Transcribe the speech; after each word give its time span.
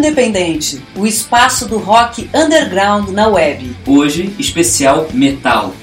Independente, 0.00 0.82
o 0.96 1.06
espaço 1.06 1.68
do 1.68 1.76
rock 1.76 2.30
underground 2.34 3.10
na 3.10 3.28
web. 3.28 3.76
Hoje, 3.86 4.34
especial 4.38 5.06
metal. 5.12 5.74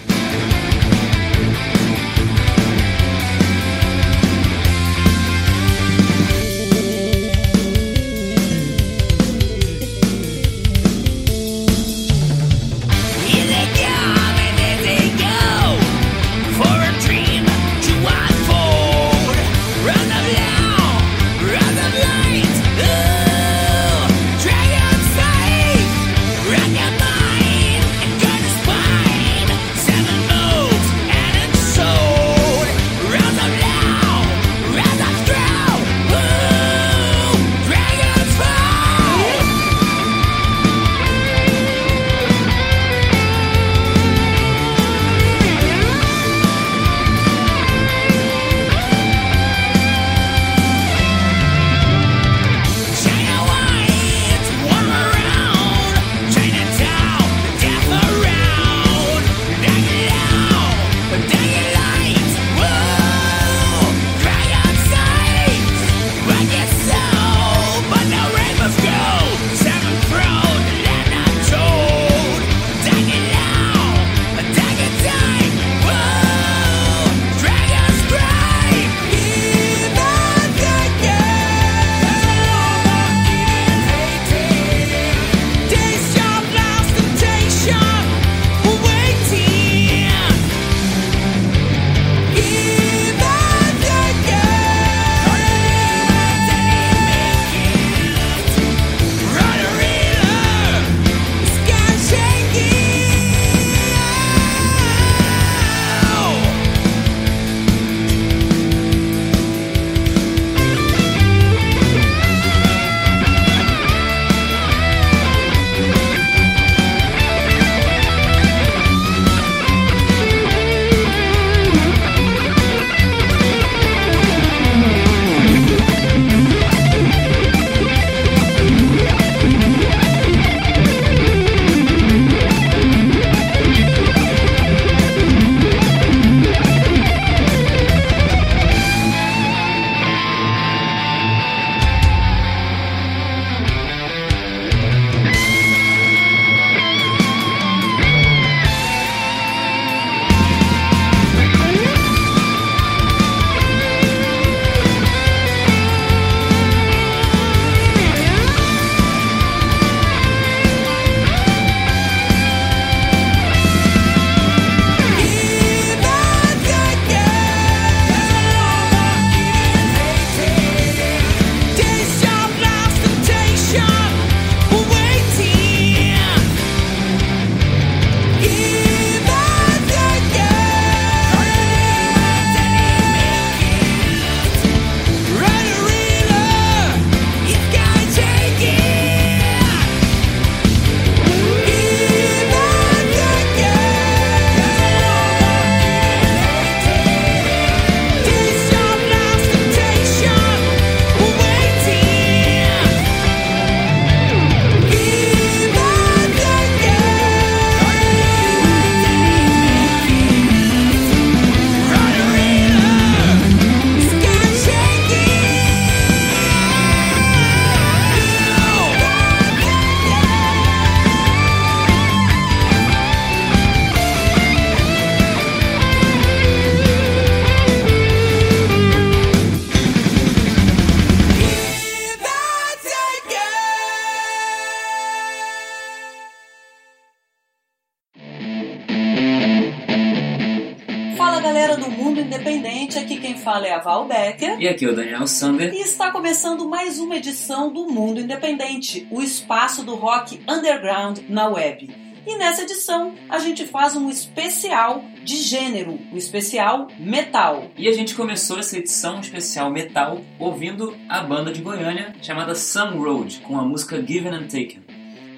Val 243.83 244.05
Becker. 244.05 244.57
E 244.57 244.69
aqui 244.69 244.85
é 244.85 244.89
o 244.89 244.95
Daniel 244.95 245.27
Sander. 245.27 245.73
E 245.73 245.81
está 245.81 246.11
começando 246.11 246.65
mais 246.65 246.97
uma 246.97 247.17
edição 247.17 247.73
do 247.73 247.87
Mundo 247.87 248.21
Independente, 248.21 249.05
o 249.11 249.21
espaço 249.21 249.83
do 249.83 249.95
rock 249.95 250.39
underground 250.47 251.19
na 251.27 251.49
web. 251.49 251.93
E 252.25 252.37
nessa 252.37 252.61
edição 252.61 253.15
a 253.27 253.39
gente 253.39 253.65
faz 253.65 253.97
um 253.97 254.09
especial 254.09 255.03
de 255.25 255.35
gênero, 255.35 255.99
o 256.09 256.15
um 256.15 256.17
especial 256.17 256.87
metal. 256.97 257.69
E 257.77 257.85
a 257.89 257.91
gente 257.91 258.15
começou 258.15 258.57
essa 258.59 258.77
edição 258.77 259.19
especial 259.19 259.69
metal 259.69 260.21
ouvindo 260.39 260.95
a 261.09 261.19
banda 261.19 261.51
de 261.51 261.61
Goiânia 261.61 262.13
chamada 262.21 262.55
Sun 262.55 262.97
Road, 262.97 263.41
com 263.41 263.59
a 263.59 263.63
música 263.63 263.97
Given 263.97 264.33
and 264.33 264.47
Taken. 264.47 264.83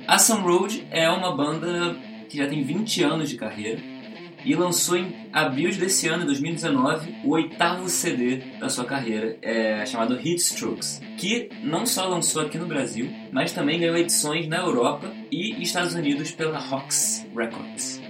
A 0.08 0.20
Sun 0.20 0.42
Road 0.42 0.88
é 0.92 1.10
uma 1.10 1.36
banda 1.36 1.96
que 2.30 2.38
já 2.38 2.48
tem 2.48 2.62
20 2.64 3.02
anos 3.02 3.30
de 3.30 3.36
carreira 3.36 3.99
e 4.46 4.56
lançou 4.56 4.98
em 4.98 5.30
abril 5.32 5.72
desse 5.76 6.08
ano, 6.08 6.26
2019, 6.26 7.16
o 7.24 7.32
oitavo 7.32 7.90
CD 7.90 8.38
da 8.60 8.70
sua 8.70 8.86
carreira, 8.86 9.38
é, 9.42 9.86
chamado 9.86 10.16
Hit 10.16 10.42
Strokes, 10.42 11.02
que 11.18 11.50
não 11.64 11.86
só 11.86 12.08
lançou 12.08 12.42
aqui 12.42 12.58
no 12.58 12.66
Brasil, 12.66 13.10
mas 13.32 13.52
também 13.52 13.80
ganhou 13.80 13.98
edições 13.98 14.48
na 14.48 14.58
Europa 14.58 15.12
e 15.32 15.62
Estados 15.62 15.94
Unidos 15.94 16.32
pela 16.32 16.60
Rox 16.60 17.26
Records. 17.36 18.02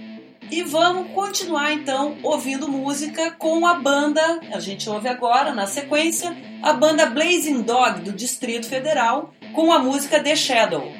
E 0.50 0.64
vamos 0.64 1.12
continuar 1.12 1.72
então 1.72 2.16
ouvindo 2.24 2.68
música 2.68 3.30
com 3.30 3.64
a 3.66 3.74
banda, 3.74 4.40
a 4.52 4.58
gente 4.58 4.90
ouve 4.90 5.08
agora 5.08 5.54
na 5.54 5.64
sequência, 5.64 6.36
a 6.60 6.72
banda 6.72 7.06
Blazing 7.06 7.62
Dog 7.62 8.00
do 8.00 8.12
Distrito 8.12 8.66
Federal, 8.66 9.32
com 9.52 9.72
a 9.72 9.78
música 9.78 10.20
The 10.20 10.34
Shadow. 10.34 10.92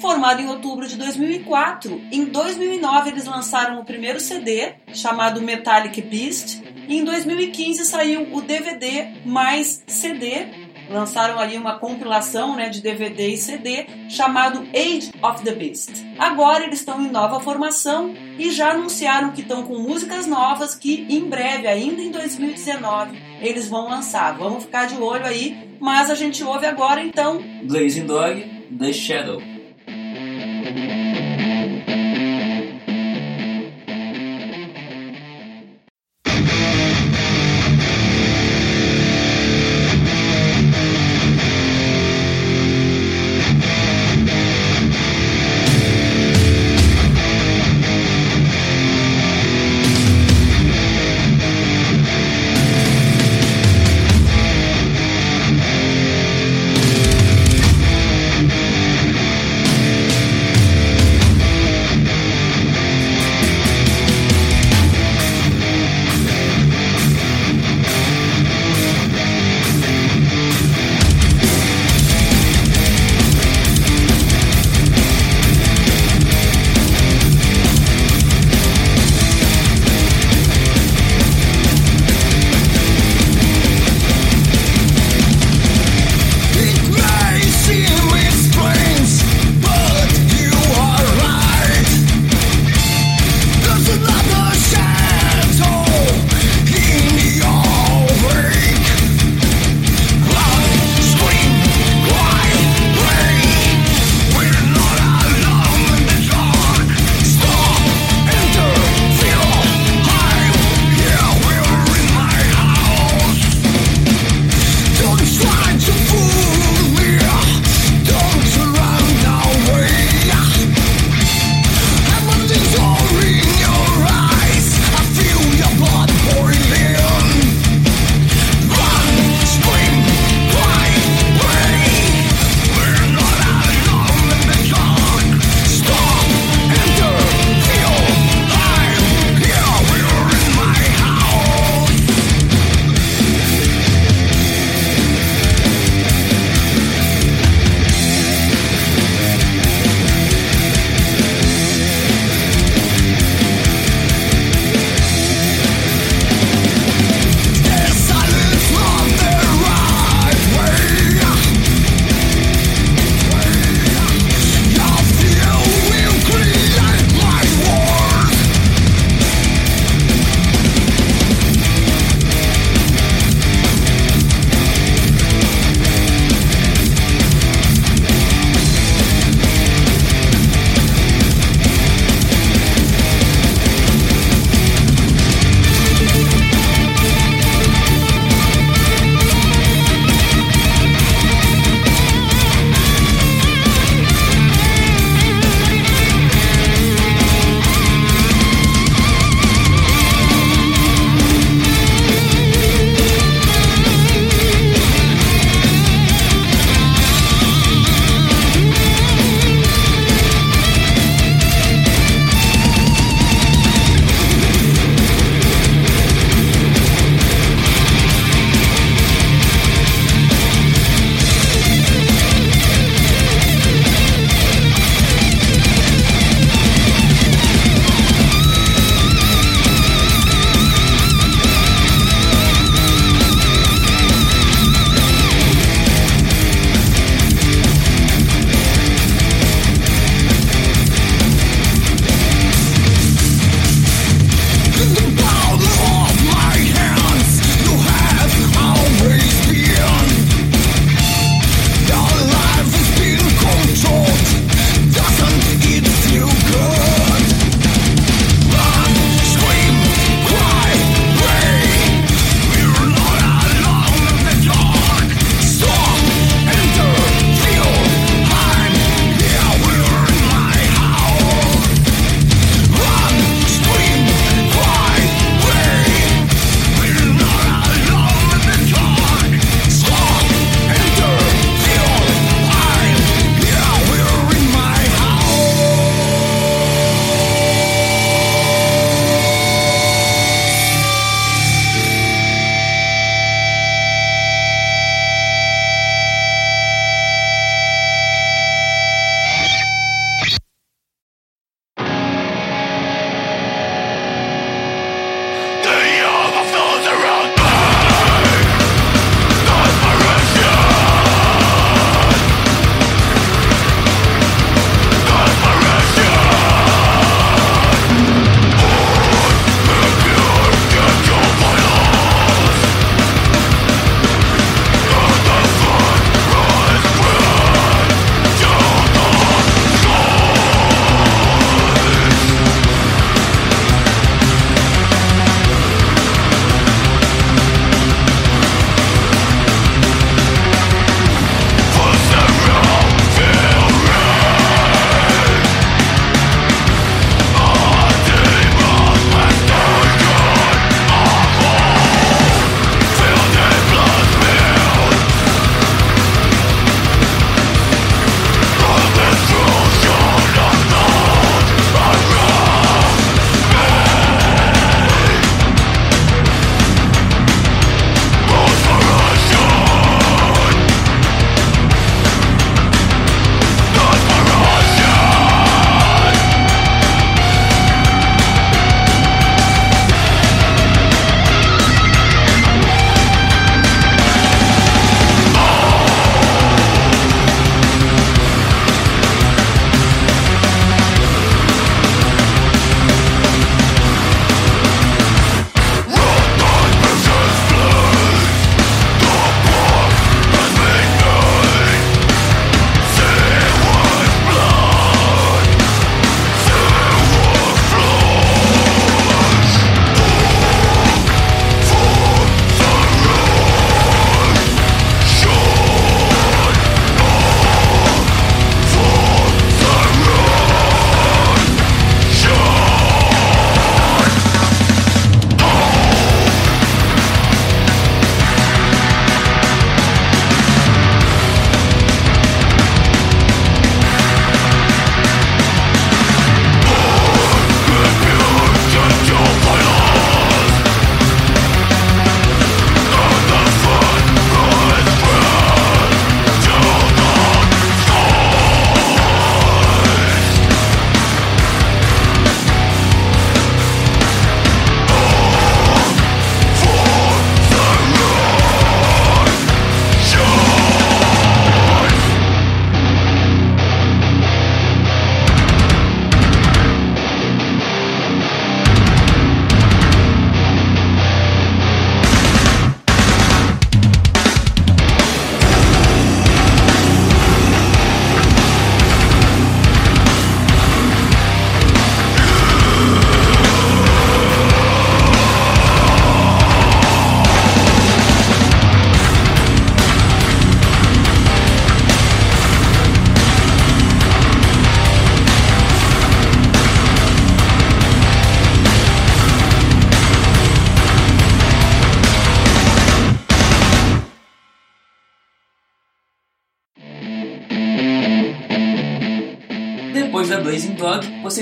Formado 0.00 0.42
em 0.42 0.48
outubro 0.48 0.86
de 0.86 0.96
2004, 0.96 2.00
em 2.12 2.26
2009 2.26 3.10
eles 3.10 3.24
lançaram 3.24 3.80
o 3.80 3.84
primeiro 3.84 4.20
CD, 4.20 4.74
chamado 4.92 5.40
Metallic 5.40 6.00
Beast, 6.02 6.62
e 6.86 6.98
em 6.98 7.04
2015 7.04 7.84
saiu 7.84 8.28
o 8.32 8.42
DVD 8.42 9.08
mais 9.24 9.82
CD. 9.86 10.66
Lançaram 10.88 11.40
aí 11.40 11.56
uma 11.56 11.78
compilação 11.78 12.54
né, 12.54 12.68
de 12.68 12.80
DVD 12.80 13.30
e 13.30 13.36
CD 13.36 13.86
chamado 14.08 14.68
Age 14.72 15.10
of 15.20 15.42
the 15.42 15.52
Beast. 15.52 15.90
Agora 16.16 16.64
eles 16.64 16.78
estão 16.78 17.02
em 17.02 17.10
nova 17.10 17.40
formação 17.40 18.14
e 18.38 18.52
já 18.52 18.70
anunciaram 18.70 19.32
que 19.32 19.40
estão 19.40 19.64
com 19.64 19.78
músicas 19.78 20.28
novas 20.28 20.76
que 20.76 21.04
em 21.08 21.24
breve, 21.24 21.66
ainda 21.66 22.00
em 22.00 22.10
2019, 22.12 23.20
eles 23.40 23.68
vão 23.68 23.88
lançar. 23.88 24.36
Vamos 24.36 24.64
ficar 24.64 24.86
de 24.86 24.96
olho 24.96 25.26
aí, 25.26 25.76
mas 25.80 26.08
a 26.08 26.14
gente 26.14 26.44
ouve 26.44 26.66
agora 26.66 27.02
então 27.02 27.42
Blazing 27.64 28.06
Dog, 28.06 28.44
The 28.78 28.92
Shadow. 28.92 29.55
Mm-hmm. 30.76 31.05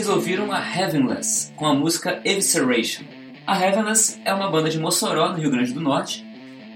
Vocês 0.05 0.15
ouviram 0.15 0.53
a 0.53 0.59
Heavenless 0.59 1.51
com 1.57 1.65
a 1.65 1.75
música 1.75 2.21
Evisceration. 2.27 3.05
A 3.47 3.59
Heavenless 3.59 4.21
é 4.23 4.35
uma 4.35 4.51
banda 4.51 4.69
de 4.69 4.79
Mossoró, 4.79 5.31
no 5.31 5.39
Rio 5.39 5.51
Grande 5.51 5.73
do 5.73 5.81
Norte, 5.81 6.23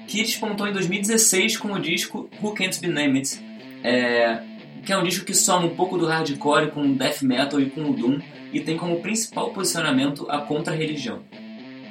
que 0.06 0.22
despontou 0.22 0.66
em 0.66 0.72
2016 0.72 1.58
com 1.58 1.72
o 1.72 1.78
disco 1.78 2.30
Who 2.42 2.54
Can't 2.54 2.80
Be 2.80 2.88
Named, 2.88 3.38
é, 3.84 4.40
que 4.82 4.90
é 4.94 4.96
um 4.96 5.04
disco 5.04 5.26
que 5.26 5.34
soma 5.34 5.66
um 5.66 5.76
pouco 5.76 5.98
do 5.98 6.06
hardcore 6.06 6.70
com 6.70 6.80
o 6.80 6.94
death 6.94 7.20
metal 7.20 7.60
e 7.60 7.68
com 7.68 7.90
o 7.90 7.92
doom 7.92 8.18
e 8.50 8.60
tem 8.60 8.78
como 8.78 9.00
principal 9.00 9.50
posicionamento 9.50 10.26
a 10.30 10.38
contra-religião. 10.38 11.22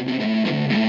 vida. 0.00 0.79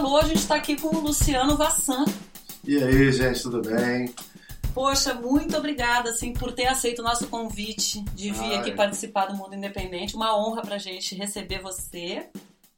Falou, 0.00 0.16
a 0.16 0.24
gente 0.24 0.38
está 0.38 0.54
aqui 0.54 0.80
com 0.80 0.96
o 0.96 1.00
Luciano 1.00 1.56
Vassan. 1.58 2.06
E 2.64 2.82
aí, 2.82 3.12
gente, 3.12 3.42
tudo 3.42 3.60
bem? 3.60 4.14
Poxa, 4.72 5.12
muito 5.12 5.54
obrigada 5.56 6.10
assim 6.10 6.32
por 6.32 6.52
ter 6.52 6.66
aceito 6.66 7.00
o 7.00 7.02
nosso 7.02 7.26
convite 7.26 8.02
de 8.14 8.30
vir 8.30 8.52
Ai. 8.52 8.56
aqui 8.56 8.72
participar 8.72 9.26
do 9.26 9.36
Mundo 9.36 9.54
Independente. 9.54 10.16
Uma 10.16 10.34
honra 10.38 10.62
pra 10.62 10.78
gente 10.78 11.14
receber 11.14 11.60
você, 11.60 12.28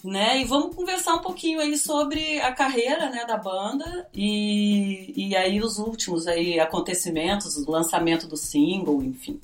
né? 0.02 0.40
E 0.40 0.44
vamos 0.44 0.74
conversar 0.74 1.14
um 1.14 1.20
pouquinho 1.20 1.60
aí 1.60 1.78
sobre 1.78 2.40
a 2.40 2.50
carreira, 2.50 3.08
né, 3.08 3.24
da 3.24 3.36
banda 3.36 4.08
e, 4.12 5.12
e 5.14 5.36
aí 5.36 5.60
os 5.60 5.78
últimos 5.78 6.26
aí 6.26 6.58
acontecimentos, 6.58 7.56
o 7.56 7.70
lançamento 7.70 8.26
do 8.26 8.36
single, 8.36 9.00
enfim. 9.00 9.40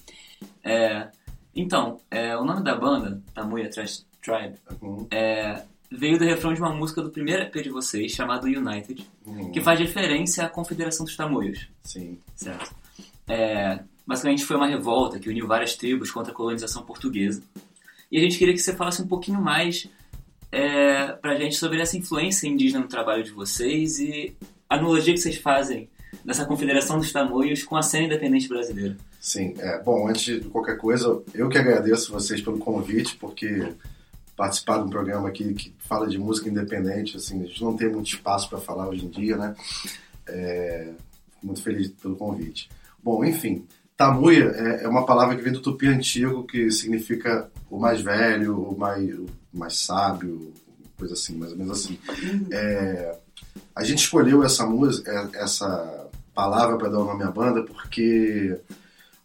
É, 0.65 1.09
então, 1.55 2.01
é, 2.11 2.37
o 2.37 2.45
nome 2.45 2.65
da 2.65 2.75
banda, 2.75 3.23
Tamuya 3.33 3.71
Trash 3.71 4.05
Tribe, 4.21 4.59
Uhum, 4.83 5.07
é, 5.11 5.63
veio 5.91 6.19
do 6.19 6.25
refrão 6.25 6.53
de 6.53 6.61
uma 6.61 6.73
música 6.73 7.03
do 7.03 7.11
primeiro 7.11 7.43
EP 7.43 7.55
de 7.63 7.71
vocês, 7.71 8.13
chamado 8.13 8.47
United, 8.47 9.07
uhum, 9.27 9.51
que 9.51 9.61
faz 9.61 9.79
referência 9.79 10.45
à 10.45 10.49
Confederação 10.49 11.05
dos 11.05 11.17
Tamoios, 11.17 11.69
Sim. 11.83 12.19
certo? 12.35 12.75
É, 13.27 13.81
basicamente 14.07 14.45
foi 14.45 14.57
uma 14.57 14.67
revolta 14.67 15.19
que 15.19 15.29
uniu 15.29 15.47
várias 15.47 15.77
tribos 15.77 16.11
contra 16.11 16.33
a 16.33 16.35
colonização 16.35 16.83
portuguesa. 16.83 17.43
E 18.11 18.19
a 18.19 18.21
gente 18.21 18.39
queria 18.39 18.55
que 18.55 18.61
você 18.61 18.75
falasse 18.75 19.03
um 19.03 19.07
pouquinho 19.07 19.41
mais 19.41 19.89
é, 20.51 21.09
pra 21.13 21.37
gente 21.37 21.57
sobre 21.57 21.81
essa 21.81 21.97
influência 21.97 22.47
indígena 22.47 22.81
no 22.81 22.89
trabalho 22.89 23.23
de 23.23 23.31
vocês 23.31 23.99
e 23.99 24.35
a 24.69 24.77
analogia 24.77 25.13
que 25.13 25.21
vocês 25.21 25.37
fazem 25.37 25.89
dessa 26.25 26.45
Confederação 26.45 26.99
dos 26.99 27.13
Tamoios 27.13 27.63
com 27.63 27.77
a 27.77 27.83
cena 27.83 28.07
independente 28.07 28.49
brasileira. 28.49 28.97
Sim. 29.21 29.55
É, 29.59 29.83
bom, 29.83 30.09
antes 30.09 30.23
de 30.23 30.41
qualquer 30.49 30.77
coisa, 30.77 31.23
eu 31.35 31.49
que 31.49 31.59
agradeço 31.59 32.13
vocês 32.13 32.41
pelo 32.41 32.59
convite, 32.59 33.17
porque 33.17 33.75
participar 34.39 34.79
de 34.79 34.85
um 34.85 34.89
programa 34.89 35.29
aqui 35.29 35.53
que 35.53 35.75
fala 35.81 36.07
de 36.07 36.17
música 36.17 36.49
independente, 36.49 37.17
assim, 37.17 37.43
a 37.43 37.47
gente 37.47 37.61
não 37.61 37.77
tem 37.77 37.91
muito 37.91 38.07
espaço 38.07 38.49
para 38.49 38.61
falar 38.61 38.89
hoje 38.89 39.05
em 39.05 39.09
dia, 39.09 39.37
né? 39.37 39.57
É, 40.29 40.91
muito 41.43 41.61
feliz 41.61 41.89
pelo 41.89 42.15
convite. 42.15 42.71
Bom, 43.03 43.25
enfim, 43.25 43.67
Tamuia 43.97 44.53
é, 44.55 44.85
é 44.85 44.89
uma 44.89 45.05
palavra 45.05 45.35
que 45.35 45.43
vem 45.43 45.53
do 45.53 45.61
tupi 45.61 45.89
antigo, 45.89 46.45
que 46.45 46.71
significa 46.71 47.51
o 47.69 47.81
mais 47.81 48.01
velho, 48.01 48.63
o 48.63 48.79
mais, 48.79 49.13
o 49.13 49.27
mais 49.53 49.77
sábio, 49.77 50.53
coisa 50.97 51.15
assim, 51.15 51.37
mais 51.37 51.51
ou 51.51 51.59
menos 51.59 51.81
assim. 51.81 51.99
É, 52.53 53.19
a 53.75 53.83
gente 53.83 54.05
escolheu 54.05 54.45
essa 54.45 54.65
música, 54.65 55.11
é, 55.11 55.43
essa 55.43 56.07
palavra 56.33 56.79
para 56.79 56.91
dar 56.91 57.01
o 57.01 57.05
nome 57.05 57.25
à 57.25 57.31
banda 57.31 57.65
porque 57.65 58.57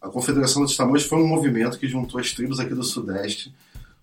a 0.02 0.08
Confederação 0.08 0.62
dos 0.62 0.76
Tamoios 0.76 1.06
foi 1.06 1.18
um 1.18 1.28
movimento 1.28 1.78
que 1.78 1.86
juntou 1.86 2.20
as 2.20 2.32
tribos 2.32 2.58
aqui 2.58 2.74
do 2.74 2.82
Sudeste 2.82 3.54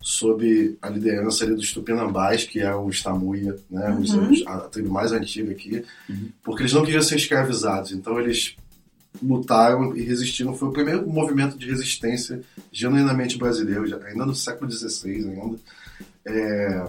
sob 0.02 0.78
a 0.82 0.90
liderança 0.90 1.44
ali 1.46 1.54
dos 1.56 1.72
Tupinambás, 1.72 2.44
que 2.44 2.60
é 2.60 2.76
os 2.76 3.02
Tamuia, 3.04 3.56
né, 3.70 3.90
Uhum. 3.92 4.32
os- 4.32 4.46
a 4.48 4.58
tribo 4.62 4.90
mais 4.92 5.12
antiga 5.12 5.52
aqui, 5.52 5.84
porque 6.44 6.64
eles 6.64 6.74
não 6.74 6.84
queriam 6.84 7.02
ser 7.04 7.16
escravizados, 7.18 7.92
então 7.92 8.20
eles 8.20 8.56
lutaram 9.22 9.96
e 9.96 10.02
resistiram. 10.02 10.56
Foi 10.56 10.70
o 10.70 10.72
primeiro 10.74 11.08
movimento 11.08 11.58
de 11.58 11.68
resistência 11.70 12.42
genuinamente 12.72 13.38
brasileiro, 13.38 13.86
já- 13.86 13.98
ainda 14.06 14.26
no 14.26 14.34
século 14.34 14.72
XVI 14.72 15.30
ainda. 15.30 15.60
É, 16.26 16.88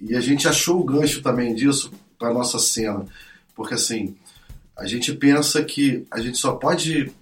e 0.00 0.16
a 0.16 0.20
gente 0.20 0.48
achou 0.48 0.80
o 0.80 0.84
gancho 0.84 1.22
também 1.22 1.54
disso 1.54 1.92
para 2.18 2.32
nossa 2.34 2.58
cena, 2.58 3.04
porque 3.54 3.74
assim 3.74 4.16
a 4.76 4.86
gente 4.86 5.12
pensa 5.12 5.62
que 5.62 6.04
a 6.10 6.20
gente 6.20 6.38
só 6.38 6.52
pode 6.52 7.12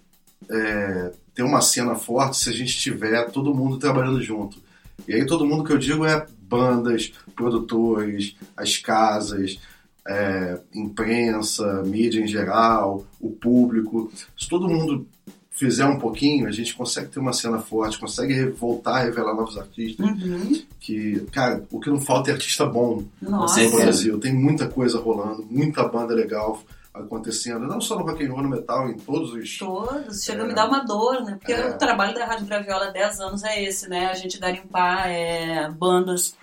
é, 0.49 1.13
ter 1.35 1.43
uma 1.43 1.61
cena 1.61 1.95
forte 1.97 2.39
se 2.39 2.49
a 2.49 2.53
gente 2.53 2.79
tiver 2.79 3.31
todo 3.31 3.55
mundo 3.55 3.77
trabalhando 3.79 4.23
junto. 4.23 4.63
E 5.07 5.15
aí 5.15 5.27
todo 5.27 5.47
mundo 5.47 5.65
que 5.65 5.73
eu 5.73 5.79
digo 5.79 6.05
é 6.05 6.27
bandas, 6.41 7.13
produtores, 7.37 8.35
as 8.57 8.77
casas, 8.79 9.59
é, 10.07 10.59
imprensa, 10.75 11.83
mídia 11.85 12.21
em 12.21 12.27
geral, 12.27 13.07
o 13.21 13.31
público. 13.31 14.11
Se 14.37 14.49
todo 14.49 14.69
mundo 14.69 15.07
fizer 15.51 15.85
um 15.85 15.99
pouquinho, 15.99 16.47
a 16.47 16.53
gente 16.53 16.75
consegue 16.75 17.09
ter 17.09 17.19
uma 17.19 17.33
cena 17.33 17.59
forte, 17.59 17.99
consegue 17.99 18.45
voltar 18.51 18.99
a 18.99 19.03
revelar 19.05 19.35
novos 19.35 19.59
artistas. 19.59 20.07
Uhum. 20.07 20.63
Que, 20.79 21.21
cara, 21.33 21.65
o 21.71 21.81
que 21.81 21.91
não 21.91 22.01
falta 22.01 22.31
é 22.31 22.35
artista 22.35 22.65
bom 22.65 23.05
Nossa. 23.21 23.63
No 23.63 23.73
Brasil. 23.73 24.19
Tem 24.19 24.33
muita 24.33 24.69
coisa 24.69 24.99
rolando, 24.99 25.45
muita 25.51 25.87
banda 25.87 26.15
legal 26.15 26.63
acontecendo, 26.93 27.67
não 27.67 27.81
só 27.81 27.97
no 27.99 28.05
rock 28.05 28.25
and 28.25 28.31
roll, 28.33 28.43
no 28.43 28.49
metal, 28.49 28.89
em 28.89 28.97
todos 28.97 29.33
os... 29.33 29.59
Todos, 29.59 30.23
chega 30.25 30.43
a 30.43 30.45
É. 30.45 30.49
me 30.49 30.55
dar 30.55 30.67
uma 30.69 30.81
dor, 30.85 31.23
né? 31.23 31.37
Porque 31.39 31.53
É. 31.53 31.69
o 31.71 31.79
trabalho 31.79 32.15
da 32.15 32.25
Rádio 32.25 32.47
Graviola 32.47 32.87
há 32.87 32.91
10 32.91 33.21
anos 33.21 33.45
é 33.45 33.63
esse, 33.63 33.89
né? 33.89 34.07
A 34.07 34.15
gente 34.15 34.39
garimpar 34.39 35.09
é, 35.09 35.69
bandas 35.71 36.35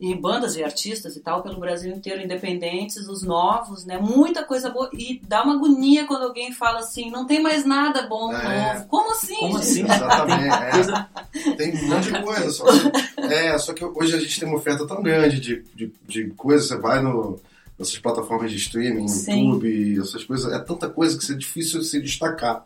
e 0.00 0.14
bandas 0.14 0.54
e 0.56 0.62
artistas 0.62 1.16
e 1.16 1.20
tal 1.20 1.42
pelo 1.42 1.58
Brasil 1.58 1.92
inteiro, 1.92 2.22
independentes, 2.22 3.08
os 3.08 3.22
novos, 3.24 3.84
né? 3.84 3.98
Muita 3.98 4.44
coisa 4.44 4.70
boa. 4.70 4.88
E 4.92 5.20
dá 5.26 5.42
uma 5.42 5.54
agonia 5.56 6.06
quando 6.06 6.22
alguém 6.22 6.52
fala 6.52 6.78
assim, 6.78 7.10
não 7.10 7.26
tem 7.26 7.42
mais 7.42 7.64
nada 7.64 8.06
bom 8.06 8.32
É. 8.32 8.74
novo. 8.74 8.86
Como 8.86 9.10
assim? 9.10 9.34
Como 9.36 9.56
assim? 9.58 9.82
Exatamente, 9.82 10.54
é. 11.50 11.52
Tem 11.56 11.74
um 11.76 11.88
monte 11.88 12.12
de 12.12 12.22
coisa. 12.22 12.50
Só 12.50 12.64
que, 12.64 13.22
é, 13.34 13.58
só 13.58 13.74
que 13.74 13.84
hoje 13.84 14.14
a 14.14 14.20
gente 14.20 14.38
tem 14.38 14.48
uma 14.48 14.58
oferta 14.58 14.86
tão 14.86 15.02
grande 15.02 15.40
de, 15.40 15.62
de, 15.74 15.92
de 16.06 16.30
coisas. 16.30 16.68
Você 16.68 16.76
vai 16.78 17.02
no, 17.02 17.40
nessas 17.78 17.98
plataformas 17.98 18.50
de 18.50 18.56
streaming, 18.56 19.06
Sim. 19.08 19.46
YouTube, 19.46 20.00
essas 20.00 20.24
coisas. 20.24 20.52
É 20.52 20.58
tanta 20.58 20.88
coisa 20.88 21.16
que 21.18 21.32
é 21.32 21.34
difícil 21.36 21.82
se 21.82 22.00
destacar. 22.00 22.64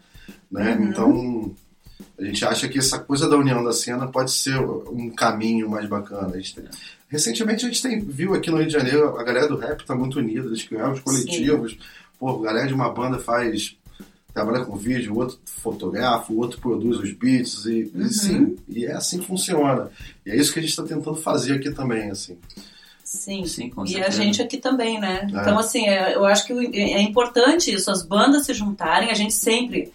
Né? 0.50 0.74
Uhum. 0.76 0.84
Então, 0.88 1.56
a 2.18 2.24
gente 2.24 2.44
acha 2.44 2.68
que 2.68 2.78
essa 2.78 2.98
coisa 2.98 3.28
da 3.28 3.36
união 3.36 3.62
da 3.62 3.72
cena 3.72 4.06
pode 4.06 4.30
ser 4.32 4.58
um 4.58 5.10
caminho 5.10 5.68
mais 5.68 5.88
bacana. 5.88 6.28
A 6.28 6.32
tem- 6.54 6.64
recentemente 7.08 7.64
a 7.64 7.68
gente 7.68 7.82
tem, 7.82 8.00
viu 8.00 8.34
aqui 8.34 8.50
no 8.50 8.56
Rio 8.58 8.66
de 8.66 8.72
Janeiro, 8.72 9.18
a 9.18 9.22
galera 9.24 9.48
do 9.48 9.56
rap 9.56 9.80
está 9.80 9.94
muito 9.94 10.18
unida, 10.18 10.46
eles 10.46 10.62
criaram 10.62 10.92
os 10.92 11.00
coletivos. 11.00 11.76
Pô, 12.18 12.40
a 12.40 12.42
galera 12.44 12.66
de 12.68 12.74
uma 12.74 12.88
banda 12.90 13.18
faz 13.18 13.76
trabalha 14.32 14.64
com 14.64 14.74
vídeo, 14.76 15.12
o 15.12 15.18
outro 15.18 15.38
fotografa, 15.44 16.32
o 16.32 16.38
outro 16.38 16.58
produz 16.58 16.98
os 16.98 17.12
beats 17.12 17.66
e, 17.66 17.90
Uhum. 17.94 18.00
e 18.06 18.08
sim, 18.14 18.56
e 18.66 18.86
é 18.86 18.92
assim 18.92 19.18
que 19.18 19.26
funciona. 19.26 19.90
E 20.24 20.30
é 20.30 20.36
isso 20.36 20.54
que 20.54 20.58
a 20.58 20.62
gente 20.62 20.70
está 20.70 20.82
tentando 20.82 21.16
fazer 21.16 21.52
aqui 21.52 21.70
também, 21.70 22.10
assim. 22.10 22.38
Sim. 23.12 23.44
Sim, 23.46 23.68
com 23.68 23.82
E 23.84 23.90
a 23.90 24.04
certeza. 24.04 24.22
gente 24.22 24.40
aqui 24.42 24.56
também, 24.56 24.98
né? 24.98 25.26
É. 25.32 25.40
Então, 25.40 25.58
assim, 25.58 25.86
é- 25.86 26.14
eu 26.16 26.24
acho 26.24 26.46
que 26.46 26.52
o- 26.54 26.60
é 26.74 27.00
importante 27.02 27.72
isso, 27.72 27.90
as 27.90 28.02
bandas 28.02 28.46
se 28.46 28.54
juntarem, 28.54 29.10
a 29.10 29.14
gente 29.14 29.34
sempre, 29.34 29.92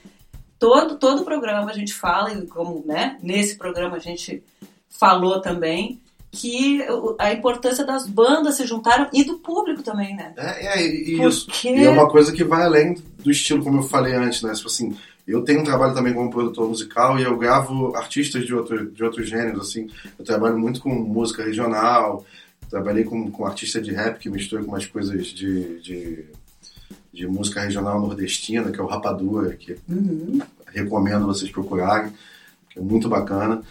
todo, 0.59 0.95
todo 0.95 1.23
programa 1.25 1.71
a 1.71 1.73
gente 1.73 1.93
fala, 1.95 2.31
e 2.31 2.45
como, 2.45 2.83
né, 2.85 3.17
nesse 3.23 3.57
programa 3.57 3.95
a 3.97 3.99
gente 3.99 4.43
falou 4.87 5.41
também, 5.41 5.99
que 6.31 6.85
a 7.17 7.33
importância 7.33 7.83
das 7.83 8.05
bandas 8.05 8.55
se 8.55 8.67
juntaram 8.67 9.07
e 9.11 9.23
do 9.23 9.39
público 9.39 9.81
também, 9.81 10.15
né? 10.15 10.33
É, 10.37 10.77
é 10.79 10.85
e 10.85 11.17
Porque- 11.17 11.27
isso. 11.27 11.47
E 11.65 11.85
é 11.85 11.89
uma 11.89 12.07
coisa 12.07 12.31
que 12.31 12.43
vai 12.43 12.63
além 12.63 13.01
do 13.23 13.31
estilo, 13.31 13.63
como 13.63 13.79
eu 13.79 13.83
falei 13.83 14.13
antes, 14.13 14.43
né? 14.43 14.53
Tipo 14.53 14.67
assim, 14.67 14.95
eu 15.25 15.41
tenho 15.43 15.61
um 15.61 15.63
trabalho 15.63 15.95
também 15.95 16.13
como 16.13 16.29
produtor 16.29 16.67
musical 16.69 17.17
e 17.17 17.23
eu 17.23 17.35
gravo 17.37 17.95
artistas 17.95 18.45
de, 18.45 18.53
outro, 18.53 18.91
de 18.91 19.03
outros 19.03 19.27
gêneros, 19.27 19.69
assim. 19.69 19.89
Eu 20.19 20.23
trabalho 20.25 20.59
muito 20.59 20.79
com 20.81 20.89
música 20.93 21.43
regional, 21.43 22.23
trabalhei 22.69 23.03
com, 23.03 23.29
com 23.31 23.45
artista 23.45 23.81
de 23.81 23.91
rap 23.91 24.19
que 24.19 24.29
mistura 24.29 24.63
com 24.63 24.71
umas 24.71 24.85
coisas 24.85 25.27
de, 25.27 25.79
de, 25.81 26.25
de 27.13 27.27
música 27.27 27.61
regional 27.61 27.99
nordestina, 27.99 28.71
que 28.71 28.79
é 28.79 28.83
o 28.83 28.87
Rapadura, 28.87 29.55
que 29.55 29.77
recomendo 30.73 31.25
vocês 31.25 31.51
procurarem, 31.51 32.11
que 32.69 32.79
é 32.79 32.81
muito 32.81 33.07
bacana. 33.09 33.61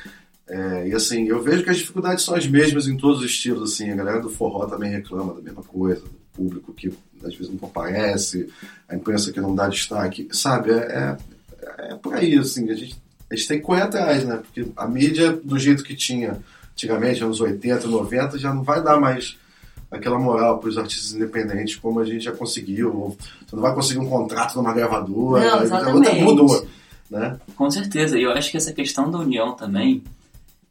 É, 0.48 0.88
e 0.88 0.94
assim, 0.94 1.26
eu 1.26 1.42
vejo 1.42 1.64
que 1.64 1.70
as 1.70 1.78
dificuldades 1.78 2.24
são 2.24 2.34
as 2.34 2.46
mesmas 2.46 2.86
em 2.86 2.96
todos 2.96 3.20
os 3.20 3.26
estilos, 3.26 3.72
assim, 3.72 3.90
a 3.90 3.96
galera 3.96 4.20
do 4.20 4.30
forró 4.30 4.66
também 4.66 4.90
reclama 4.90 5.34
da 5.34 5.42
mesma 5.42 5.62
coisa, 5.62 6.02
do 6.02 6.16
público 6.32 6.72
que 6.72 6.92
às 7.24 7.34
vezes 7.34 7.48
não 7.48 7.58
comparece, 7.58 8.48
a 8.88 8.94
imprensa 8.94 9.32
que 9.32 9.40
não 9.40 9.54
dá 9.54 9.68
destaque, 9.68 10.28
sabe? 10.30 10.70
É, 10.70 11.16
é, 11.62 11.92
é 11.92 11.94
por 11.96 12.14
aí, 12.14 12.38
assim, 12.38 12.70
a 12.70 12.74
gente, 12.74 12.96
a 13.28 13.34
gente 13.34 13.48
tem 13.48 13.58
que 13.58 13.64
correr 13.64 13.82
atrás, 13.82 14.24
né? 14.24 14.36
Porque 14.36 14.70
a 14.76 14.86
mídia, 14.86 15.32
do 15.32 15.58
jeito 15.58 15.82
que 15.82 15.96
tinha 15.96 16.40
antigamente, 16.76 17.24
anos 17.24 17.40
80, 17.40 17.88
90, 17.88 18.38
já 18.38 18.52
não 18.52 18.62
vai 18.62 18.82
dar 18.82 19.00
mais 19.00 19.36
aquela 19.90 20.18
moral 20.18 20.58
para 20.58 20.68
os 20.68 20.76
artistas 20.76 21.14
independentes 21.14 21.76
como 21.76 21.98
a 22.00 22.04
gente 22.04 22.22
já 22.24 22.32
conseguiu. 22.32 23.16
Você 23.46 23.56
não 23.56 23.62
vai 23.62 23.74
conseguir 23.74 23.98
um 24.00 24.08
contrato 24.08 24.54
numa 24.56 24.74
gravadora, 24.74 25.42
Não, 25.44 25.58
a 25.60 25.62
exatamente. 25.62 26.20
mudou, 26.22 26.66
né? 27.10 27.38
Com 27.56 27.70
certeza, 27.70 28.18
e 28.18 28.22
eu 28.22 28.30
acho 28.32 28.50
que 28.50 28.58
essa 28.58 28.72
questão 28.74 29.10
da 29.10 29.18
união 29.18 29.54
também, 29.54 30.02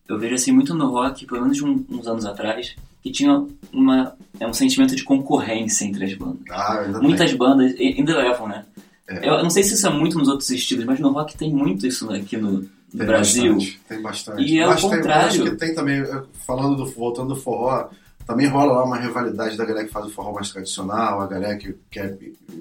eu 0.08 0.20
vejo 0.20 0.36
assim 0.36 0.52
muito 0.52 0.76
no 0.76 0.90
rock, 0.92 1.26
pelo 1.26 1.42
menos 1.42 1.58
de 1.58 1.66
um- 1.66 1.84
uns 1.90 2.06
anos 2.08 2.26
atrás, 2.26 2.76
que 3.02 3.12
tinha 3.12 3.44
uma, 3.74 4.14
é 4.40 4.46
um 4.48 4.54
sentimento 4.54 4.96
de 4.96 5.04
concorrência 5.04 5.86
entre 5.86 6.06
as 6.06 6.14
bandas. 6.14 6.42
Ah. 6.52 6.84
Muitas 7.02 7.34
bandas 7.34 7.74
ainda 7.80 8.16
levam, 8.18 8.48
né? 8.48 8.64
É. 9.08 9.28
Eu 9.30 9.42
não 9.42 9.50
sei 9.50 9.64
se 9.64 9.74
isso 9.76 9.88
é 9.88 9.90
muito 9.92 10.18
nos 10.20 10.28
outros 10.28 10.50
estilos, 10.52 10.86
mas 10.86 11.00
no 11.00 11.12
rock 11.12 11.36
tem 11.38 11.52
muito 11.52 11.86
isso 11.88 12.12
aqui 12.12 12.38
no, 12.38 12.68
no 12.96 13.00
Tem 13.00 13.08
Brasil. 13.08 13.54
Bastante, 13.56 13.82
tem 13.88 14.02
bastante. 14.02 14.44
E 14.44 14.60
é 14.60 14.64
Eu 14.64 14.68
o 14.68 14.72
acho 14.72 14.84
que 14.84 14.90
tem- 14.90 14.98
contrário. 15.00 15.28
acho 15.28 15.44
que 15.44 15.52
tem 15.58 15.76
também, 15.76 16.00
eh, 16.02 16.24
falando 16.48 16.76
do, 16.78 16.86
voltando 16.92 17.30
do 17.30 17.36
forró, 17.36 17.90
também 18.26 18.48
rola 18.48 18.74
lá 18.74 18.84
uma 18.86 18.98
rivalidade 18.98 19.56
da 19.58 19.66
galera 19.66 19.86
que 19.86 19.92
faz 19.92 20.06
o 20.06 20.10
forró 20.10 20.34
mais 20.34 20.50
tradicional, 20.50 21.22
a 21.22 21.28
galera 21.28 21.58
que 21.58 21.76
quer 21.92 22.18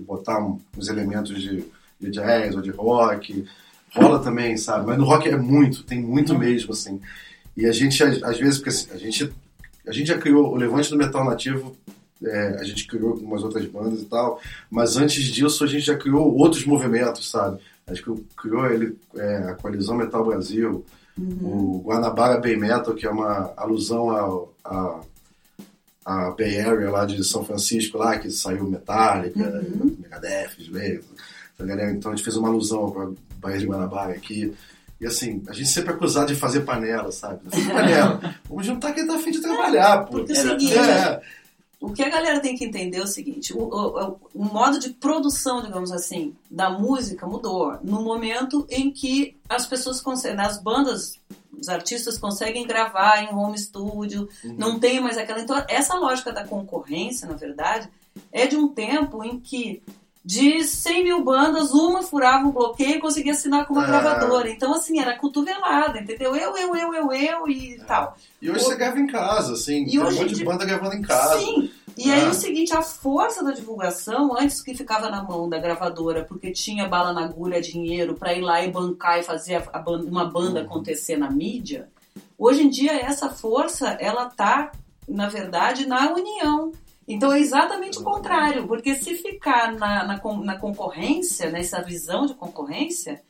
botar 0.06 0.38
uns 0.76 0.88
elementos 0.88 1.40
de, 1.40 1.64
de 2.00 2.10
jazz 2.10 2.54
ou 2.54 2.60
de 2.62 2.70
rock. 2.70 3.44
Rola 3.94 4.18
também, 4.18 4.56
sabe? 4.56 4.86
Mas 4.88 4.98
no 4.98 5.04
rock 5.04 5.28
é 5.28 5.36
muito, 5.36 5.84
tem 5.84 6.02
muito 6.02 6.36
mesmo, 6.36 6.72
assim. 6.72 7.00
E 7.56 7.64
a 7.64 7.70
gente, 7.72 8.02
às 8.02 8.20
às 8.24 8.38
vezes, 8.38 8.56
porque 8.58 8.70
assim, 8.70 8.88
a 8.92 8.96
gente, 8.98 9.32
a 9.86 9.92
gente 9.92 10.08
já 10.08 10.18
criou 10.18 10.52
o 10.52 10.56
Levante 10.56 10.90
do 10.90 10.96
Metal 10.98 11.24
Nativo, 11.24 11.76
é, 12.22 12.56
a 12.60 12.64
gente 12.64 12.86
criou 12.86 13.12
algumas 13.12 13.42
outras 13.42 13.66
bandas 13.66 14.02
e 14.02 14.06
tal, 14.06 14.40
mas 14.70 14.96
antes 14.96 15.24
disso 15.24 15.64
a 15.64 15.66
gente 15.66 15.86
já 15.86 15.96
criou 15.96 16.34
outros 16.34 16.64
movimentos, 16.64 17.30
sabe? 17.30 17.60
A 17.86 17.94
gente 17.94 18.04
criou 18.36 18.66
ele, 18.66 18.96
é, 19.16 19.36
a 19.48 19.54
Coalizão 19.54 19.96
Metal 19.96 20.24
Brasil, 20.24 20.84
o 21.18 21.82
Guanabara 21.84 22.40
Bay 22.40 22.56
Metal, 22.56 22.94
que 22.94 23.06
é 23.06 23.10
uma 23.10 23.52
alusão 23.56 24.10
ao, 24.10 24.54
a, 24.64 25.00
a 26.04 26.30
Bay 26.30 26.60
Area 26.60 26.90
lá 26.90 27.04
de 27.04 27.22
São 27.22 27.44
Francisco, 27.44 27.98
lá, 27.98 28.18
que 28.18 28.30
saiu 28.30 28.68
Metallica, 28.68 29.62
Megadeth, 30.00 30.56
Slayer, 30.58 31.02
essa 31.54 31.66
galera. 31.66 31.92
Então 31.92 32.12
a 32.12 32.16
gente 32.16 32.24
fez 32.24 32.36
uma 32.36 32.48
alusão 32.48 32.90
para 32.90 33.10
Baía 33.38 33.58
de 33.58 33.66
Guanabara 33.66 34.12
aqui. 34.12 34.52
E 35.00 35.06
assim, 35.06 35.42
a 35.48 35.52
gente 35.52 35.68
sempre 35.68 35.92
é 35.92 35.94
acusado 35.94 36.28
de 36.28 36.34
fazer 36.34 36.60
panela, 36.60 37.12
sabe? 37.12 37.40
Fazer 37.50 37.70
panela. 37.70 38.34
Vamos 38.48 38.66
juntar 38.66 38.92
quem 38.92 39.06
tá 39.06 39.16
afim 39.16 39.30
de 39.30 39.40
trabalhar, 39.40 40.04
pô. 40.04 40.18
Porque 40.18 40.32
é 40.32 40.36
É, 40.78 41.20
o 41.86 41.92
que 41.92 42.02
a 42.02 42.08
galera 42.08 42.40
tem 42.40 42.56
que 42.56 42.64
entender 42.64 42.98
é 42.98 43.02
o 43.02 43.06
seguinte: 43.06 43.52
o, 43.52 43.62
o- 43.62 44.16
o 44.34 44.44
modo 44.44 44.78
de 44.78 44.90
produção, 44.90 45.62
digamos 45.62 45.90
assim, 45.92 46.34
da 46.50 46.70
música 46.70 47.26
mudou 47.26 47.78
no 47.82 48.02
momento 48.02 48.66
em 48.70 48.90
que 48.90 49.36
as 49.48 49.66
pessoas 49.66 50.00
conseguem, 50.00 50.40
as 50.44 50.60
bandas, 50.62 51.18
os 51.58 51.68
artistas 51.68 52.18
conseguem 52.18 52.66
gravar 52.66 53.22
em 53.22 53.34
home 53.34 53.58
studio, 53.58 54.28
não 54.58 54.78
tem 54.80 55.00
mais 55.00 55.16
aquela. 55.16 55.40
Então, 55.40 55.62
essa 55.68 55.94
lógica 55.96 56.32
da 56.32 56.46
concorrência, 56.46 57.28
na 57.28 57.34
verdade, 57.36 57.88
é 58.32 58.46
de 58.46 58.56
um 58.56 58.68
tempo 58.68 59.22
em 59.24 59.38
que 59.40 59.82
de 60.24 60.64
100 60.64 61.04
mil 61.04 61.22
bandas, 61.22 61.72
uma 61.72 62.02
furava 62.02 62.46
um 62.46 62.50
bloqueio 62.50 62.96
e 62.96 63.00
conseguia 63.00 63.32
assinar 63.32 63.66
com 63.66 63.74
uma 63.74 63.82
Ah. 63.84 63.86
gravadora. 63.86 64.48
Então, 64.48 64.72
assim, 64.72 64.98
era 64.98 65.16
cotovelada, 65.18 65.98
entendeu? 66.00 66.34
Eu, 66.34 66.56
eu, 66.56 66.74
eu, 66.74 66.94
eu, 66.94 67.12
eu 67.12 67.48
e 67.48 67.78
tal. 67.86 68.16
E 68.40 68.50
hoje 68.50 68.64
você 68.64 68.74
grava 68.76 68.98
em 68.98 69.06
casa, 69.06 69.52
assim. 69.52 69.84
E 69.86 69.98
um 69.98 70.04
monte 70.04 70.28
de 70.28 70.34
de- 70.36 70.44
banda 70.44 70.64
gravando 70.64 70.94
em 70.94 71.02
casa. 71.02 71.38
Sim. 71.40 71.70
E 71.96 72.10
aí 72.10 72.24
Ah. 72.24 72.30
o 72.30 72.34
seguinte, 72.34 72.74
a 72.74 72.80
força 72.82 73.44
da 73.44 73.52
divulgação, 73.52 74.34
antes 74.36 74.62
que 74.62 74.74
ficava 74.74 75.10
na 75.10 75.22
mão 75.22 75.48
da 75.48 75.58
gravadora, 75.58 76.24
porque 76.24 76.50
tinha 76.50 76.88
bala 76.88 77.12
na 77.12 77.24
agulha, 77.24 77.60
dinheiro 77.60 78.14
pra 78.14 78.32
ir 78.34 78.40
lá 78.40 78.64
e 78.64 78.70
bancar 78.70 79.20
e 79.20 79.22
fazer 79.22 79.56
a- 79.56 79.68
a 79.74 79.90
uma 79.90 80.24
banda 80.24 80.60
Uhum. 80.60 80.66
acontecer 80.66 81.16
na 81.18 81.30
mídia, 81.30 81.88
hoje 82.38 82.62
em 82.62 82.70
dia 82.70 82.92
essa 82.98 83.28
força, 83.28 83.90
ela 84.00 84.24
tá, 84.30 84.72
na 85.06 85.28
verdade, 85.28 85.86
na 85.86 86.10
união. 86.12 86.72
Então 87.06 87.32
é 87.32 87.38
exatamente 87.40 87.98
o 87.98 88.02
contrário, 88.02 88.66
porque 88.66 88.94
se 88.94 89.14
ficar 89.16 89.72
na, 89.74 90.04
na, 90.04 90.20
na 90.42 90.56
concorrência, 90.58 91.50
nessa 91.50 91.82
visão 91.82 92.26
de 92.26 92.34
concorrência, 92.34 93.20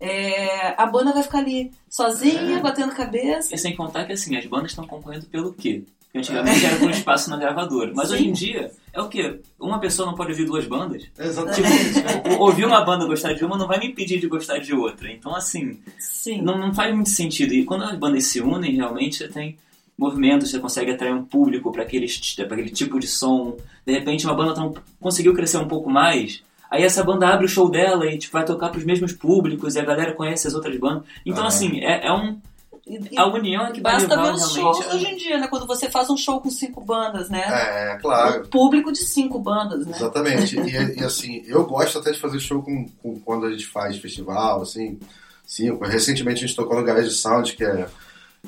é, 0.00 0.74
a 0.80 0.84
banda 0.86 1.12
vai 1.12 1.22
ficar 1.22 1.38
ali 1.38 1.70
sozinha, 1.88 2.58
É. 2.58 2.60
batendo 2.60 2.92
cabeça. 2.94 3.54
E 3.54 3.58
sem 3.58 3.74
contar 3.76 4.04
que 4.04 4.12
assim, 4.12 4.36
as 4.36 4.44
bandas 4.46 4.72
estão 4.72 4.86
concorrendo 4.86 5.26
pelo 5.26 5.52
quê? 5.52 5.82
Porque 6.04 6.18
antigamente 6.18 6.66
era 6.66 6.76
por 6.76 6.90
espaço 6.90 7.30
na 7.30 7.38
gravadora. 7.38 7.90
Mas 7.94 8.08
Sim. 8.08 8.14
hoje 8.14 8.28
em 8.28 8.32
dia, 8.32 8.70
é 8.92 9.00
o 9.00 9.08
quê? 9.08 9.40
Uma 9.58 9.78
pessoa 9.80 10.04
não 10.06 10.14
pode 10.14 10.32
ouvir 10.32 10.44
duas 10.44 10.66
bandas? 10.66 11.04
Exatamente. 11.18 11.62
O- 12.38 12.42
Ouvir 12.44 12.66
uma 12.66 12.84
banda 12.84 13.06
gostar 13.06 13.32
de 13.32 13.42
uma 13.44 13.56
não 13.56 13.66
vai 13.66 13.78
me 13.78 13.86
impedir 13.86 14.20
de 14.20 14.26
gostar 14.26 14.58
de 14.58 14.74
outra. 14.74 15.10
Então, 15.10 15.34
assim, 15.34 15.80
Sim. 15.98 16.42
não, 16.42 16.58
não 16.58 16.74
faz 16.74 16.94
muito 16.94 17.08
sentido. 17.08 17.54
E 17.54 17.64
quando 17.64 17.84
as 17.84 17.96
bandas 17.96 18.24
se 18.26 18.40
unem, 18.42 18.74
realmente 18.76 19.16
você 19.16 19.28
tem 19.28 19.56
movimentos, 19.98 20.50
você 20.50 20.58
consegue 20.58 20.90
atrair 20.92 21.14
um 21.14 21.24
público 21.24 21.70
para 21.72 21.82
aquele, 21.82 22.06
pra 22.36 22.54
aquele 22.56 22.70
tipo 22.70 22.98
de 22.98 23.06
som. 23.06 23.56
De 23.86 23.92
repente, 23.92 24.26
uma 24.26 24.34
banda 24.34 24.54
tão- 24.54 24.74
conseguiu 25.00 25.34
crescer 25.34 25.58
um 25.58 25.68
pouco 25.68 25.90
mais. 25.90 26.42
Aí 26.70 26.82
essa 26.82 27.04
banda 27.04 27.28
abre 27.28 27.44
o 27.44 27.48
show 27.48 27.70
dela 27.70 28.06
e 28.06 28.16
tipo, 28.18 28.32
vai 28.32 28.44
tocar 28.44 28.70
para 28.70 28.78
os 28.78 28.84
mesmos 28.84 29.12
públicos 29.12 29.74
e 29.74 29.78
a 29.80 29.84
galera 29.84 30.14
conhece 30.14 30.46
as 30.48 30.54
outras 30.54 30.76
bandas. 30.78 31.04
Então, 31.26 31.44
Ah. 31.44 31.48
assim, 31.48 31.80
é, 31.80 32.06
é 32.06 32.12
um. 32.12 32.38
E- 32.86 33.16
A 33.16 33.26
união 33.26 33.64
é 33.66 33.70
que 33.70 33.80
vai 33.80 33.92
Basta 33.92 34.08
levar 34.08 34.22
ver 34.24 34.32
os 34.34 34.52
shows 34.54 34.86
hoje 34.92 35.06
em 35.06 35.16
dia, 35.16 35.38
né? 35.38 35.46
Quando 35.46 35.66
você 35.68 35.88
faz 35.88 36.10
um 36.10 36.16
show 36.16 36.40
com 36.40 36.50
cinco 36.50 36.80
bandas, 36.84 37.28
né? 37.30 37.42
É, 37.46 37.98
claro. 38.00 38.42
O 38.42 38.48
público 38.48 38.90
de 38.90 38.98
cinco 39.04 39.38
bandas, 39.38 39.86
né? 39.86 39.92
Exatamente. 39.94 40.58
E, 40.58 40.98
e, 41.00 41.04
assim, 41.04 41.42
eu 41.46 41.64
gosto 41.64 41.98
até 42.00 42.10
de 42.10 42.18
fazer 42.18 42.40
show 42.40 42.60
com, 42.60 42.86
com- 43.00 43.20
quando 43.20 43.46
a 43.46 43.50
gente 43.52 43.66
faz 43.66 43.96
festival, 43.98 44.62
assim. 44.62 44.98
Cinco. 45.46 45.84
Recentemente 45.84 46.42
a 46.42 46.46
gente 46.46 46.56
tocou 46.56 46.76
no 46.76 46.82
Garage 46.84 47.10
Sound, 47.10 47.54
que 47.54 47.62
é, 47.64 47.86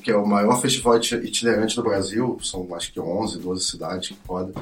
que 0.03 0.11
é 0.11 0.17
o 0.17 0.27
maior 0.27 0.61
festival 0.61 0.97
iti- 0.97 1.15
itinerante 1.15 1.77
do 1.77 1.83
Brasil. 1.83 2.39
São 2.43 2.75
acho 2.75 2.93
que 2.93 3.01
11, 3.01 3.39
12 3.39 3.65
cidades 3.65 4.09
que 4.09 4.15
podem. 4.15 4.53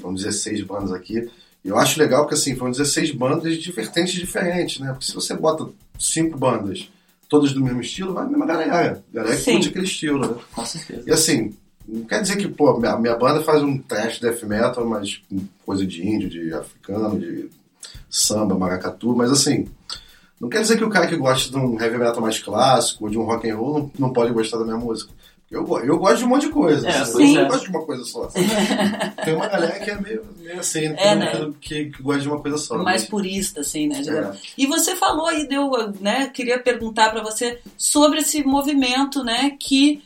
São 0.00 0.14
16 0.14 0.62
bandas 0.62 0.92
aqui. 0.92 1.28
E 1.64 1.68
eu 1.68 1.76
acho 1.76 1.98
legal 1.98 2.22
porque 2.22 2.34
assim, 2.36 2.54
foram 2.56 2.70
16 2.70 3.10
bandas 3.12 3.56
de 3.56 3.72
vertentes 3.72 4.14
diferentes, 4.14 4.78
né? 4.80 4.90
Porque 4.92 5.06
se 5.06 5.14
você 5.14 5.34
bota 5.34 5.68
cinco 5.98 6.38
bandas, 6.38 6.88
todas 7.28 7.52
do 7.52 7.60
mesmo 7.62 7.80
estilo, 7.80 8.14
vai 8.14 8.24
a 8.24 8.28
mesma 8.28 8.46
galera. 8.46 9.02
Galera 9.12 9.36
que 9.36 9.50
curte 9.52 9.68
aquele 9.68 9.84
estilo, 9.84 10.20
né? 10.20 10.34
Com 10.54 10.64
certeza. 10.64 11.02
E 11.06 11.12
assim, 11.12 11.54
não 11.86 12.04
quer 12.04 12.22
dizer 12.22 12.36
que, 12.36 12.46
pô, 12.48 12.78
minha, 12.78 12.96
minha 12.96 13.16
banda 13.16 13.42
faz 13.42 13.62
um 13.62 13.76
trash 13.76 14.20
death 14.20 14.42
metal, 14.44 14.86
mas 14.86 15.20
coisa 15.66 15.84
de 15.84 16.06
índio, 16.06 16.30
de 16.30 16.54
africano, 16.54 17.18
de 17.18 17.50
samba, 18.08 18.56
maracatu, 18.56 19.14
mas 19.14 19.30
assim, 19.30 19.68
não 20.40 20.48
quer 20.48 20.60
dizer 20.60 20.76
que 20.76 20.84
o 20.84 20.90
cara 20.90 21.06
que 21.06 21.16
gosta 21.16 21.50
de 21.50 21.56
um 21.56 21.80
heavy 21.80 21.98
metal 21.98 22.20
mais 22.20 22.38
clássico 22.38 23.04
ou 23.04 23.10
de 23.10 23.18
um 23.18 23.24
rock 23.24 23.48
and 23.50 23.56
roll 23.56 23.78
não, 23.78 23.90
não 23.98 24.12
pode 24.12 24.32
gostar 24.32 24.58
da 24.58 24.64
minha 24.64 24.76
música. 24.76 25.12
Eu, 25.50 25.66
eu 25.82 25.98
gosto 25.98 26.18
de 26.18 26.24
um 26.24 26.28
monte 26.28 26.42
de 26.42 26.52
coisa. 26.52 26.86
É, 26.86 26.98
assim, 26.98 27.34
eu 27.34 27.40
é. 27.40 27.42
não 27.42 27.48
gosto 27.48 27.64
de 27.64 27.70
uma 27.70 27.84
coisa 27.86 28.04
só. 28.04 28.28
sabe? 28.28 28.46
Tem 29.24 29.34
uma 29.34 29.46
galera 29.48 29.80
que 29.80 29.90
é 29.90 29.98
meio, 29.98 30.26
meio 30.36 30.60
assim, 30.60 30.84
É, 30.98 31.14
né? 31.14 31.32
que, 31.32 31.52
que, 31.60 31.84
que 31.90 32.02
gosta 32.02 32.20
de 32.20 32.28
uma 32.28 32.40
coisa 32.40 32.58
só. 32.58 32.74
Mais 32.76 33.02
mas- 33.02 33.04
purista, 33.06 33.62
assim, 33.62 33.88
né? 33.88 34.02
É. 34.06 34.36
E 34.58 34.66
você 34.66 34.94
falou 34.94 35.26
aí, 35.26 35.48
deu, 35.48 35.70
né? 36.00 36.28
Queria 36.28 36.58
perguntar 36.58 37.10
para 37.10 37.22
você 37.22 37.60
sobre 37.78 38.18
esse 38.18 38.44
movimento, 38.44 39.24
né? 39.24 39.56
Que, 39.58 40.02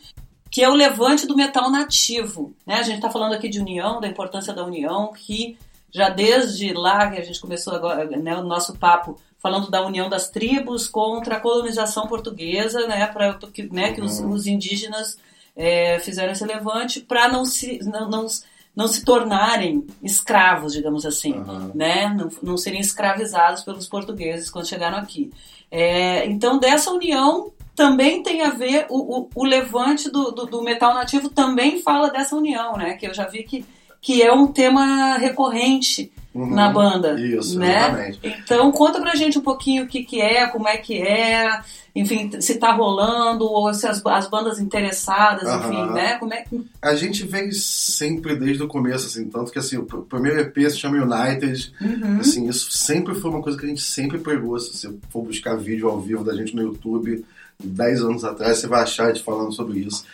que 0.49 0.63
é 0.63 0.69
o 0.69 0.75
levante 0.75 1.27
do 1.27 1.37
metal 1.37 1.69
nativo. 1.73 2.55
Né? 2.65 2.77
A 2.77 2.83
gente 2.83 2.97
está 2.97 3.11
falando 3.11 3.35
aqui 3.35 3.49
de 3.49 3.59
união, 3.59 4.01
da 4.01 4.07
importância 4.07 4.53
da 4.55 4.65
união, 4.65 5.13
que 5.13 5.59
já 5.93 6.09
desde 6.09 6.73
lá 6.73 7.11
que 7.11 7.21
a 7.21 7.25
gente 7.25 7.41
começou 7.41 7.75
agora, 7.75 8.05
né, 8.05 8.35
o 8.37 8.45
nosso 8.45 8.75
papo 8.79 9.19
falando 9.43 9.69
da 9.71 9.85
união 9.85 10.09
das 10.09 10.29
tribos 10.31 10.87
contra 10.87 11.37
a 11.37 11.41
colonização 11.41 12.07
portuguesa, 12.07 12.87
né? 12.87 13.07
Para 13.07 13.35
que, 13.53 13.65
né, 13.65 13.93
que 13.93 14.01
os, 14.01 14.21
Uhum. 14.21 14.31
os 14.31 14.47
indígenas 14.47 15.19
é, 15.57 15.99
fizeram 15.99 16.33
esse 16.33 16.45
levante 16.45 17.01
para 17.01 17.29
não 17.29 17.45
se 17.45 17.81
não, 17.83 18.09
não, 18.09 18.27
não 18.75 18.87
se 18.87 19.05
tornarem 19.05 19.85
escravos, 20.03 20.73
digamos 20.73 21.05
assim 21.05 21.35
Aham. 21.35 21.73
né? 21.75 22.09
Não, 22.17 22.29
não 22.43 22.57
serem 22.57 22.81
escravizados 22.81 23.63
pelos 23.65 23.89
portugueses 23.89 24.49
quando 24.51 24.69
chegaram 24.69 24.99
aqui. 24.99 25.31
É, 25.71 26.27
então, 26.27 26.59
dessa 26.59 26.91
união 26.91 27.51
também 27.75 28.23
tem 28.23 28.43
a 28.43 28.51
ver, 28.51 28.87
o, 28.91 29.21
o, 29.23 29.29
o 29.35 29.45
levante 29.45 30.11
do, 30.11 30.31
do, 30.31 30.47
do 30.47 30.63
metal 30.63 30.93
nativo 30.95 31.31
também 31.31 31.83
fala 31.83 32.11
dessa 32.11 32.37
união, 32.37 32.77
né? 32.77 32.95
Que 32.95 33.07
eu 33.07 33.15
já 33.15 33.27
vi 33.27 33.43
que, 33.43 33.65
que 34.01 34.23
é 34.23 34.31
um 34.33 34.47
tema 34.47 35.17
recorrente 35.17 36.13
Uhum. 36.35 36.55
na 36.55 36.71
banda. 36.71 37.21
Isso, 37.21 37.59
né? 37.59 37.77
exatamente. 37.77 38.21
Então 38.45 38.73
conta 38.73 39.01
pra 39.01 39.15
gente 39.15 39.39
um 39.39 39.43
pouquinho 39.43 39.85
o 39.85 39.87
que, 39.87 40.03
que 40.03 40.21
é, 40.21 40.47
como 40.47 40.67
é 40.67 40.79
que 40.79 40.95
é, 41.03 41.61
enfim, 41.95 42.31
se 42.41 42.55
tá 42.59 42.73
rolando, 42.73 43.45
ou 43.45 43.73
se 43.75 43.87
as, 43.87 44.01
as 44.07 44.29
bandas 44.31 44.59
interessadas, 44.59 45.47
Aham. 45.47 45.69
enfim, 45.69 45.93
né? 45.93 46.15
Como 46.19 46.33
é 46.33 46.41
que. 46.43 46.65
A 46.81 46.95
gente 46.95 47.25
vem 47.27 47.53
sempre 47.53 48.35
desde 48.35 48.63
o 48.63 48.67
começo, 48.69 49.07
assim, 49.09 49.29
tanto 49.29 49.53
que 49.53 49.59
assim, 49.59 49.77
o 49.77 49.85
pr- 49.85 49.99
primeiro 50.09 50.41
EP 50.41 50.57
se 50.71 50.79
chama 50.79 50.97
United, 51.05 51.73
Uhum. 51.81 52.19
assim, 52.21 52.49
isso 52.49 52.71
sempre 52.73 53.15
foi 53.15 53.31
uma 53.31 53.43
coisa 53.43 53.59
que 53.59 53.67
a 53.67 53.69
gente 53.69 53.83
sempre 53.83 54.19
pregou, 54.19 54.59
se 54.59 54.75
você 54.77 54.91
for 55.11 55.23
buscar 55.23 55.55
vídeo 55.57 55.89
ao 55.89 56.01
vivo 56.01 56.25
da 56.25 56.35
gente 56.35 56.57
no 56.57 56.63
YouTube, 56.63 57.25
10 57.63 58.01
anos 58.01 58.25
atrás, 58.25 58.59
você 58.59 58.67
vai 58.67 58.83
achar 58.83 59.05
a 59.05 59.13
gente 59.13 59.23
falando 59.23 59.53
sobre 59.53 59.81
isso. 59.81 60.05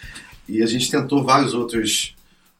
E 0.48 0.62
a 0.62 0.66
gente 0.66 0.90
tentou 0.90 1.22
vários 1.22 1.54
outros 1.54 2.14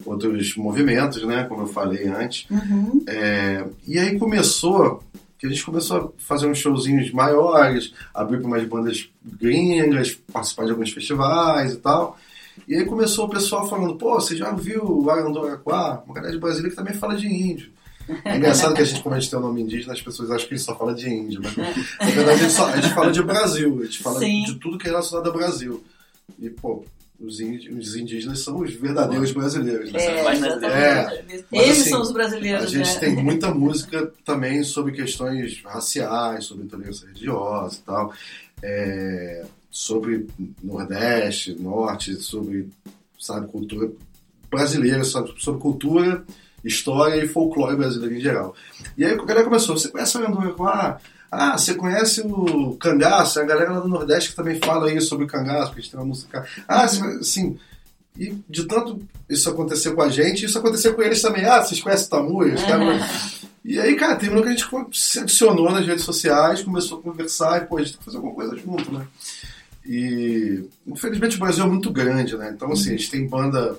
outros 0.08 0.56
movimentos, 0.56 1.22
né, 1.24 1.44
como 1.44 1.62
eu 1.62 1.66
falei 1.66 2.06
antes. 2.08 2.46
Uhum. 2.50 3.02
É, 3.06 3.64
e 3.86 3.98
aí 3.98 4.18
começou, 4.18 5.02
que 5.38 5.46
a 5.46 5.48
gente 5.50 5.64
começou 5.64 5.96
a 5.96 6.08
fazer 6.22 6.46
uns 6.46 6.58
showzinhos 6.58 7.10
maiores, 7.12 7.92
abrir 8.14 8.38
para 8.38 8.46
umas 8.46 8.64
bandas 8.64 9.08
gringas, 9.40 10.14
participar 10.32 10.64
de 10.64 10.70
alguns 10.72 10.90
festivais 10.90 11.72
e 11.72 11.76
tal. 11.76 12.18
E 12.66 12.74
aí 12.74 12.84
começou 12.84 13.26
o 13.26 13.30
pessoal 13.30 13.68
falando, 13.68 13.94
pô, 13.96 14.14
você 14.14 14.36
já 14.36 14.50
viu 14.52 14.82
o 14.84 15.08
Arandoraquá? 15.10 16.02
Uma 16.04 16.14
galera 16.14 16.32
de 16.32 16.40
Brasília 16.40 16.68
que 16.70 16.76
também 16.76 16.94
fala 16.94 17.14
de 17.16 17.26
índio. 17.26 17.70
É 18.24 18.36
engraçado 18.36 18.74
que 18.74 18.80
a 18.80 18.84
gente, 18.84 19.02
como 19.02 19.14
a 19.14 19.20
gente 19.20 19.30
tem 19.30 19.38
o 19.38 19.42
nome 19.42 19.60
indígena, 19.60 19.92
as 19.92 20.00
pessoas 20.02 20.30
acham 20.30 20.48
que 20.48 20.54
a 20.54 20.56
gente 20.56 20.66
só 20.66 20.74
fala 20.74 20.94
de 20.94 21.08
índio. 21.08 21.40
Mas, 21.42 21.54
na 21.56 22.06
verdade, 22.06 22.30
a 22.30 22.36
gente, 22.42 22.52
só- 22.52 22.66
a 22.68 22.76
gente 22.80 22.94
fala 22.94 23.12
de 23.12 23.22
Brasil, 23.22 23.78
a 23.80 23.84
gente 23.84 23.98
fala 24.02 24.18
Sim. 24.18 24.44
de 24.44 24.54
tudo 24.56 24.78
que 24.78 24.86
é 24.86 24.90
relacionado 24.90 25.26
ao 25.26 25.32
Brasil. 25.32 25.84
E, 26.40 26.48
pô, 26.50 26.84
os, 27.20 27.40
indígenas 27.40 28.40
são 28.40 28.58
os 28.60 28.72
verdadeiros 28.72 29.32
brasileiros. 29.32 29.90
né? 29.90 30.00
É, 30.04 30.32
exatamente. 30.36 31.44
Mas, 31.50 31.62
Eles 31.62 31.80
assim, 31.80 31.90
são 31.90 32.02
os 32.02 32.10
A 32.10 32.12
brasileiros, 32.12 32.70
gente 32.70 32.94
né? 32.94 33.00
tem 33.00 33.16
muita 33.16 33.52
música 33.52 34.12
também 34.24 34.62
sobre 34.62 34.92
questões 34.92 35.60
raciais, 35.64 36.44
sobre 36.44 36.64
intolerância 36.64 37.08
religiosa 37.08 37.76
e 37.76 37.82
tal, 37.82 38.12
é, 38.62 39.44
sobre 39.70 40.28
Nordeste, 40.62 41.54
Norte, 41.60 42.14
sobre, 42.16 42.68
sabe, 43.18 43.48
cultura 43.48 43.90
brasileira, 44.48 45.04
sabe, 45.04 45.34
sobre 45.38 45.60
cultura, 45.60 46.24
história 46.64 47.22
e 47.22 47.26
folclore 47.28 47.76
brasileiro 47.76 48.14
em 48.14 48.20
geral. 48.20 48.54
E 48.96 49.04
aí 49.04 49.12
a 49.12 49.16
galera 49.16 49.44
começou, 49.44 49.76
você 49.76 49.88
conhece 49.88 50.16
a 50.16 50.20
Aranduaquá? 50.20 51.00
Ah, 51.00 51.00
você 51.56 51.74
conhece 51.74 52.22
o 52.22 52.76
cangaço? 52.76 53.38
É 53.38 53.42
a 53.42 53.46
galera 53.46 53.72
lá 53.72 53.80
do 53.80 53.88
Nordeste 53.88 54.30
que 54.30 54.36
também 54.36 54.58
fala 54.58 54.88
aí 54.88 55.00
sobre 55.00 55.24
o 55.24 55.28
cangaço, 55.28 55.66
porque 55.66 55.80
a 55.80 55.82
gente 55.82 55.90
tem 55.90 56.00
uma 56.00 56.06
música... 56.06 56.46
Ah, 56.66 56.84
assim... 56.84 57.58
E 58.16 58.36
de 58.48 58.64
tanto 58.64 59.00
isso 59.28 59.48
acontecer 59.48 59.92
com 59.92 60.02
a 60.02 60.08
gente, 60.08 60.44
isso 60.44 60.58
acontecer 60.58 60.92
com 60.92 61.02
eles 61.02 61.22
também. 61.22 61.44
Ah, 61.44 61.62
vocês 61.62 61.80
conhecem 61.80 62.08
Tamuias? 62.08 62.60
E 63.64 63.78
aí, 63.78 63.94
cara, 63.94 64.16
terminou 64.16 64.42
que 64.42 64.48
a 64.48 64.52
gente 64.52 64.66
se 64.92 65.20
adicionou 65.20 65.70
nas 65.70 65.86
redes 65.86 66.04
sociais, 66.04 66.62
começou 66.62 66.98
a 66.98 67.02
conversar 67.02 67.62
e, 67.62 67.66
pô, 67.66 67.76
a 67.76 67.80
gente 67.80 67.92
tem 67.92 67.98
que 68.00 68.04
fazer 68.04 68.16
alguma 68.16 68.34
coisa 68.34 68.56
junto, 68.56 68.92
né? 68.92 69.06
E, 69.86 70.64
infelizmente, 70.84 71.36
o 71.36 71.38
Brasil 71.38 71.64
é 71.64 71.68
muito 71.68 71.92
grande, 71.92 72.36
né? 72.36 72.50
Então, 72.52 72.72
assim, 72.72 72.88
a 72.88 72.96
gente 72.96 73.10
tem 73.10 73.28
banda... 73.28 73.78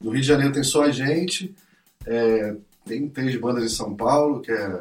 No 0.00 0.12
Rio 0.12 0.22
de 0.22 0.26
Janeiro 0.28 0.54
tem 0.54 0.62
só 0.62 0.84
a 0.84 0.90
gente, 0.90 1.54
é, 2.06 2.54
tem 2.86 3.06
três 3.08 3.38
bandas 3.38 3.64
em 3.64 3.68
São 3.68 3.94
Paulo, 3.94 4.40
que 4.40 4.50
é 4.50 4.80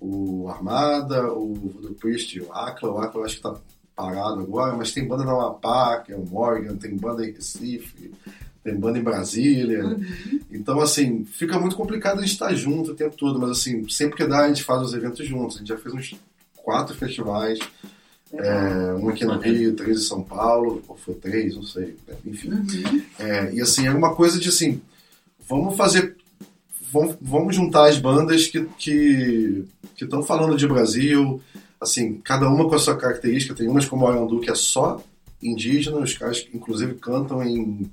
o 0.00 0.48
Armada, 0.48 1.32
o 1.32 1.54
Voodoo 1.54 1.94
Priest 1.94 2.36
e 2.36 2.40
o 2.40 2.52
Acla. 2.52 2.90
O 2.90 2.98
Acla 2.98 3.20
eu 3.20 3.24
acho 3.24 3.36
que 3.36 3.42
tá 3.42 3.54
parado 3.94 4.40
agora, 4.40 4.74
mas 4.74 4.92
tem 4.92 5.06
banda 5.06 5.24
na 5.24 5.32
Amapá, 5.32 5.98
que 5.98 6.12
é 6.12 6.16
o 6.16 6.24
Morgan, 6.24 6.76
tem 6.76 6.96
banda 6.96 7.26
em 7.26 7.32
Recife, 7.32 8.10
tem 8.64 8.74
banda 8.74 8.98
em 8.98 9.02
Brasília. 9.02 9.96
Então, 10.50 10.80
assim, 10.80 11.24
fica 11.24 11.58
muito 11.58 11.76
complicado 11.76 12.18
a 12.18 12.22
gente 12.22 12.32
estar 12.32 12.54
junto 12.54 12.92
o 12.92 12.94
tempo 12.94 13.16
todo, 13.16 13.38
mas 13.38 13.50
assim, 13.50 13.86
sempre 13.88 14.16
que 14.16 14.26
dá, 14.26 14.44
a 14.44 14.48
gente 14.48 14.64
faz 14.64 14.82
os 14.82 14.94
eventos 14.94 15.26
juntos. 15.26 15.56
A 15.56 15.58
gente 15.58 15.68
já 15.68 15.76
fez 15.76 15.94
uns 15.94 16.16
quatro 16.56 16.94
festivais, 16.94 17.58
é, 18.32 18.94
um 18.94 19.08
aqui 19.08 19.24
no 19.24 19.38
Rio, 19.38 19.74
três 19.74 19.98
em 19.98 20.04
São 20.04 20.22
Paulo, 20.22 20.82
ou 20.88 20.96
foi 20.96 21.14
três, 21.14 21.54
não 21.56 21.62
sei, 21.62 21.96
enfim. 22.24 22.50
É, 23.18 23.52
e 23.52 23.60
assim, 23.60 23.86
é 23.86 23.90
uma 23.92 24.14
coisa 24.14 24.38
de 24.38 24.48
assim, 24.48 24.80
vamos 25.46 25.76
fazer. 25.76 26.16
Vamos, 26.92 27.16
vamos 27.20 27.56
juntar 27.56 27.88
as 27.88 27.98
bandas 27.98 28.46
que 28.46 28.58
estão 28.58 28.74
que, 28.76 29.64
que 29.96 30.04
estão 30.04 30.22
falando 30.22 30.56
de 30.56 30.66
Brasil, 30.66 31.40
assim, 31.80 32.20
cada 32.24 32.48
uma 32.48 32.68
com 32.68 32.74
a 32.74 32.78
sua 32.78 32.96
característica. 32.96 33.54
Tem 33.54 33.68
umas 33.68 33.86
como 33.86 34.04
o 34.04 34.08
Arandu, 34.08 34.40
que 34.40 34.50
é 34.50 34.54
só 34.54 35.02
indígena, 35.42 35.98
os 35.98 36.16
caras 36.16 36.46
inclusive 36.52 36.94
cantam 36.94 37.42
em, 37.42 37.90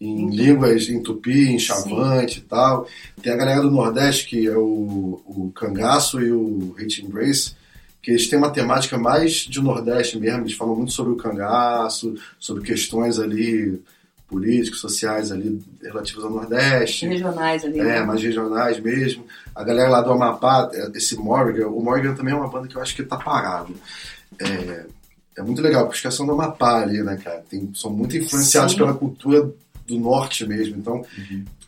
em 0.00 0.30
línguas, 0.30 0.88
em 0.88 1.02
tupi, 1.02 1.50
em 1.50 1.58
chavante 1.58 2.38
e 2.38 2.42
tal. 2.42 2.86
Tem 3.22 3.32
a 3.32 3.36
galera 3.36 3.60
do 3.60 3.70
Nordeste, 3.70 4.26
que 4.26 4.46
é 4.46 4.56
o, 4.56 5.22
o 5.24 5.52
Cangaço 5.54 6.20
e 6.20 6.32
o 6.32 6.74
Hate 6.78 7.04
Embrace, 7.04 7.54
que 8.02 8.10
eles 8.10 8.28
têm 8.28 8.38
uma 8.38 8.50
temática 8.50 8.98
mais 8.98 9.32
de 9.32 9.60
Nordeste 9.62 10.18
mesmo, 10.18 10.42
eles 10.42 10.52
falam 10.52 10.76
muito 10.76 10.92
sobre 10.92 11.12
o 11.12 11.16
cangaço, 11.16 12.14
sobre 12.38 12.62
questões 12.62 13.18
ali 13.18 13.82
políticos, 14.34 14.80
sociais 14.80 15.30
ali 15.30 15.62
relativas 15.80 16.24
ao 16.24 16.30
Nordeste. 16.30 17.06
Regionais 17.06 17.64
ali. 17.64 17.78
É, 17.78 17.84
né? 17.84 18.00
mais 18.02 18.20
regionais 18.20 18.80
mesmo. 18.80 19.24
A 19.54 19.62
galera 19.62 19.88
lá 19.88 20.00
do 20.00 20.10
Amapá, 20.10 20.68
é, 20.72 20.90
esse 20.96 21.16
Morgan, 21.16 21.68
o 21.68 21.80
Morgan 21.80 22.14
também 22.14 22.34
é 22.34 22.36
uma 22.36 22.48
banda 22.48 22.66
que 22.66 22.74
eu 22.74 22.82
acho 22.82 22.96
que 22.96 23.04
tá 23.04 23.16
parado. 23.16 23.72
É, 24.40 24.86
é 25.38 25.42
muito 25.42 25.62
legal, 25.62 25.86
porque 25.86 26.08
os 26.08 26.16
do 26.16 26.32
Amapá 26.32 26.82
ali, 26.82 27.00
né, 27.00 27.16
cara? 27.22 27.44
Tem, 27.48 27.70
são 27.74 27.92
muito 27.92 28.16
influenciados 28.16 28.72
Sim. 28.72 28.78
pela 28.78 28.94
cultura 28.94 29.48
do 29.86 29.98
norte 30.00 30.44
mesmo. 30.44 30.76
Então, 30.76 31.06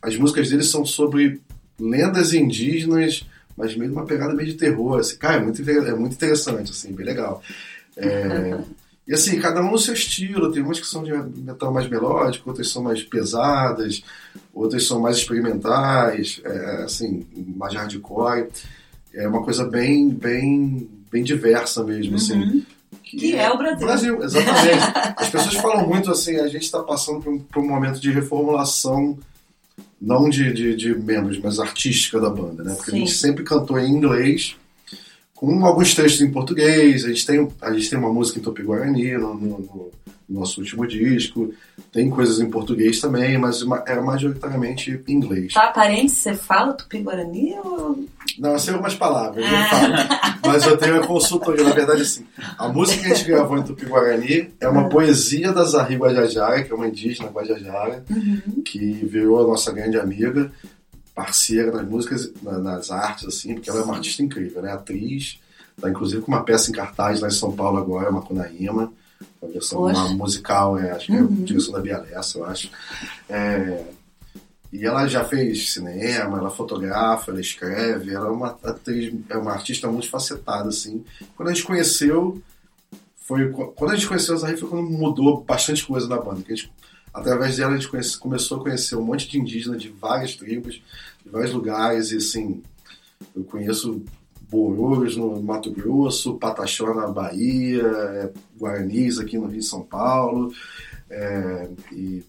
as 0.03 0.17
músicas 0.17 0.51
deles 0.51 0.69
são 0.69 0.85
sobre 0.85 1.41
lendas 1.79 2.35
indígenas, 2.35 3.25
mas 3.57 3.77
meio 3.77 3.93
uma 3.93 4.07
pegada 4.07 4.35
meio 4.35 4.49
de 4.49 4.57
terror. 4.57 4.99
Assim. 4.99 5.17
Cara, 5.19 5.37
é 5.37 5.41
muito, 5.41 5.71
é 5.71 5.95
muito 5.95 6.15
interessante, 6.15 6.73
assim, 6.73 6.93
bem 6.93 7.07
legal. 7.07 7.41
É, 7.97 8.59
e 9.07 9.15
assim, 9.15 9.39
cada 9.39 9.63
um 9.63 9.71
no 9.71 9.79
seu 9.79 9.95
estilo. 9.95 10.51
Tem 10.51 10.63
umas 10.63 10.81
que 10.81 10.87
são 10.87 11.05
de 11.05 11.13
metal 11.13 11.73
mais 11.73 11.89
melódico, 11.89 12.51
outras 12.51 12.71
são 12.71 12.83
mais 12.83 13.03
pesadas, 13.03 14.03
outras 14.53 14.87
são 14.87 15.01
mais 15.01 15.19
experimentais, 15.19 16.41
é, 16.45 16.83
assim, 16.85 17.25
mais 17.57 17.75
hardcore. 17.75 18.49
É 19.15 19.29
uma 19.29 19.45
coisa 19.45 19.65
bem, 19.65 20.11
bem, 20.11 20.91
bem 21.11 21.23
diversa 21.23 21.85
mesmo, 21.85 22.17
assim. 22.17 22.35
Uhum. 22.35 22.63
Que 23.03 23.37
é 23.37 23.49
o 23.51 23.57
Brasil. 23.57 23.87
Brasil, 23.87 24.23
exatamente. 24.23 24.83
As 25.17 25.31
pessoas 25.31 25.55
falam 25.55 25.87
muito 25.87 26.11
assim, 26.11 26.37
a 26.37 26.49
gente 26.49 26.65
está 26.65 26.83
passando 26.83 27.21
por 27.21 27.33
um, 27.33 27.39
por 27.39 27.63
um 27.63 27.69
momento 27.69 28.01
de 28.01 28.11
reformulação, 28.11 29.17
não 30.01 30.29
de, 30.29 30.53
de, 30.53 30.75
de 30.75 30.95
membros, 30.95 31.39
mas 31.39 31.61
artística 31.61 32.21
da 32.21 32.29
banda, 32.29 32.65
né? 32.65 32.75
Porque 32.75 32.91
Sim. 32.91 32.97
a 32.97 33.01
gente 33.01 33.13
sempre 33.13 33.45
cantou 33.45 33.79
em 33.79 33.89
inglês, 33.89 34.57
com 35.37 35.65
alguns 35.65 35.95
textos 35.95 36.23
em 36.23 36.31
português, 36.33 37.05
a 37.05 37.09
gente 37.09 37.25
tem, 37.27 37.49
a 37.63 37.73
gente 37.73 37.89
tem 37.91 37.99
uma 37.99 38.13
música 38.13 38.39
em 38.39 38.43
Tupi-Guarani 38.43 39.13
no, 39.19 39.35
no- 39.35 39.93
no 40.29 40.41
nosso 40.41 40.61
último 40.61 40.85
disco, 40.89 41.55
tem 41.93 42.11
coisas 42.11 42.41
em 42.41 42.51
português 42.51 43.01
também, 43.01 43.39
mas 43.39 43.63
ma- 43.63 43.85
era 43.87 44.03
majoritariamente 44.03 45.01
em 45.07 45.13
inglês. 45.13 45.53
Tá 45.55 45.67
aparente, 45.67 46.11
você 46.11 46.35
fala 46.35 46.73
tupi-guarani 46.73 47.55
ou... 47.65 48.05
Não, 48.37 48.51
eu 48.55 48.59
sei 48.59 48.73
algumas 48.73 48.97
palavras, 48.97 49.45
eu 49.49 49.57
Ah. 49.57 49.65
falo. 49.67 49.95
Mas 50.47 50.65
eu 50.67 50.77
tenho 50.77 51.01
a 51.01 51.07
consultoria, 51.07 51.63
na 51.63 51.71
verdade, 51.73 52.03
assim. 52.03 52.25
A 52.59 52.67
música 52.69 53.03
que 53.05 53.13
a 53.13 53.15
gente 53.15 53.27
gravou 53.29 53.57
em 53.57 53.63
Tupi-Guarani 53.63 54.51
é 54.61 54.69
uma 54.69 54.89
poesia 54.89 55.53
da 55.53 55.63
Zahri 55.65 55.95
Guajajara, 55.97 56.65
que 56.65 56.73
é 56.73 56.75
uma 56.75 56.89
indígena 56.89 57.29
Guajajara, 57.31 58.05
que 58.65 58.79
virou 59.05 59.45
a 59.45 59.47
nossa 59.47 59.71
grande 59.73 59.97
amiga, 59.99 60.51
parceira 61.17 61.73
nas 61.73 61.89
músicas, 61.89 62.31
na- 62.43 62.59
nas 62.59 62.91
artes, 62.93 63.27
assim, 63.27 63.55
porque 63.55 63.71
ela 63.71 63.81
é 63.81 63.83
uma 63.83 63.95
artista 63.97 64.23
incrível, 64.23 64.61
né? 64.63 64.71
Atriz, 64.71 65.41
tá 65.81 65.91
inclusive 65.91 66.21
com 66.23 66.31
uma 66.31 66.45
peça 66.45 66.71
em 66.71 66.75
cartaz 66.75 67.21
lá 67.21 67.29
em 67.29 67.33
São 67.33 67.51
Paulo 67.51 67.79
agora, 67.79 68.11
uma 68.11 68.23
Cunaíma, 68.23 68.93
uma 69.43 69.51
versão 69.51 69.79
Poxa. 69.79 69.99
uma 69.99 70.09
musical, 70.11 70.79
é, 70.79 70.91
acho 70.93 71.07
que 71.07 71.13
é 71.13 71.19
a 71.21 71.27
direção 71.27 71.73
da 71.73 71.81
Bia 71.81 71.99
Lessa, 71.99 72.39
eu 72.39 72.45
acho. 72.45 72.71
É, 73.29 73.83
e 74.73 74.85
ela 74.85 75.07
já 75.07 75.25
fez 75.25 75.73
cinema, 75.73 76.39
ela 76.39 76.51
fotografa, 76.51 77.31
ela 77.31 77.41
escreve, 77.41 78.13
ela 78.13 78.27
é 78.27 78.31
uma 78.31 78.49
atriz, 78.63 79.15
é 79.31 79.37
uma 79.39 79.53
artista 79.53 79.89
multifacetada, 79.91 80.69
assim. 80.69 81.03
Quando 81.35 81.49
a 81.49 81.55
gente 81.55 81.65
conheceu, 81.67 82.43
foi 83.17 83.51
quando 83.51 83.93
a 83.93 83.97
gente 83.97 84.07
conheceu 84.07 84.35
a 84.35 84.39
Zahri 84.39 84.57
foi 84.59 84.69
quando 84.69 84.89
mudou 84.89 85.43
bastante 85.43 85.85
coisa 85.87 86.07
na 86.07 86.21
banda. 86.21 86.43
Que 86.43 86.53
a 86.53 86.57
gente, 86.57 86.71
através 87.17 87.57
dela 87.57 87.73
a 87.73 87.77
gente 87.77 87.89
conhece- 87.89 88.19
começou 88.19 88.59
a 88.59 88.63
conhecer 88.63 88.95
um 88.97 89.03
monte 89.03 89.29
de 89.29 89.39
indígenas 89.39 89.81
de 89.81 89.89
várias 89.89 90.35
tribos, 90.35 90.75
de 91.25 91.31
vários 91.31 91.53
lugares, 91.53 92.13
e 92.13 92.17
assim, 92.19 92.63
eu 93.35 93.43
conheço 93.45 94.03
Borores 94.49 95.17
no 95.17 95.43
Mato 95.43 95.71
Grosso, 95.73 96.35
Pataxó 96.35 96.95
na 96.95 97.09
Bahia, 97.09 97.83
é, 97.83 98.31
Guaranis 98.59 99.19
aqui 99.19 99.39
no 99.39 99.47
Rio 99.47 99.61
de 99.61 99.67
São 99.67 99.83
Paulo, 99.83 100.53
é, 101.11 101.69
e 101.91 102.23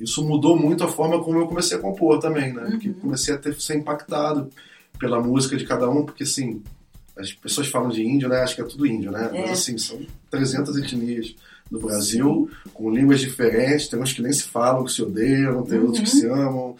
isso 0.00 0.24
mudou 0.24 0.56
muito 0.56 0.82
a 0.82 0.88
forma 0.88 1.22
como 1.22 1.38
eu 1.38 1.46
comecei 1.46 1.76
a 1.76 1.80
compor 1.80 2.18
também, 2.18 2.52
né? 2.52 2.70
Porque 2.70 2.92
comecei 2.94 3.34
a 3.34 3.38
ter, 3.38 3.54
ser 3.60 3.76
impactado 3.76 4.50
pela 4.98 5.20
música 5.22 5.56
de 5.56 5.64
cada 5.64 5.88
um, 5.88 6.04
porque 6.04 6.24
assim, 6.24 6.62
as 7.16 7.32
pessoas 7.32 7.68
falam 7.68 7.90
de 7.90 8.02
índio, 8.02 8.28
né? 8.28 8.40
Acho 8.40 8.56
que 8.56 8.62
é 8.62 8.64
tudo 8.64 8.86
índio, 8.86 9.12
né? 9.12 9.30
É. 9.32 9.40
Mas 9.42 9.50
assim, 9.60 9.78
são 9.78 10.00
300 10.30 10.76
etnias 10.78 11.36
no 11.72 11.80
Brasil, 11.80 12.50
com 12.74 12.90
línguas 12.90 13.18
diferentes, 13.20 13.88
tem 13.88 13.98
uns 13.98 14.12
que 14.12 14.20
nem 14.20 14.32
se 14.32 14.42
falam, 14.44 14.84
que 14.84 14.92
se 14.92 15.02
odeiam, 15.02 15.62
tem 15.62 15.78
outros 15.80 16.00
que 16.00 16.14
Uhum. 16.14 16.20
se 16.20 16.26
amam, 16.26 16.76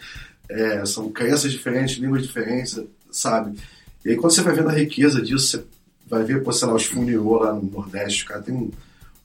é, 0.47 0.85
são 0.85 1.09
crenças 1.09 1.51
diferentes, 1.51 1.97
línguas 1.97 2.21
diferentes, 2.21 2.79
sabe? 3.11 3.57
E 4.05 4.09
aí 4.11 4.15
quando 4.15 4.31
você 4.33 4.41
vai 4.41 4.53
vendo 4.53 4.69
a 4.69 4.73
riqueza 4.73 5.19
disso, 5.21 5.47
você 5.47 5.63
vai 6.07 6.23
ver, 6.23 6.43
pô, 6.43 6.51
sei 6.51 6.67
lá, 6.67 6.75
os 6.75 6.85
funiô 6.85 7.39
lá 7.39 7.53
no 7.53 7.63
Nordeste, 7.63 8.23
cara, 8.25 8.41
tem 8.43 8.53
um- 8.53 8.69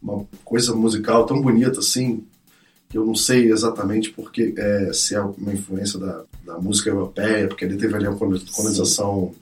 uma 0.02 0.24
coisa 0.44 0.74
musical 0.74 1.26
tão 1.26 1.42
bonita 1.42 1.80
assim, 1.80 2.24
que 2.88 2.96
eu 2.96 3.04
não 3.04 3.14
sei 3.14 3.50
exatamente 3.52 4.10
porque 4.10 4.54
é, 4.56 4.90
se 4.94 5.14
é 5.14 5.20
uma 5.20 5.52
influência 5.52 5.98
da, 5.98 6.22
da 6.46 6.58
música 6.58 6.88
europeia, 6.88 7.46
porque 7.46 7.66
ali 7.66 7.76
teve 7.76 7.94
ali 7.94 8.06
a 8.06 8.12
colonização 8.12 9.34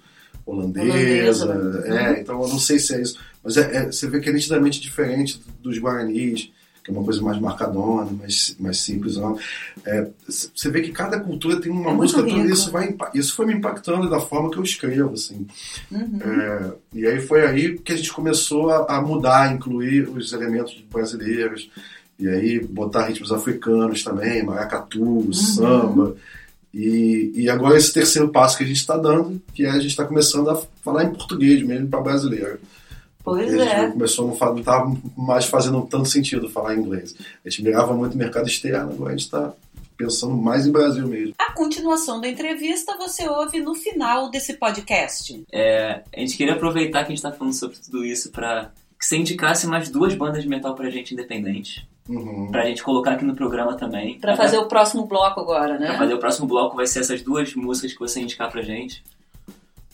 holandesa, 0.45 1.45
Holandesa, 1.47 1.85
é, 1.87 2.20
então 2.20 2.41
eu 2.43 2.49
não 2.49 2.59
sei 2.59 2.79
se 2.79 2.95
é 2.95 3.01
isso, 3.03 3.18
mas 3.47 3.57
é, 3.57 3.77
é- 3.77 3.87
você 3.93 4.07
vê 4.09 4.21
que 4.21 4.29
é 4.29 4.33
nitidamente 4.33 4.81
diferente 4.81 5.41
dos 5.63 5.79
guaranis, 5.79 6.51
que 6.85 6.91
é 6.91 6.95
uma 6.95 7.03
coisa 7.03 7.21
mais 7.23 7.41
marcadona, 7.41 8.11
mais, 8.13 8.55
mais 8.61 8.79
simples. 8.79 9.17
não. 9.17 9.37
É, 9.85 10.07
você 10.29 10.69
vê 10.71 10.83
que 10.83 10.93
cada 10.93 11.19
cultura 11.19 11.61
tem 11.61 11.73
uma 11.73 11.91
É 11.91 11.95
música, 11.95 12.23
tão- 12.23 12.31
rico. 12.37 12.49
isso, 12.51 12.71
vai, 12.71 12.95
isso 13.15 13.35
foi 13.35 13.47
me 13.47 13.55
impactando 13.55 14.09
da 14.11 14.21
forma 14.21 14.51
que 14.51 14.57
eu 14.59 14.63
escrevo, 14.63 15.15
assim. 15.15 15.47
Uhum. 15.91 16.19
É, 16.23 16.73
e 16.95 17.07
aí 17.07 17.21
foi 17.21 17.45
aí 17.47 17.77
que 17.79 17.93
a 17.93 17.97
gente 17.97 18.13
começou 18.13 18.71
a, 18.71 18.97
a 18.97 19.01
mudar, 19.01 19.53
incluir 19.53 20.09
os 20.09 20.33
elementos 20.33 20.81
brasileiros, 20.93 21.69
e 22.19 22.29
aí 22.29 22.61
botar 22.61 23.07
ritmos 23.07 23.33
africanos 23.33 24.03
também, 24.05 24.43
maracatu, 24.45 25.33
samba. 25.35 26.15
E, 26.73 27.33
e 27.35 27.49
agora 27.51 27.77
esse 27.77 27.93
terceiro 27.93 28.29
passo 28.29 28.57
que 28.59 28.65
a 28.65 28.67
gente 28.67 28.77
está 28.77 28.97
dando, 28.97 29.41
que 29.55 29.65
é 29.65 29.71
a 29.71 29.75
gente 29.79 29.89
está 29.89 30.05
começando 30.05 30.51
a 30.51 30.57
falar 30.85 31.05
em 31.05 31.11
português 31.11 31.63
mesmo 31.63 31.89
para 31.89 32.01
brasileiro. 32.01 32.59
Pois 33.27 33.53
a 33.53 33.59
gente 33.59 33.74
é. 33.74 33.91
começou 33.91 34.24
a 34.24 34.29
não 34.47 34.53
não 34.53 34.59
estava 34.61 34.97
mais 35.16 35.47
fazendo 35.47 35.83
tanto 35.83 36.09
sentido 36.09 36.49
falar 36.49 36.77
inglês. 36.77 37.12
A 37.45 37.49
gente 37.51 37.64
mirava 37.64 37.93
muito 37.93 38.12
no 38.12 38.18
mercado 38.18 38.47
externo, 38.47 38.93
agora 38.93 39.09
a 39.09 39.16
gente 39.16 39.24
está 39.24 39.53
pensando 39.97 40.37
mais 40.37 40.64
em 40.64 40.70
Brasil 40.70 41.09
mesmo. 41.09 41.35
A 41.37 41.51
continuação 41.51 42.20
da 42.20 42.29
entrevista 42.29 42.97
você 42.97 43.29
ouve 43.29 43.59
no 43.61 43.74
final 43.74 44.31
desse 44.31 44.55
podcast. 44.55 45.43
É, 45.51 46.03
a 46.16 46.20
gente 46.20 46.37
queria 46.37 46.55
aproveitar 46.55 47.01
que 47.05 47.12
a 47.12 47.14
gente 47.16 47.22
tá 47.22 47.33
falando 47.33 47.55
sobre 47.55 47.79
tudo 47.79 48.05
isso 48.05 48.31
pra 48.31 48.70
que 48.97 49.05
você 49.05 49.16
indicasse 49.16 49.66
mais 49.66 49.91
duas 49.91 50.14
bandas 50.14 50.45
de 50.45 50.49
metal 50.49 50.77
pra 50.77 50.89
gente 50.89 51.12
independente. 51.12 51.85
Uhum. 52.09 52.49
Pra 52.53 52.64
gente 52.64 52.81
colocar 52.81 53.12
aqui 53.12 53.24
no 53.24 53.35
programa 53.35 53.74
também. 53.74 54.20
Pra 54.20 54.37
fazer 54.37 54.59
o 54.59 54.66
próximo 54.66 55.05
bloco 55.05 55.41
agora, 55.41 55.77
Pra 55.77 55.89
né? 55.93 55.99
fazer 55.99 56.14
o 56.14 56.18
próximo 56.18 56.47
bloco 56.47 56.77
vai 56.77 56.87
ser 56.87 57.01
essas 57.01 57.20
duas 57.22 57.53
músicas 57.57 57.93
que 57.93 57.99
você 57.99 58.20
indicar 58.20 58.49
pra 58.53 58.62
gente. 58.62 59.03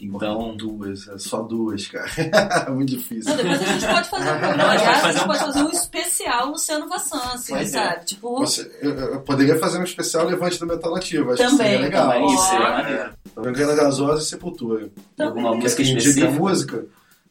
Então, 0.04 0.56
duas, 0.56 1.06
é 1.06 1.16
só 1.16 1.42
duas, 1.42 1.86
cara. 1.86 2.10
muito 2.74 2.90
difícil. 2.96 3.30
Não, 3.30 3.36
depois 3.36 3.60
a 3.62 3.64
gente 3.64 3.86
pode 3.86 4.08
fazer 4.10 4.30
um 4.32 4.38
programa. 4.40 4.64
A 4.72 4.76
gente 4.76 4.88
a 4.88 5.12
gente 5.12 5.22
um- 5.22 5.26
pode 5.26 5.38
fazer 5.38 5.62
um 5.62 5.68
especial 5.70 6.50
Luciano 6.50 6.88
Vassan, 6.88 7.20
assim, 7.34 7.52
Pois 7.54 7.74
é. 7.74 7.88
sabe? 7.88 8.04
Tipo, 8.06 8.38
Você- 8.40 8.78
eu, 8.82 8.90
eu 8.90 9.20
poderia 9.20 9.56
fazer 9.58 9.78
um 9.78 9.84
especial 9.84 10.26
Levante 10.26 10.58
do 10.58 10.66
Metal 10.66 10.92
Nativo, 10.92 11.30
acho 11.32 11.42
que 11.42 11.48
Também, 11.50 11.66
seria 11.66 11.80
legal. 11.80 12.08
também 12.10 12.24
Ó. 12.24 12.36
seria 12.38 12.70
maneiro. 12.70 13.10
Vendo 13.36 13.76
Gasosa 13.76 14.22
e 14.22 14.26
Sepultura. 14.26 14.90
também. 15.16 15.44
Alguma 15.44 15.54
música 15.62 15.82
que 15.82 15.88
específica? 15.96 16.30
música? 16.32 16.84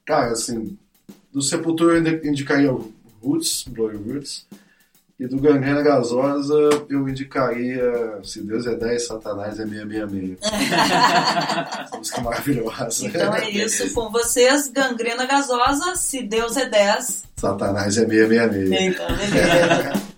Cara, 0.05 0.31
assim, 0.31 0.77
do 1.33 1.41
Sepultura 1.41 1.95
eu 1.95 1.99
indi- 1.99 2.27
indicaria 2.27 2.73
o 2.73 2.91
Roots, 3.21 3.65
Bloody 3.67 3.97
Roots. 3.97 4.47
E 5.21 5.27
do 5.27 5.37
Gangrena 5.37 5.83
Gasosa 5.83 6.55
eu 6.89 7.07
indicaria 7.07 8.19
Se 8.23 8.41
Deus 8.41 8.65
é 8.65 8.73
10, 8.73 9.05
Satanás 9.05 9.59
é 9.59 9.67
666. 9.67 10.39
Essa 10.41 11.93
música 11.95 12.21
maravilhosa. 12.21 13.05
Então 13.05 13.35
é 13.35 13.51
isso 13.51 13.93
com 13.93 14.09
vocês, 14.09 14.67
gangrena 14.69 15.27
gasosa, 15.27 15.95
se 15.95 16.23
Deus 16.23 16.57
é 16.57 16.65
10. 16.65 17.23
Satanás 17.37 17.97
é 17.97 18.05
666. 18.07 18.81
Então, 18.81 19.07
beleza. 19.15 20.01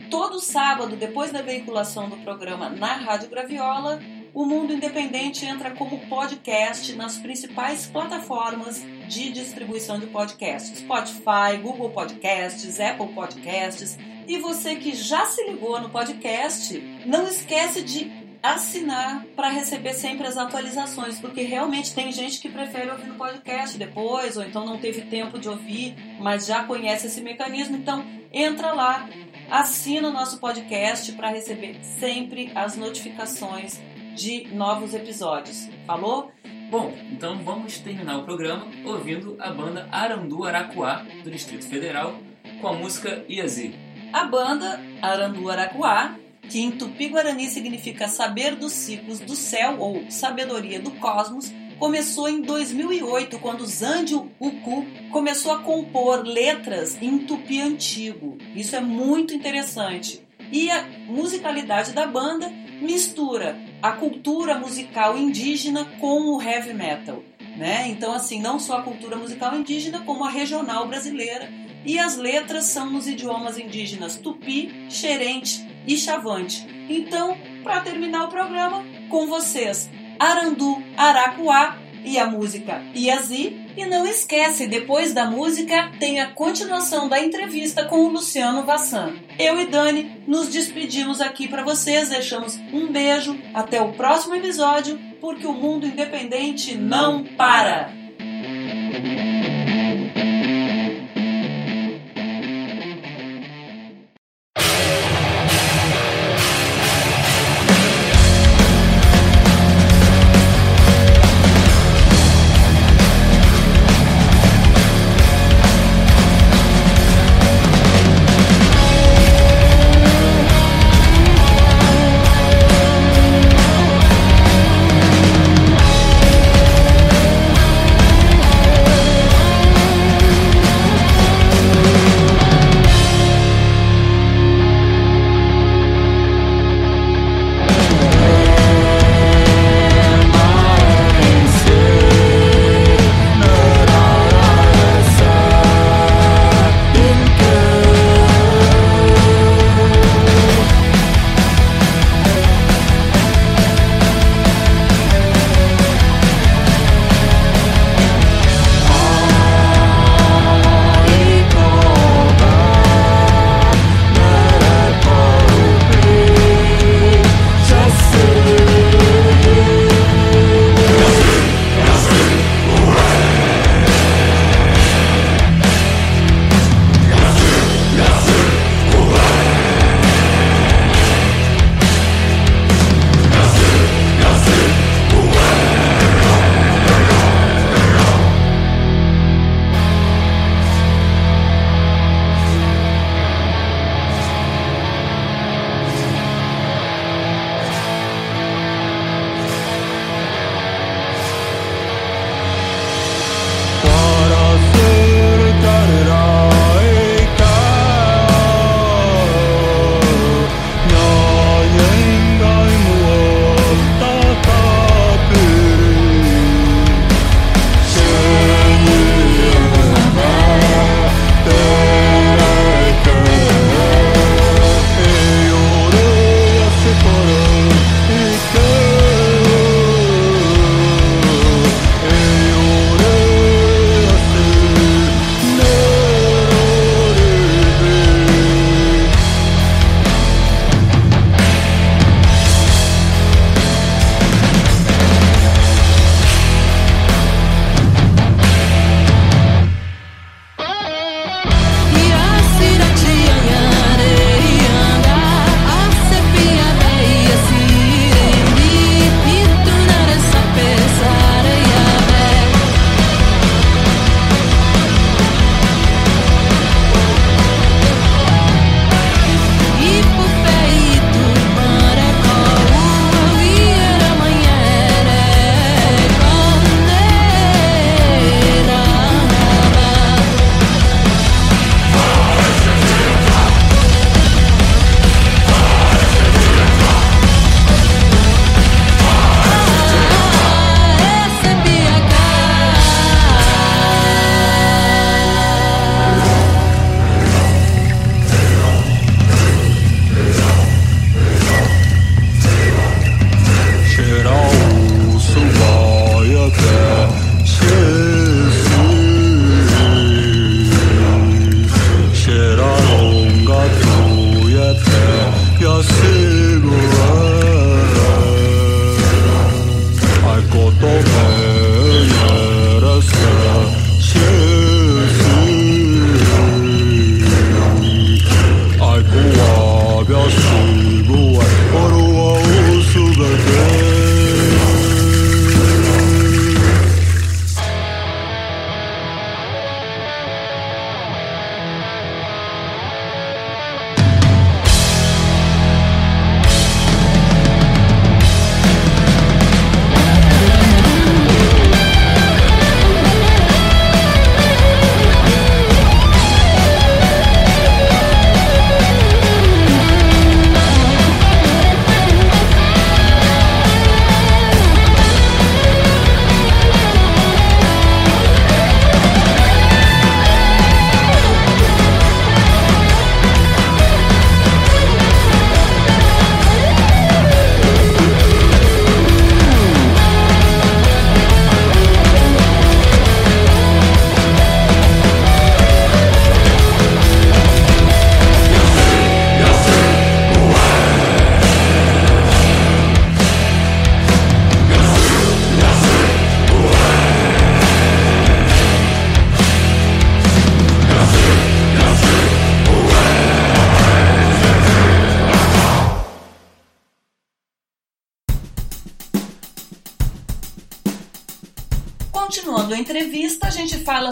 todo 0.10 0.40
sábado, 0.40 0.96
depois 0.96 1.32
da 1.32 1.42
veiculação 1.42 2.10
do 2.10 2.18
programa 2.18 2.70
na 2.70 2.94
Rádio 2.94 3.30
Graviola, 3.30 4.00
o 4.38 4.46
Mundo 4.46 4.72
Independente 4.72 5.48
entra 5.48 5.72
como 5.72 5.98
podcast 6.02 6.94
nas 6.94 7.18
principais 7.18 7.88
plataformas 7.88 8.86
de 9.08 9.32
distribuição 9.32 10.00
de 10.00 10.06
podcasts: 10.06 10.78
Spotify, 10.78 11.58
Google 11.60 11.90
Podcasts, 11.90 12.80
Apple 12.80 13.08
Podcasts. 13.16 13.98
E 14.28 14.38
você 14.38 14.76
que 14.76 14.94
já 14.94 15.26
se 15.26 15.44
ligou 15.44 15.82
no 15.82 15.90
podcast, 15.90 16.80
não 17.04 17.28
esquece 17.28 17.82
de 17.82 18.12
assinar 18.44 19.26
para 19.36 19.50
receber 19.50 19.96
sempre 19.96 20.28
as 20.28 20.38
atualizações, 20.38 21.18
porque 21.18 21.42
realmente 21.42 21.96
tem 21.96 22.12
gente 22.12 22.40
que 22.40 22.48
prefere 22.48 22.92
ouvir 22.92 23.08
no 23.08 23.16
podcast 23.16 23.76
depois, 23.76 24.38
ou 24.38 24.44
então 24.44 24.64
não 24.64 24.78
teve 24.78 25.02
tempo 25.02 25.40
de 25.40 25.50
ouvir, 25.50 25.96
mas 26.20 26.46
já 26.46 26.64
conhece 26.64 27.08
esse 27.08 27.22
mecanismo. 27.22 27.76
Então, 27.76 28.06
entra 28.32 28.72
lá, 28.72 29.10
assina 29.50 30.10
o 30.10 30.14
nosso 30.14 30.38
podcast 30.38 31.12
para 31.14 31.30
receber 31.30 31.80
sempre 31.84 32.52
as 32.54 32.78
notificações 32.78 33.82
de 34.18 34.48
novos 34.52 34.96
episódios. 34.96 35.70
Falou? 35.86 36.32
Bom, 36.72 36.92
então 37.12 37.38
vamos 37.44 37.78
terminar 37.78 38.18
o 38.18 38.24
programa 38.24 38.66
ouvindo 38.84 39.38
a 39.40 39.52
banda 39.52 39.88
Arandu 39.92 40.44
Aracuá, 40.44 41.06
do 41.24 41.30
Distrito 41.30 41.66
Federal, 41.70 42.16
com 42.60 42.68
a 42.68 42.74
música 42.74 43.24
Iazi. 43.30 43.76
A 44.12 44.26
banda 44.26 44.82
Arandu 45.04 45.50
Aracuá, 45.52 46.16
que 46.50 46.60
em 46.60 46.72
tupi-guarani 46.72 47.48
significa 47.48 48.08
saber 48.08 48.56
dos 48.56 48.74
ciclos 48.74 49.20
do 49.20 49.36
céu 49.36 49.78
ou 49.80 50.10
sabedoria 50.10 50.80
do 50.80 50.92
cosmos, 50.92 51.54
começou 51.78 52.28
em 52.28 52.42
2008, 52.42 53.38
quando 53.38 53.68
Zandio 53.68 54.32
Uku 54.40 54.84
começou 55.12 55.52
a 55.52 55.60
compor 55.60 56.24
letras 56.26 57.00
em 57.00 57.20
tupi 57.20 57.62
antigo. 57.62 58.36
Isso 58.56 58.76
é 58.76 58.82
muito 58.82 59.36
interessante. 59.36 60.26
E 60.52 60.72
a 60.72 60.84
musicalidade 61.08 61.94
da 61.94 62.08
banda 62.08 62.50
mistura 62.82 63.56
a 63.82 63.92
cultura 63.92 64.58
musical 64.58 65.18
indígena 65.18 65.86
com 66.00 66.36
o 66.36 66.42
heavy 66.42 66.74
metal. 66.74 67.24
Né? 67.58 67.88
Então, 67.90 68.14
assim, 68.14 68.40
não 68.40 68.60
só 68.60 68.78
a 68.78 68.84
cultura 68.84 69.16
musical 69.16 69.56
indígena, 69.56 70.02
como 70.02 70.24
a 70.24 70.30
regional 70.30 70.88
brasileira. 70.88 71.50
E 71.86 71.98
as 71.98 72.18
letras 72.18 72.66
são 72.66 72.90
nos 72.90 73.08
idiomas 73.08 73.58
indígenas 73.58 74.18
tupi, 74.18 74.88
xerente 74.90 75.66
e 75.88 75.98
chavante. 75.98 76.68
Então, 76.90 77.38
para 77.64 77.82
terminar 77.82 78.26
o 78.26 78.30
programa, 78.30 78.84
com 79.10 79.26
vocês, 79.28 79.90
Arandu 80.20 80.84
Aracuá 80.96 81.78
e 82.04 82.18
a 82.18 82.26
música 82.26 82.82
Iazi. 82.94 83.67
E 83.78 83.86
não 83.86 84.08
esquece, 84.08 84.66
depois 84.66 85.14
da 85.14 85.30
música 85.30 85.92
tem 86.00 86.20
a 86.20 86.32
continuação 86.32 87.08
da 87.08 87.24
entrevista 87.24 87.86
com 87.86 87.98
o 87.98 88.10
Luciano 88.10 88.66
Vassan. 88.66 89.14
Eu 89.38 89.62
e 89.62 89.68
Dani 89.68 90.24
nos 90.26 90.48
despedimos 90.48 91.22
aqui 91.22 91.48
para 91.48 91.64
vocês, 91.64 92.10
deixamos 92.10 92.60
um 92.74 92.92
beijo, 92.92 93.38
até 93.54 93.80
o 93.80 93.94
próximo 93.94 94.34
episódio, 94.34 95.00
porque 95.22 95.46
o 95.46 95.54
mundo 95.54 95.86
independente 95.86 96.76
não 96.76 97.24
para. 97.24 97.92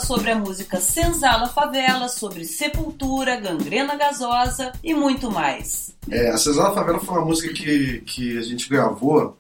Sobre 0.05 0.29
a 0.29 0.37
música 0.37 0.79
Senzala 0.79 1.47
Favela, 1.47 2.07
sobre 2.07 2.45
Sepultura, 2.45 3.37
Gangrena 3.37 3.95
Gasosa 3.95 4.71
e 4.83 4.93
muito 4.93 5.31
mais. 5.31 5.95
É, 6.09 6.29
a 6.29 6.37
Senzala 6.37 6.75
Favela 6.75 6.99
foi 6.99 7.17
uma 7.17 7.25
música 7.25 7.51
que, 7.51 8.01
que 8.01 8.37
a 8.37 8.41
gente 8.43 8.69
gravou 8.69 9.35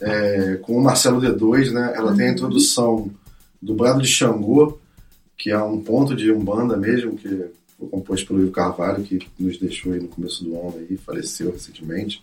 é, 0.00 0.58
com 0.62 0.78
o 0.78 0.82
Marcelo 0.82 1.20
D2, 1.20 1.70
né? 1.70 1.92
Ela 1.94 2.16
tem 2.16 2.28
a 2.28 2.32
introdução 2.32 3.10
do 3.60 3.74
Brado 3.74 4.00
de 4.00 4.08
Xangô, 4.08 4.78
que 5.36 5.50
é 5.50 5.58
um 5.62 5.82
ponto 5.82 6.16
de 6.16 6.32
Umbanda 6.32 6.78
mesmo, 6.78 7.16
que 7.16 7.50
foi 7.78 7.88
composto 7.88 8.26
pelo 8.26 8.40
Ivo 8.40 8.52
Carvalho, 8.52 9.04
que 9.04 9.20
nos 9.38 9.58
deixou 9.58 9.92
aí 9.92 10.00
no 10.00 10.08
começo 10.08 10.42
do 10.42 10.58
ano 10.58 10.76
aí, 10.78 10.96
faleceu 10.96 11.52
recentemente, 11.52 12.22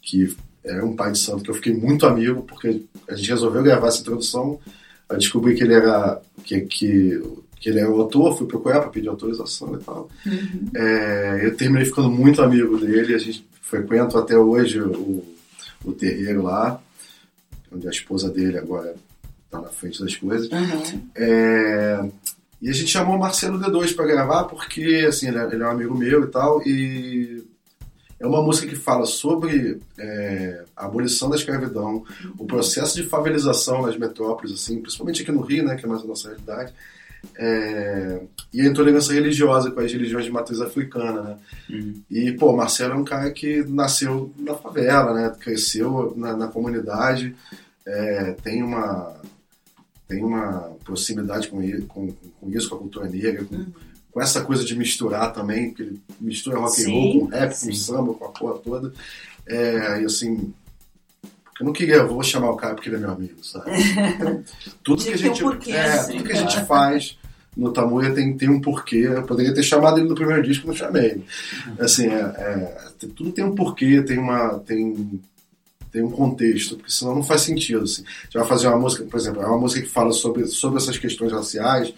que 0.00 0.34
é 0.64 0.82
um 0.82 0.96
pai 0.96 1.12
de 1.12 1.18
santo 1.18 1.42
que 1.44 1.50
eu 1.50 1.54
fiquei 1.54 1.74
muito 1.74 2.06
amigo, 2.06 2.42
porque 2.42 2.82
a 3.06 3.14
gente 3.14 3.28
resolveu 3.28 3.62
gravar 3.62 3.88
essa 3.88 4.00
introdução, 4.00 4.58
eu 5.12 5.18
descobri 5.18 5.54
que 5.54 5.62
ele 5.62 5.74
era 5.74 6.20
que, 6.44 6.60
que, 6.62 7.22
que 7.60 7.68
ele 7.68 7.80
era 7.80 7.90
o 7.90 8.00
autor, 8.00 8.36
fui 8.36 8.46
procurar 8.46 8.80
para 8.80 8.90
pedir 8.90 9.08
autorização 9.08 9.74
e 9.74 9.78
tal. 9.84 10.08
É, 10.74 11.40
eu 11.44 11.56
terminei 11.56 11.84
ficando 11.84 12.10
muito 12.10 12.42
amigo 12.42 12.78
dele, 12.78 13.14
a 13.14 13.18
gente 13.18 13.46
frequenta 13.60 14.18
até 14.18 14.36
hoje 14.36 14.80
o, 14.80 15.24
o 15.84 15.92
terreiro 15.92 16.42
lá, 16.42 16.80
onde 17.72 17.86
a 17.86 17.90
esposa 17.90 18.28
dele 18.30 18.58
agora 18.58 18.94
está 19.44 19.60
na 19.60 19.68
frente 19.68 20.00
das 20.00 20.14
coisas. 20.16 20.48
É, 21.14 22.04
e 22.60 22.68
a 22.68 22.72
gente 22.72 22.90
chamou 22.90 23.16
o 23.16 23.18
Marcelo 23.18 23.58
D2 23.58 23.94
para 23.94 24.06
gravar 24.06 24.44
porque 24.44 25.04
assim, 25.08 25.28
ele 25.28 25.38
é, 25.38 25.44
ele 25.44 25.62
é 25.62 25.66
um 25.66 25.70
amigo 25.70 25.96
meu 25.96 26.24
e 26.24 26.26
tal, 26.28 26.62
e 26.66 27.44
é 28.22 28.26
uma 28.26 28.40
música 28.40 28.68
que 28.68 28.76
fala 28.76 29.04
sobre 29.04 29.80
é, 29.98 30.64
a 30.76 30.86
abolição 30.86 31.28
da 31.28 31.34
escravidão, 31.34 32.04
o 32.38 32.46
processo 32.46 32.94
de 32.94 33.02
favelização 33.02 33.82
nas 33.82 33.98
metrópoles, 33.98 34.52
assim, 34.52 34.80
principalmente 34.80 35.22
aqui 35.22 35.32
no 35.32 35.40
Rio, 35.40 35.64
né, 35.64 35.74
que 35.74 35.84
é 35.84 35.88
mais 35.88 36.02
a 36.02 36.06
nossa 36.06 36.28
realidade, 36.28 36.72
é, 37.36 38.20
e 38.52 38.60
a 38.60 38.64
intolerância 38.64 39.12
religiosa 39.12 39.72
com 39.72 39.80
as 39.80 39.92
religiões 39.92 40.24
de 40.24 40.30
matriz 40.30 40.60
africana, 40.60 41.22
né? 41.22 41.36
E, 42.10 42.32
pô, 42.32 42.52
Marcelo 42.52 42.94
é 42.94 42.96
um 42.96 43.04
cara 43.04 43.30
que 43.30 43.64
nasceu 43.64 44.32
na 44.38 44.54
favela, 44.54 45.14
né? 45.14 45.32
Cresceu 45.38 46.12
na, 46.16 46.36
na 46.36 46.48
comunidade, 46.48 47.34
é, 47.86 48.32
tem 48.42 48.62
uma 48.62 49.20
tem 50.08 50.22
uma 50.22 50.76
proximidade 50.84 51.48
com, 51.48 51.62
ele, 51.62 51.82
com, 51.82 52.12
com 52.38 52.50
isso, 52.50 52.68
com 52.68 52.76
a 52.76 52.78
cultura 52.78 53.08
negra, 53.08 53.44
com, 53.44 53.66
com 54.12 54.20
essa 54.20 54.42
coisa 54.42 54.64
de 54.64 54.76
misturar 54.76 55.32
também, 55.32 55.68
porque 55.68 55.82
ele 55.82 56.02
mistura 56.20 56.58
rock 56.58 56.82
and 56.82 56.90
roll 56.90 57.12
Sim, 57.12 57.20
com 57.20 57.26
rap, 57.26 57.60
com 57.60 57.72
samba, 57.72 58.14
com 58.14 58.24
a 58.24 58.28
porra 58.28 58.58
toda. 58.58 58.92
É, 59.46 60.02
e 60.02 60.04
assim, 60.04 60.52
eu 61.58 61.66
não 61.66 61.72
queria, 61.72 61.96
eu 61.96 62.08
vou 62.08 62.22
chamar 62.22 62.50
o 62.50 62.56
cara 62.56 62.74
porque 62.74 62.88
ele 62.88 62.96
é 62.96 63.00
meu 63.00 63.10
amigo, 63.10 63.42
sabe? 63.42 63.70
Então, 63.70 64.44
tudo 64.84 65.02
que 65.02 65.10
a 65.10 65.16
ter 65.16 65.18
um 65.18 65.26
gente, 65.28 65.42
porquê, 65.42 65.72
é, 65.72 65.92
assim, 65.92 66.12
tudo 66.12 66.24
que 66.24 66.32
a 66.32 66.36
gente 66.36 66.52
claro. 66.52 66.66
faz 66.66 67.18
no 67.56 67.72
Tamuia 67.72 68.14
tem, 68.14 68.36
tem 68.36 68.50
um 68.50 68.60
porquê. 68.60 68.96
Eu 68.96 69.22
poderia 69.24 69.54
ter 69.54 69.62
chamado 69.62 69.98
ele 69.98 70.08
no 70.08 70.14
primeiro 70.14 70.42
disco, 70.42 70.66
não 70.66 70.74
chamei. 70.74 71.22
Assim, 71.78 72.06
é, 72.06 72.20
é, 72.20 72.92
tudo 73.14 73.32
tem 73.32 73.44
um 73.44 73.54
porquê, 73.54 74.02
tem 74.02 74.18
uma 74.18 74.58
tem 74.60 75.20
tem 75.90 76.02
um 76.02 76.10
contexto, 76.10 76.76
porque 76.76 76.90
senão 76.90 77.14
não 77.14 77.22
faz 77.22 77.42
sentido. 77.42 77.84
Assim. 77.84 78.02
Gente 78.24 78.38
vai 78.38 78.46
fazer 78.46 78.66
uma 78.68 78.78
música, 78.78 79.04
por 79.04 79.20
exemplo, 79.20 79.42
é 79.42 79.46
uma 79.46 79.58
música 79.58 79.82
que 79.82 79.92
fala 79.92 80.10
sobre, 80.12 80.46
sobre 80.46 80.78
essas 80.78 80.96
questões 80.96 81.30
raciais, 81.32 81.92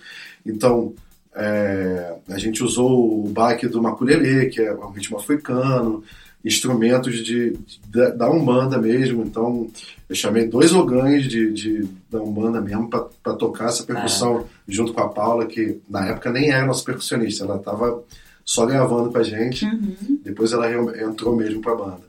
então 0.45 0.93
é, 1.35 2.17
a 2.29 2.39
gente 2.39 2.63
usou 2.63 3.25
o 3.25 3.29
baque 3.29 3.67
do 3.67 3.83
maculelê, 3.83 4.47
que 4.47 4.61
é 4.61 4.73
um 4.75 4.91
ritmo 4.91 5.17
africano, 5.19 6.03
instrumentos 6.45 7.25
de, 7.25 7.57
de- 7.89 8.13
da 8.13 8.31
Umbanda 8.31 8.77
mesmo, 8.79 9.23
então 9.25 9.69
eu 10.09 10.15
chamei 10.15 10.47
dois 10.47 10.73
ogães 10.75 11.25
de, 11.25 11.51
de- 11.53 11.89
da 12.11 12.21
Umbanda 12.23 12.61
mesmo 12.61 12.89
para 12.89 13.33
tocar 13.35 13.69
essa 13.69 13.83
percussão 13.85 14.47
junto 14.69 14.93
com 14.93 15.01
a 15.01 15.09
Paula, 15.09 15.47
que 15.47 15.81
na 15.89 16.07
época 16.07 16.31
nem 16.31 16.51
era 16.51 16.67
nossa 16.67 16.85
percussionista, 16.85 17.45
ela 17.45 17.57
estava 17.57 18.03
só 18.45 18.67
gravando 18.67 19.11
com 19.11 19.17
a 19.19 19.23
gente, 19.23 19.67
depois 20.23 20.53
ela 20.53 20.71
entrou 21.03 21.35
mesmo 21.35 21.63
para 21.63 21.73
a 21.73 21.77
banda. 21.77 22.03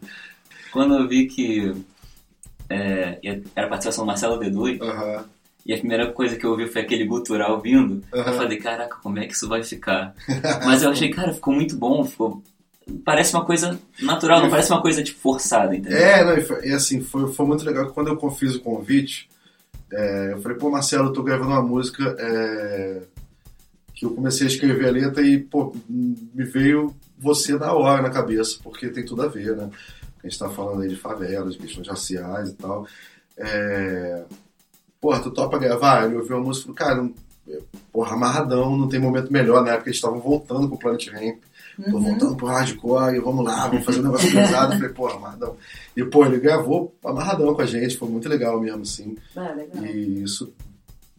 Quando 0.73 0.95
eu 0.95 1.07
vi 1.07 1.27
que 1.27 1.73
é, 2.69 3.19
era 3.55 3.67
a 3.67 3.69
participação 3.69 4.03
do 4.03 4.07
Marcelo 4.07 4.37
D2, 4.39 4.81
Aham. 4.81 5.25
E 5.65 5.73
a 5.73 5.77
primeira 5.77 6.11
coisa 6.11 6.35
que 6.35 6.45
eu 6.45 6.51
ouvi 6.51 6.67
foi 6.67 6.81
aquele 6.81 7.05
gutural 7.05 7.59
vindo, 7.59 8.03
eu 8.13 8.21
Aham. 8.21 8.33
falei, 8.37 8.57
caraca, 8.57 8.97
como 9.01 9.19
é 9.19 9.25
que 9.25 9.33
isso 9.33 9.47
vai 9.47 9.63
ficar? 9.63 10.13
Mas 10.65 10.83
eu 10.83 10.89
achei, 10.91 11.09
cara, 11.09 11.33
ficou 11.33 11.53
muito 11.53 11.75
bom, 11.75 12.03
ficou... 12.05 12.43
Parece 13.03 13.33
uma 13.33 13.43
coisa 13.43 13.79
natural, 13.99 14.41
não 14.41 14.49
parece 14.49 14.71
uma 14.71 14.81
coisa, 14.81 15.01
tipo, 15.01 15.19
forçada, 15.19 15.75
entendeu? 15.75 15.97
É, 15.97 16.23
não, 16.23 16.37
e, 16.37 16.41
foi- 16.41 16.67
e 16.67 16.71
assim, 16.71 17.01
foi, 17.01 17.33
foi 17.33 17.45
muito 17.47 17.65
legal 17.65 17.87
que 17.87 17.93
quando 17.93 18.09
eu 18.09 18.31
fiz 18.31 18.53
o 18.53 18.59
convite, 18.59 19.27
é, 19.91 20.33
eu 20.33 20.41
falei, 20.41 20.57
pô, 20.57 20.69
Marcelo, 20.69 21.07
eu 21.07 21.13
tô 21.13 21.23
gravando 21.23 21.49
uma 21.49 21.63
música 21.63 22.15
é, 22.19 23.01
que 23.95 24.05
eu 24.05 24.11
comecei 24.13 24.45
a 24.45 24.49
escrever 24.49 24.87
a 24.87 24.91
letra 24.91 25.21
e, 25.25 25.39
pô, 25.39 25.75
me 25.89 26.43
veio 26.43 26.93
você 27.17 27.57
na 27.57 27.73
hora 27.73 28.01
na 28.01 28.09
cabeça, 28.09 28.59
porque 28.61 28.89
tem 28.89 29.05
tudo 29.05 29.23
a 29.23 29.27
ver, 29.27 29.55
né? 29.55 29.69
A 30.23 30.27
gente 30.27 30.37
tá 30.39 30.49
falando 30.49 30.81
aí 30.81 30.89
de 30.89 30.95
favelas, 30.95 31.53
de 31.53 31.59
questões 31.59 31.87
raciais 31.87 32.49
e 32.49 32.53
tal. 32.55 32.85
É, 33.37 34.23
porra, 35.05 35.19
tu 35.19 35.29
topa 35.29 35.59
gravar? 35.59 36.05
Ele 36.05 36.15
ouviu 36.15 36.37
a 36.37 36.39
música 36.39 36.71
e 36.71 36.75
falou, 36.75 36.95
cara, 36.97 37.09
porra, 37.93 38.15
amarradão, 38.15 38.75
não 38.75 38.89
tem 38.89 38.99
momento 38.99 39.31
melhor. 39.31 39.63
Na 39.63 39.73
época 39.73 39.89
eles 39.89 39.97
estavam 39.97 40.19
voltando 40.19 40.67
com 40.67 40.73
o 40.73 40.79
Planet 40.79 41.09
Ramp. 41.09 41.37
Tô 41.91 41.99
voltando 41.99 42.35
pro 42.35 42.47
hardcore, 42.47 43.15
e 43.15 43.19
vamos 43.19 43.45
lá, 43.45 43.67
vamos 43.67 43.85
fazer 43.85 43.99
um 43.99 44.03
negócio 44.05 44.31
pesado. 44.31 44.73
Falei, 44.73 44.89
porra, 44.89 45.15
amarradão. 45.17 45.55
E, 45.95 46.03
pô, 46.05 46.25
ele 46.25 46.39
gravou 46.39 46.95
amarradão 47.05 47.53
com 47.53 47.61
a 47.61 47.67
gente, 47.67 47.97
foi 47.97 48.09
muito 48.09 48.27
legal 48.27 48.59
mesmo, 48.59 48.81
assim. 48.81 49.15
Ah, 49.35 49.53
legal. 49.55 49.85
E 49.85 50.23
isso 50.23 50.51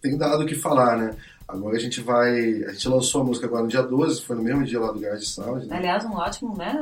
tem 0.03 0.19
dado 0.19 0.43
o 0.43 0.47
que 0.47 0.57
falar, 0.57 0.97
né? 0.97 1.15
Agora 1.49 1.77
a 1.77 1.79
gente 1.79 2.01
vai. 2.01 2.65
A 2.65 2.73
gente 2.73 2.89
lançou 2.89 3.21
a 3.21 3.25
música 3.25 3.47
agora 3.47 3.63
no 3.63 3.69
dia 3.69 3.83
12, 3.83 4.23
foi 4.23 4.35
no 4.35 4.43
mesmo 4.43 4.65
dia 4.65 4.81
lá 4.81 4.91
do 4.91 4.99
Garage 4.99 5.27
Sound. 5.27 5.67
Né? 5.67 5.77
Aliás, 5.77 6.05
um 6.05 6.13
ótimo, 6.15 6.57
né? 6.57 6.75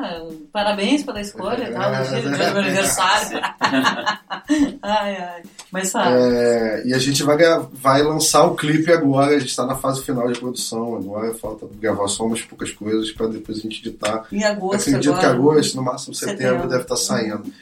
Parabéns 0.51 1.03
pela 1.05 1.21
escolha, 1.21 1.71
tá? 1.71 1.87
É. 1.87 1.99
No 1.99 2.07
dia 2.09 2.23
do 2.23 2.31
meu 2.55 2.63
aniversário. 2.63 3.41
ai, 4.83 5.17
ai. 5.17 5.43
Mas 5.71 5.89
sabe, 5.89 6.17
É, 6.19 6.83
e 6.87 6.95
a 6.95 6.99
gente 6.99 7.23
vai, 7.23 7.37
vai 7.73 8.03
lançar 8.03 8.45
o 8.45 8.55
clipe 8.55 8.91
agora, 8.93 9.37
a 9.37 9.39
gente 9.39 9.51
está 9.51 9.67
na 9.67 9.77
fase 9.77 10.03
final 10.03 10.31
de 10.33 10.39
produção. 10.39 10.97
Agora 10.97 11.35
falta 11.35 11.67
gravar 11.79 12.09
só 12.09 12.25
umas 12.25 12.41
poucas 12.43 12.71
coisas 12.73 13.11
para 13.13 13.27
depois 13.27 13.59
a 13.59 13.61
gente 13.61 13.87
editar. 13.87 14.25
em 14.33 14.45
agosto 14.45 14.89
Acredito 14.89 15.13
agora. 15.13 15.21
que 15.29 15.35
agosto, 15.35 15.77
no 15.77 15.83
máximo 15.83 16.15
setembro, 16.15 16.43
Setembro. 16.45 16.69
deve 16.69 16.83
estar 16.83 16.97
saindo. 16.97 17.53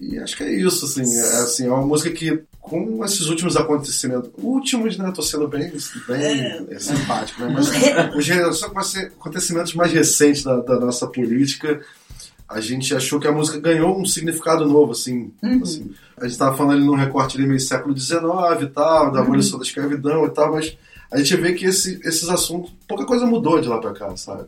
E 0.00 0.18
acho 0.18 0.36
que 0.36 0.42
é 0.42 0.52
isso, 0.52 0.84
assim. 0.84 1.02
É, 1.02 1.20
assim, 1.42 1.66
é 1.66 1.70
uma 1.70 1.86
música 1.86 2.10
que, 2.10 2.42
com 2.60 3.04
esses 3.04 3.26
últimos 3.28 3.56
acontecimentos, 3.56 4.30
últimos, 4.38 4.98
né? 4.98 5.12
Tô 5.14 5.22
sendo 5.22 5.46
bem, 5.46 5.72
bem 6.08 6.66
é, 6.70 6.78
simpático, 6.78 7.42
né? 7.42 7.48
Mas 7.54 7.68
os 8.48 8.62
acontecimentos 8.62 9.74
mais 9.74 9.92
recentes 9.92 10.42
da, 10.42 10.56
da 10.60 10.80
nossa 10.80 11.06
política, 11.06 11.80
a 12.48 12.60
gente 12.60 12.94
achou 12.94 13.20
que 13.20 13.28
a 13.28 13.32
música 13.32 13.58
ganhou 13.60 13.98
um 13.98 14.04
significado 14.04 14.66
novo, 14.66 14.92
assim. 14.92 15.32
assim. 15.62 15.90
A 16.16 16.26
gente 16.26 16.38
tava 16.38 16.56
falando 16.56 16.76
ali 16.78 16.84
num 16.84 16.94
recorte 16.96 17.36
ali 17.38 17.46
meio 17.46 17.60
século 17.60 17.96
XIX 17.96 18.22
e 18.62 18.66
tal, 18.66 19.12
da 19.12 19.20
abolição 19.20 19.58
da 19.58 19.64
escravidão 19.64 20.26
e 20.26 20.30
tal, 20.30 20.52
mas 20.52 20.76
a 21.12 21.18
gente 21.18 21.36
vê 21.36 21.52
que 21.52 21.66
esse- 21.66 22.00
esses 22.04 22.28
assuntos, 22.28 22.72
pouca 22.88 23.04
coisa 23.06 23.24
mudou 23.26 23.60
de 23.60 23.68
lá 23.68 23.78
pra 23.80 23.92
cá, 23.92 24.14
sabe? 24.16 24.44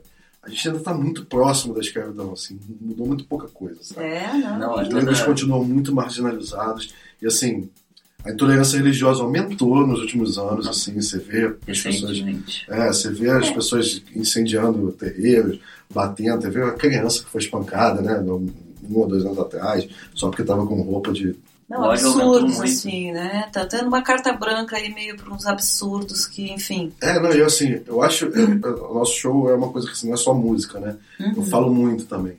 A 0.46 0.48
gente 0.48 0.68
ainda 0.68 0.80
tá 0.80 0.94
muito 0.94 1.26
próximo 1.26 1.74
da 1.74 1.80
escravidão, 1.80 2.32
assim, 2.32 2.56
mudou 2.80 3.04
muito 3.04 3.24
pouca 3.24 3.48
coisa, 3.48 3.80
sabe? 3.82 4.06
É, 4.06 4.32
não. 4.38 4.58
Não, 4.58 4.80
Os 4.80 4.88
negros 4.88 5.20
continuam 5.20 5.64
muito 5.64 5.92
marginalizados 5.92 6.94
e, 7.20 7.26
assim, 7.26 7.68
a 8.24 8.30
intolerância 8.30 8.76
religiosa 8.76 9.24
aumentou 9.24 9.84
nos 9.84 10.00
últimos 10.00 10.38
anos, 10.38 10.68
assim, 10.68 11.00
você 11.00 11.18
vê 11.18 11.56
as 11.68 11.80
pessoas... 11.80 12.24
É, 12.68 12.86
você 12.86 13.10
vê 13.10 13.30
as 13.30 13.50
pessoas 13.50 14.02
incendiando 14.14 14.92
terreiros, 14.92 15.58
batendo, 15.92 16.42
você 16.42 16.50
vê 16.50 16.62
uma 16.62 16.74
criança 16.74 17.24
que 17.24 17.30
foi 17.30 17.40
espancada, 17.40 18.00
né, 18.00 18.20
um 18.20 18.48
ou 18.92 19.08
dois 19.08 19.24
anos 19.24 19.38
atrás, 19.40 19.88
só 20.14 20.28
porque 20.28 20.44
tava 20.44 20.64
com 20.64 20.80
roupa 20.80 21.12
de... 21.12 21.34
Não, 21.68 21.90
absurdos, 21.90 22.60
assim, 22.60 23.10
né? 23.12 23.48
Tá 23.52 23.66
tendo 23.66 23.88
uma 23.88 24.00
carta 24.02 24.32
branca 24.32 24.76
aí 24.76 24.94
meio 24.94 25.16
para 25.16 25.32
uns 25.34 25.46
absurdos 25.46 26.24
que, 26.26 26.50
enfim. 26.52 26.92
É, 27.00 27.18
não, 27.18 27.30
eu 27.32 27.46
assim, 27.46 27.80
eu 27.86 28.02
acho, 28.02 28.26
é, 28.26 28.68
o 28.68 28.94
nosso 28.94 29.14
show 29.16 29.50
é 29.50 29.54
uma 29.54 29.68
coisa 29.70 29.86
que 29.88 29.92
assim, 29.92 30.06
não 30.06 30.14
é 30.14 30.16
só 30.16 30.32
música, 30.32 30.78
né, 30.78 30.96
eu 31.36 31.42
falo 31.42 31.74
muito 31.74 32.04
também. 32.04 32.34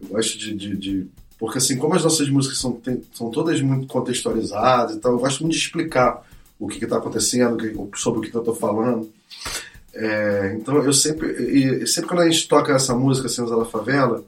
Eu 0.00 0.08
gosto 0.08 0.38
de, 0.38 0.54
de, 0.54 0.76
de- 0.76 1.06
Porque 1.38 1.58
assim, 1.58 1.76
como 1.76 1.94
as 1.94 2.02
nossas 2.04 2.28
músicas 2.30 2.58
são, 2.58 2.72
tem- 2.72 3.02
são 3.12 3.30
todas 3.30 3.60
muito 3.60 3.86
contextualizadas, 3.86 4.96
então 4.96 5.12
eu 5.12 5.18
gosto 5.18 5.40
muito 5.42 5.52
de 5.52 5.58
explicar 5.60 6.22
o 6.58 6.66
que 6.66 6.82
está 6.82 6.96
acontecendo, 6.96 7.54
o 7.76 7.86
que- 7.88 7.98
sobre 8.00 8.20
o 8.20 8.22
que, 8.22 8.30
que 8.30 8.36
eu 8.36 8.40
estou 8.40 8.54
falando. 8.54 9.10
É, 9.92 10.56
então 10.58 10.76
eu 10.82 10.92
sempre. 10.92 11.28
E, 11.40 11.82
e 11.82 11.86
sempre 11.86 12.08
quando 12.08 12.20
a 12.22 12.28
gente 12.30 12.48
toca 12.48 12.72
essa 12.72 12.94
música, 12.94 13.28
Cinza 13.28 13.56
da 13.56 13.64
Favela, 13.64 14.24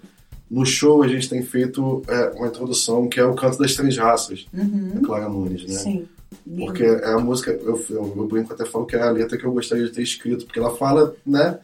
no 0.50 0.64
show 0.64 1.02
a 1.02 1.08
gente 1.08 1.28
tem 1.28 1.42
feito 1.42 2.02
é, 2.08 2.30
uma 2.36 2.46
introdução 2.48 3.08
que 3.08 3.18
é 3.18 3.24
o 3.24 3.34
canto 3.34 3.58
das 3.58 3.74
três 3.74 3.96
raças, 3.96 4.46
da 4.52 5.00
Clara 5.00 5.28
Nunes, 5.28 5.64
né? 5.66 5.74
Sim. 5.74 6.08
Porque 6.58 6.82
é 6.84 7.08
a 7.12 7.18
música, 7.18 7.50
eu, 7.52 7.82
eu, 7.90 8.14
eu 8.16 8.26
brinco 8.26 8.52
até 8.52 8.64
falo 8.64 8.86
que 8.86 8.96
é 8.96 9.02
a 9.02 9.10
letra 9.10 9.36
que 9.38 9.44
eu 9.44 9.52
gostaria 9.52 9.84
de 9.84 9.92
ter 9.92 10.02
escrito, 10.02 10.44
porque 10.44 10.58
ela 10.58 10.74
fala, 10.76 11.14
né, 11.24 11.58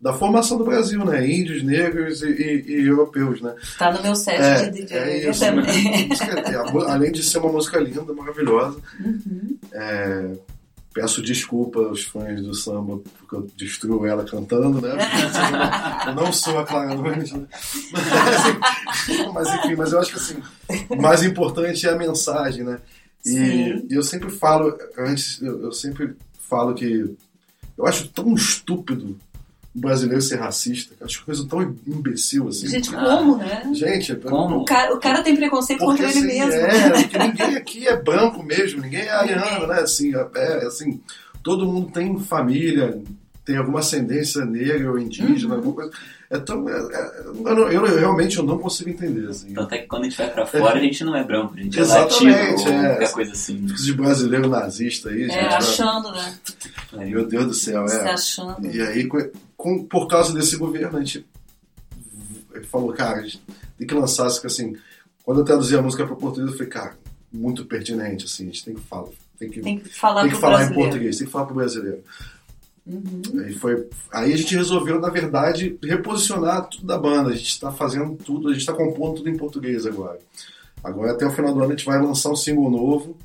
da 0.00 0.12
formação 0.12 0.58
do 0.58 0.64
Brasil, 0.64 1.04
né, 1.04 1.26
índios, 1.28 1.62
negros 1.62 2.22
e, 2.22 2.26
e- 2.28 2.64
e 2.82 2.86
europeus, 2.86 3.40
né. 3.40 3.54
Tá 3.78 3.92
no 3.92 4.02
meu 4.02 4.14
set 4.14 4.40
É, 4.40 4.68
de 4.68 4.82
DJ 4.82 4.96
é 4.98 5.30
isso. 5.30 5.40
também. 5.40 6.04
A 6.04 6.06
música- 6.08 6.92
além 6.92 7.12
de 7.12 7.22
ser 7.22 7.38
uma 7.38 7.52
música 7.52 7.78
linda, 7.78 8.12
maravilhosa, 8.12 8.78
Uhum. 9.00 9.56
é, 9.72 10.30
peço 10.94 11.20
desculpa 11.20 11.80
aos 11.80 12.04
fãs 12.04 12.40
do 12.40 12.54
samba 12.54 13.00
porque 13.18 13.34
eu 13.34 13.50
destruo 13.56 14.06
ela 14.06 14.24
cantando, 14.24 14.80
né? 14.80 14.96
Eu 16.06 16.14
não 16.14 16.32
sou 16.32 16.56
a 16.60 16.64
Clara 16.64 16.94
Nunes, 16.94 17.32
né? 17.32 17.46
Mas, 17.92 19.34
mas, 19.34 19.54
enfim, 19.56 19.74
mas 19.74 19.92
eu 19.92 19.98
acho 19.98 20.12
que 20.12 20.18
assim, 20.18 20.42
o 20.88 20.96
mais 20.96 21.24
importante 21.24 21.86
é 21.86 21.90
a 21.90 21.98
mensagem, 21.98 22.62
né? 22.62 22.78
E, 23.26 23.86
e 23.90 23.94
eu 23.94 24.02
sempre 24.04 24.30
falo, 24.30 24.78
antes, 24.96 25.42
eu, 25.42 25.62
eu 25.64 25.72
sempre 25.72 26.14
falo 26.38 26.74
que 26.74 27.16
eu 27.76 27.86
acho 27.86 28.08
tão 28.08 28.32
estúpido 28.32 29.18
o 29.74 29.80
brasileiro 29.80 30.22
ser 30.22 30.36
racista, 30.36 30.94
acho 31.04 31.24
coisa 31.24 31.46
tão 31.48 31.62
imbecil 31.86 32.48
assim. 32.48 32.68
Gente, 32.68 32.90
como, 32.90 33.36
né? 33.36 33.70
Gente, 33.74 34.14
Como? 34.14 34.58
O 34.58 34.64
cara, 34.64 34.94
o 34.94 35.00
cara 35.00 35.22
tem 35.22 35.34
preconceito 35.34 35.80
porque, 35.80 36.02
contra 36.02 36.18
ele 36.18 36.40
assim, 36.40 36.40
mesmo. 36.40 36.60
É, 36.60 37.02
porque 37.02 37.18
ninguém 37.18 37.56
aqui 37.56 37.88
é 37.88 37.96
branco 37.96 38.42
mesmo, 38.42 38.80
ninguém 38.80 39.00
é 39.00 39.10
ariano, 39.10 39.66
né? 39.66 39.80
Assim, 39.80 40.14
é, 40.14 40.28
é, 40.36 40.66
assim, 40.66 41.00
todo 41.42 41.66
mundo 41.66 41.90
tem 41.90 42.16
família, 42.20 43.02
tem 43.44 43.56
alguma 43.56 43.80
ascendência 43.80 44.44
negra 44.44 44.90
ou 44.90 44.98
indígena, 44.98 45.50
Uhum. 45.54 45.58
alguma 45.58 45.74
coisa. 45.74 45.90
É 46.30 46.38
tão, 46.38 46.66
é- 46.68 46.72
é- 46.72 47.20
eu, 47.26 47.54
não- 47.54 47.68
eu 47.70 47.84
realmente 47.98 48.38
eu 48.38 48.42
não 48.42 48.58
consigo 48.58 48.88
entender. 48.90 49.28
Assim. 49.28 49.52
Tanto 49.52 49.74
é 49.74 49.78
que 49.78 49.86
quando 49.86 50.02
a 50.02 50.08
gente 50.08 50.16
vai 50.16 50.30
pra 50.30 50.46
fora, 50.46 50.78
a 50.78 50.80
gente 50.80 51.04
não 51.04 51.14
é 51.14 51.22
branco, 51.22 51.54
a 51.54 51.60
gente 51.62 51.78
é 51.78 51.82
Exatamente, 51.82 52.24
latino 52.24 52.72
ou 52.72 52.84
é. 52.84 52.88
qualquer 52.88 53.12
coisa 53.12 53.32
assim. 53.32 53.68
Fica 53.68 53.82
de 53.82 53.92
brasileiro 53.92 54.48
nazista 54.48 55.10
aí, 55.10 55.20
gente. 55.24 55.32
É, 55.36 55.42
né? 55.42 55.54
achando, 55.54 56.10
né? 56.12 56.38
Meu 56.94 57.26
Deus 57.26 57.46
do 57.46 57.54
céu, 57.54 57.86
Se 57.86 57.96
é. 57.96 58.10
achando. 58.10 58.66
E 58.66 58.80
aí, 58.80 59.06
com- 59.56 59.84
por 59.84 60.08
causa 60.08 60.32
desse 60.32 60.56
governo, 60.56 60.96
a 60.96 61.00
gente 61.00 61.24
falou, 62.70 62.92
cara, 62.92 63.18
a 63.18 63.22
gente 63.22 63.42
tem 63.78 63.86
que 63.86 63.94
lançar 63.94 64.26
assim, 64.26 64.76
quando 65.22 65.40
eu 65.40 65.44
traduzi 65.44 65.76
a 65.76 65.82
música 65.82 66.06
para 66.06 66.16
português, 66.16 66.50
eu 66.50 66.56
falei, 66.56 66.70
cara, 66.72 66.96
muito 67.32 67.64
pertinente, 67.64 68.24
assim, 68.24 68.44
a 68.44 68.46
gente 68.46 68.64
tem 68.64 68.74
que 68.74 68.80
falar, 68.82 69.08
tem 69.38 69.50
que, 69.50 69.60
Tem 69.60 69.78
que 69.78 69.88
falar 69.94 70.22
tem 70.22 70.30
que 70.30 70.36
falar 70.36 70.54
em 70.54 70.58
brasileiro. 70.58 70.88
português, 70.90 71.18
tem 71.18 71.26
que 71.26 71.32
falar 71.32 71.46
pro 71.46 71.54
brasileiro. 71.54 72.02
Uhum. 72.86 73.22
Aí, 73.44 73.54
foi, 73.54 73.88
aí 74.12 74.32
a 74.32 74.36
gente 74.36 74.54
resolveu, 74.54 75.00
na 75.00 75.08
verdade, 75.08 75.78
reposicionar 75.82 76.68
tudo 76.68 76.86
da 76.86 76.98
banda. 76.98 77.30
A 77.30 77.34
gente 77.34 77.48
está 77.48 77.72
fazendo 77.72 78.14
tudo, 78.16 78.48
a 78.48 78.52
gente 78.52 78.60
está 78.60 78.72
compondo 78.74 79.16
tudo 79.16 79.30
em 79.30 79.36
português 79.36 79.86
agora. 79.86 80.18
Agora, 80.82 81.12
até 81.12 81.24
o 81.26 81.30
final 81.30 81.54
do 81.54 81.60
ano, 81.62 81.72
a 81.72 81.76
gente 81.76 81.86
vai 81.86 81.98
lançar 82.00 82.30
um 82.30 82.36
single 82.36 82.70
novo, 82.70 83.16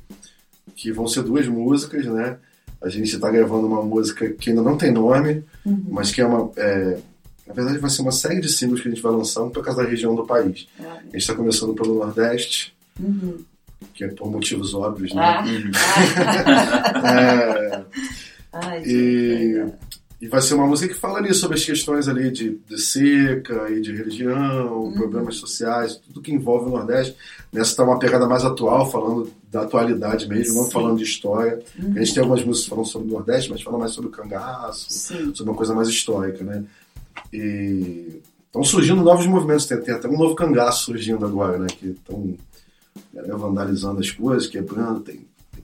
que 0.74 0.90
vão 0.90 1.06
ser 1.06 1.22
duas 1.22 1.46
músicas, 1.46 2.06
né? 2.06 2.38
A 2.80 2.88
gente 2.88 3.14
está 3.14 3.30
gravando 3.30 3.66
uma 3.66 3.82
música 3.82 4.30
que 4.30 4.48
ainda 4.48 4.62
não 4.62 4.78
tem 4.78 4.90
nome, 4.90 5.44
Uhum. 5.66 5.84
mas 5.90 6.10
que 6.10 6.22
é 6.22 6.26
uma. 6.26 6.50
é, 6.56 6.98
na 7.46 7.52
verdade, 7.52 7.78
vai 7.78 7.90
ser 7.90 8.00
uma 8.00 8.12
série 8.12 8.40
de 8.40 8.48
singles 8.48 8.80
que 8.80 8.88
a 8.88 8.90
gente 8.90 9.02
vai 9.02 9.12
lançar, 9.12 9.42
um 9.42 9.50
por 9.50 9.62
causa 9.62 9.82
da 9.82 9.88
região 9.88 10.14
do 10.14 10.24
país. 10.24 10.66
A 10.78 11.02
gente 11.04 11.16
está 11.16 11.34
começando 11.34 11.74
pelo 11.74 11.96
Nordeste, 11.98 12.74
Uhum. 12.98 13.44
que 13.92 14.04
é 14.04 14.08
por 14.08 14.30
motivos 14.30 14.72
óbvios, 14.72 15.12
né? 15.12 15.20
Ah, 15.22 15.44
É, 17.04 17.84
ai, 18.52 18.82
E, 18.84 19.64
e 20.20 20.28
vai 20.28 20.40
ser 20.42 20.54
uma 20.54 20.66
música 20.66 20.92
que 20.92 21.00
fala 21.00 21.18
ali 21.18 21.32
sobre 21.34 21.56
as 21.56 21.64
questões 21.64 22.08
ali 22.08 22.30
de, 22.30 22.58
de 22.68 22.78
seca 22.80 23.70
e 23.70 23.80
de 23.80 23.94
religião, 23.96 24.82
Uhum. 24.84 24.92
problemas 24.92 25.36
sociais, 25.36 25.96
tudo 25.96 26.20
que 26.20 26.32
envolve 26.32 26.66
o 26.68 26.72
Nordeste. 26.72 27.16
Nessa 27.52 27.76
tá 27.76 27.84
uma 27.84 27.98
pegada 27.98 28.26
mais 28.28 28.44
atual, 28.44 28.90
falando 28.90 29.30
da 29.50 29.62
atualidade 29.62 30.28
mesmo, 30.28 30.56
não 30.56 30.64
Sim. 30.64 30.70
falando 30.70 30.98
de 30.98 31.04
história. 31.04 31.58
Uhum. 31.78 31.92
A 31.96 31.98
gente 32.00 32.14
tem 32.14 32.22
algumas 32.22 32.44
músicas 32.44 32.68
falando 32.68 32.86
sobre 32.86 33.08
o 33.08 33.12
Nordeste, 33.12 33.50
mas 33.50 33.62
fala 33.62 33.78
mais 33.78 33.92
sobre 33.92 34.08
o 34.08 34.12
cangaço, 34.12 34.86
Sim. 34.90 35.34
sobre 35.34 35.50
uma 35.50 35.56
coisa 35.56 35.74
mais 35.74 35.88
histórica, 35.88 36.44
né? 36.44 36.64
E 37.32 38.20
estão 38.46 38.62
surgindo 38.64 39.02
novos 39.02 39.26
movimentos, 39.26 39.66
tem, 39.66 39.80
tem 39.80 39.94
até 39.94 40.08
um 40.08 40.18
novo 40.18 40.34
cangaço 40.34 40.84
surgindo 40.84 41.24
agora, 41.24 41.58
né? 41.58 41.66
Que 41.68 41.88
estão 41.88 42.36
vandalizando 43.38 44.00
as 44.00 44.10
coisas, 44.10 44.46
quebrando, 44.48 45.00
tem, 45.00 45.20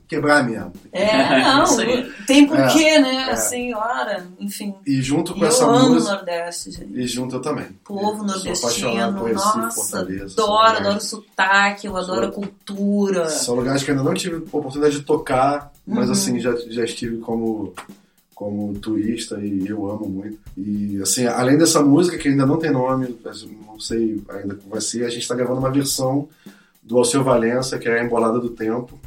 quebrar 0.08 0.44
mesmo. 0.44 0.72
É, 0.92 1.42
não, 1.42 1.64
tem 2.26 2.46
porquê, 2.46 2.84
É, 2.84 3.00
né? 3.00 3.14
é. 3.28 3.32
Assim, 3.32 3.74
ora, 3.74 4.24
enfim. 4.38 4.74
E 4.86 5.02
junto 5.02 5.32
com 5.32 5.40
E 5.40 5.42
eu 5.42 5.48
essa 5.48 5.64
amo 5.66 5.86
o 5.86 5.94
música. 5.94 6.12
Nordeste, 6.14 6.70
gente. 6.70 6.92
E 7.00 7.06
junto 7.06 7.36
eu 7.36 7.40
também. 7.42 7.66
Povo 7.84 8.22
Eu 8.22 8.26
nordestino, 8.26 9.14
por 9.14 9.32
nossa, 9.32 10.00
adoro, 10.00 10.76
adoro 10.78 10.96
o 10.96 11.00
sotaque, 11.00 11.86
eu 11.86 11.96
adoro 11.96 12.26
a 12.26 12.30
cultura. 12.30 13.28
São 13.30 13.54
lugares 13.56 13.82
que 13.82 13.90
eu 13.90 13.96
ainda 13.96 14.08
não 14.08 14.14
tive 14.14 14.36
a 14.36 14.38
oportunidade 14.38 14.98
de 14.98 15.02
tocar, 15.04 15.72
mas 15.86 16.06
Uhum. 16.06 16.12
assim, 16.12 16.40
já, 16.40 16.54
já 16.68 16.84
estive 16.84 17.18
como, 17.18 17.74
como 18.34 18.74
turista 18.78 19.40
e 19.40 19.66
eu 19.66 19.90
amo 19.90 20.08
muito. 20.08 20.38
E 20.56 21.00
assim, 21.02 21.26
além 21.26 21.58
dessa 21.58 21.82
música 21.82 22.16
que 22.16 22.28
ainda 22.28 22.46
não 22.46 22.58
tem 22.58 22.70
nome, 22.70 23.16
não 23.66 23.80
sei 23.80 24.22
ainda 24.30 24.54
como 24.54 24.70
vai 24.70 24.80
ser, 24.80 25.04
a 25.04 25.10
gente 25.10 25.22
está 25.22 25.34
gravando 25.34 25.58
uma 25.58 25.70
versão 25.70 26.28
do 26.82 26.96
Alceu 26.98 27.24
Valença, 27.24 27.76
que 27.78 27.88
é 27.88 27.98
a 28.00 28.04
Embolada 28.04 28.38
do 28.38 28.50
Tempo, 28.50 28.98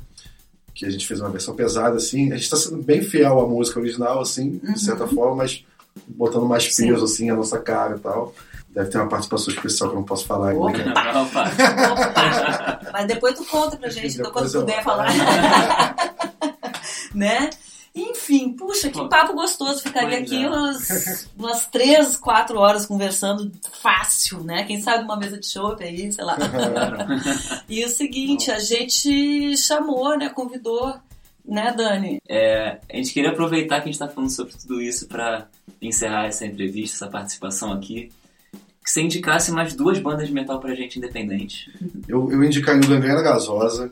que 0.80 0.86
a 0.86 0.90
gente 0.90 1.06
fez 1.06 1.20
uma 1.20 1.30
versão 1.30 1.54
pesada, 1.54 1.98
assim. 1.98 2.32
A 2.32 2.36
gente 2.36 2.44
está 2.46 2.56
sendo 2.56 2.82
bem 2.82 3.02
fiel 3.02 3.38
à 3.40 3.46
música 3.48 3.80
original, 3.80 4.22
assim, 4.22 4.62
Uhum. 4.64 4.74
de 4.74 4.80
certa 4.80 5.06
forma, 5.08 5.36
mas 5.36 5.66
botando 6.08 6.46
mais 6.46 6.74
Sim. 6.74 6.88
peso, 6.88 7.04
assim, 7.04 7.30
a 7.30 7.36
nossa 7.36 7.60
cara 7.60 7.98
e 7.98 8.00
tal. 8.00 8.34
Deve 8.70 8.90
ter 8.90 8.98
uma 8.98 9.10
participação 9.10 9.54
especial 9.54 9.90
que 9.90 9.96
eu 9.96 10.00
não 10.00 10.06
posso 10.06 10.26
falar 10.26 10.50
ainda. 10.52 10.62
Opa. 10.64 10.72
que 10.72 10.82
é- 10.82 11.22
Opa. 11.22 11.52
Opa! 11.92 12.80
Mas 12.94 13.08
depois 13.08 13.36
tu 13.36 13.44
conta 13.46 13.76
pra 13.76 13.90
gente, 13.90 14.18
então, 14.18 14.32
quando 14.32 14.54
eu- 14.54 14.62
puder 14.62 14.82
falar. 14.84 15.10
né? 17.14 17.50
Enfim, 17.96 18.54
puxa, 18.54 18.90
que 18.90 19.08
papo 19.08 19.34
gostoso. 19.34 19.82
Ficaria 19.82 20.20
aqui 20.20 20.44
é. 20.44 20.50
umas, 21.38 21.66
três, 21.68 22.16
quatro 22.18 22.60
horas 22.60 22.86
conversando 22.86 23.52
fácil, 23.82 24.44
né? 24.44 24.64
Quem 24.64 24.80
sabe 24.82 25.04
uma 25.04 25.18
mesa 25.18 25.40
de 25.40 25.48
chopp 25.48 25.84
aí, 25.84 26.12
sei 26.12 26.24
lá. 26.24 26.38
E 27.68 27.84
o 27.84 27.90
seguinte, 27.90 28.52
a 28.52 28.60
gente 28.60 29.56
chamou, 29.58 30.18
né? 30.18 30.30
Convidou, 30.30 30.96
né, 31.46 31.74
Dani? 31.76 32.22
É, 32.28 32.80
a 32.92 32.96
gente 32.96 33.14
queria 33.14 33.32
aproveitar 33.32 33.78
que 33.78 33.84
a 33.84 33.92
gente 33.92 33.94
está 33.94 34.08
falando 34.08 34.30
sobre 34.30 34.54
tudo 34.54 34.82
isso 34.82 35.08
para 35.08 35.48
encerrar 35.82 36.26
essa 36.26 36.46
entrevista, 36.46 36.98
essa 36.98 37.12
participação 37.12 37.72
aqui. 37.72 38.12
Que 38.84 38.90
você 38.92 39.02
indicasse 39.02 39.52
mais 39.52 39.74
duas 39.76 40.00
bandas 40.00 40.28
de 40.28 40.34
metal 40.34 40.60
pra 40.60 40.74
gente 40.74 40.98
independente. 40.98 41.72
Eu, 42.08 42.32
eu 42.32 42.44
indicaria 42.44 42.82
o 42.82 42.88
Gangrena 42.88 43.22
Gasosa, 43.22 43.92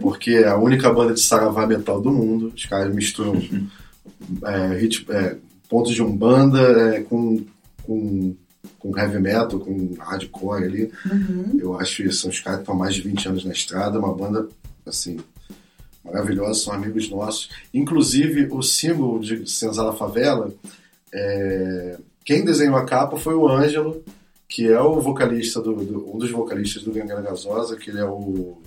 porque 0.00 0.30
é 0.32 0.48
a 0.48 0.56
única 0.58 0.92
banda 0.92 1.14
de 1.14 1.20
saravá 1.20 1.66
metal 1.66 2.00
do 2.00 2.12
mundo. 2.12 2.52
Os 2.54 2.66
caras 2.66 2.94
misturam 2.94 3.34
é, 4.44 4.74
rit- 4.78 5.06
é, 5.10 5.36
pontos 5.68 5.94
de 5.94 6.02
umbanda 6.02 6.60
é, 6.60 7.00
com, 7.02 7.44
com, 7.82 8.34
com 8.78 8.98
heavy 8.98 9.18
metal, 9.20 9.58
com 9.58 9.94
hardcore 9.98 10.64
ali. 10.64 10.92
Uhum. 11.10 11.56
Eu 11.58 11.80
acho 11.80 12.02
isso. 12.02 12.22
São 12.22 12.30
os 12.30 12.40
caras 12.40 12.58
que 12.58 12.62
estão 12.64 12.74
há 12.74 12.78
mais 12.78 12.94
de 12.94 13.02
20 13.02 13.28
anos 13.28 13.44
na 13.44 13.52
estrada, 13.52 13.98
uma 13.98 14.14
banda 14.14 14.48
assim 14.84 15.18
maravilhosa, 16.04 16.60
são 16.60 16.72
amigos 16.74 17.08
nossos. 17.10 17.48
Inclusive, 17.74 18.48
o 18.50 18.62
símbolo 18.62 19.18
de 19.18 19.48
Senzala 19.50 19.92
Favela, 19.96 20.52
é, 21.12 21.96
quem 22.24 22.44
desenhou 22.44 22.76
a 22.76 22.84
capa 22.84 23.16
foi 23.16 23.34
o 23.34 23.48
Ângelo, 23.48 24.04
que 24.48 24.66
é 24.68 24.80
o 24.80 25.00
vocalista 25.00 25.60
do, 25.60 25.74
do- 25.74 26.14
um 26.14 26.18
dos 26.18 26.30
vocalistas 26.30 26.82
do 26.82 26.92
Gangrena 26.92 27.20
Gasosa, 27.22 27.76
que 27.76 27.90
ele 27.90 27.98
é 28.00 28.04
o 28.04 28.58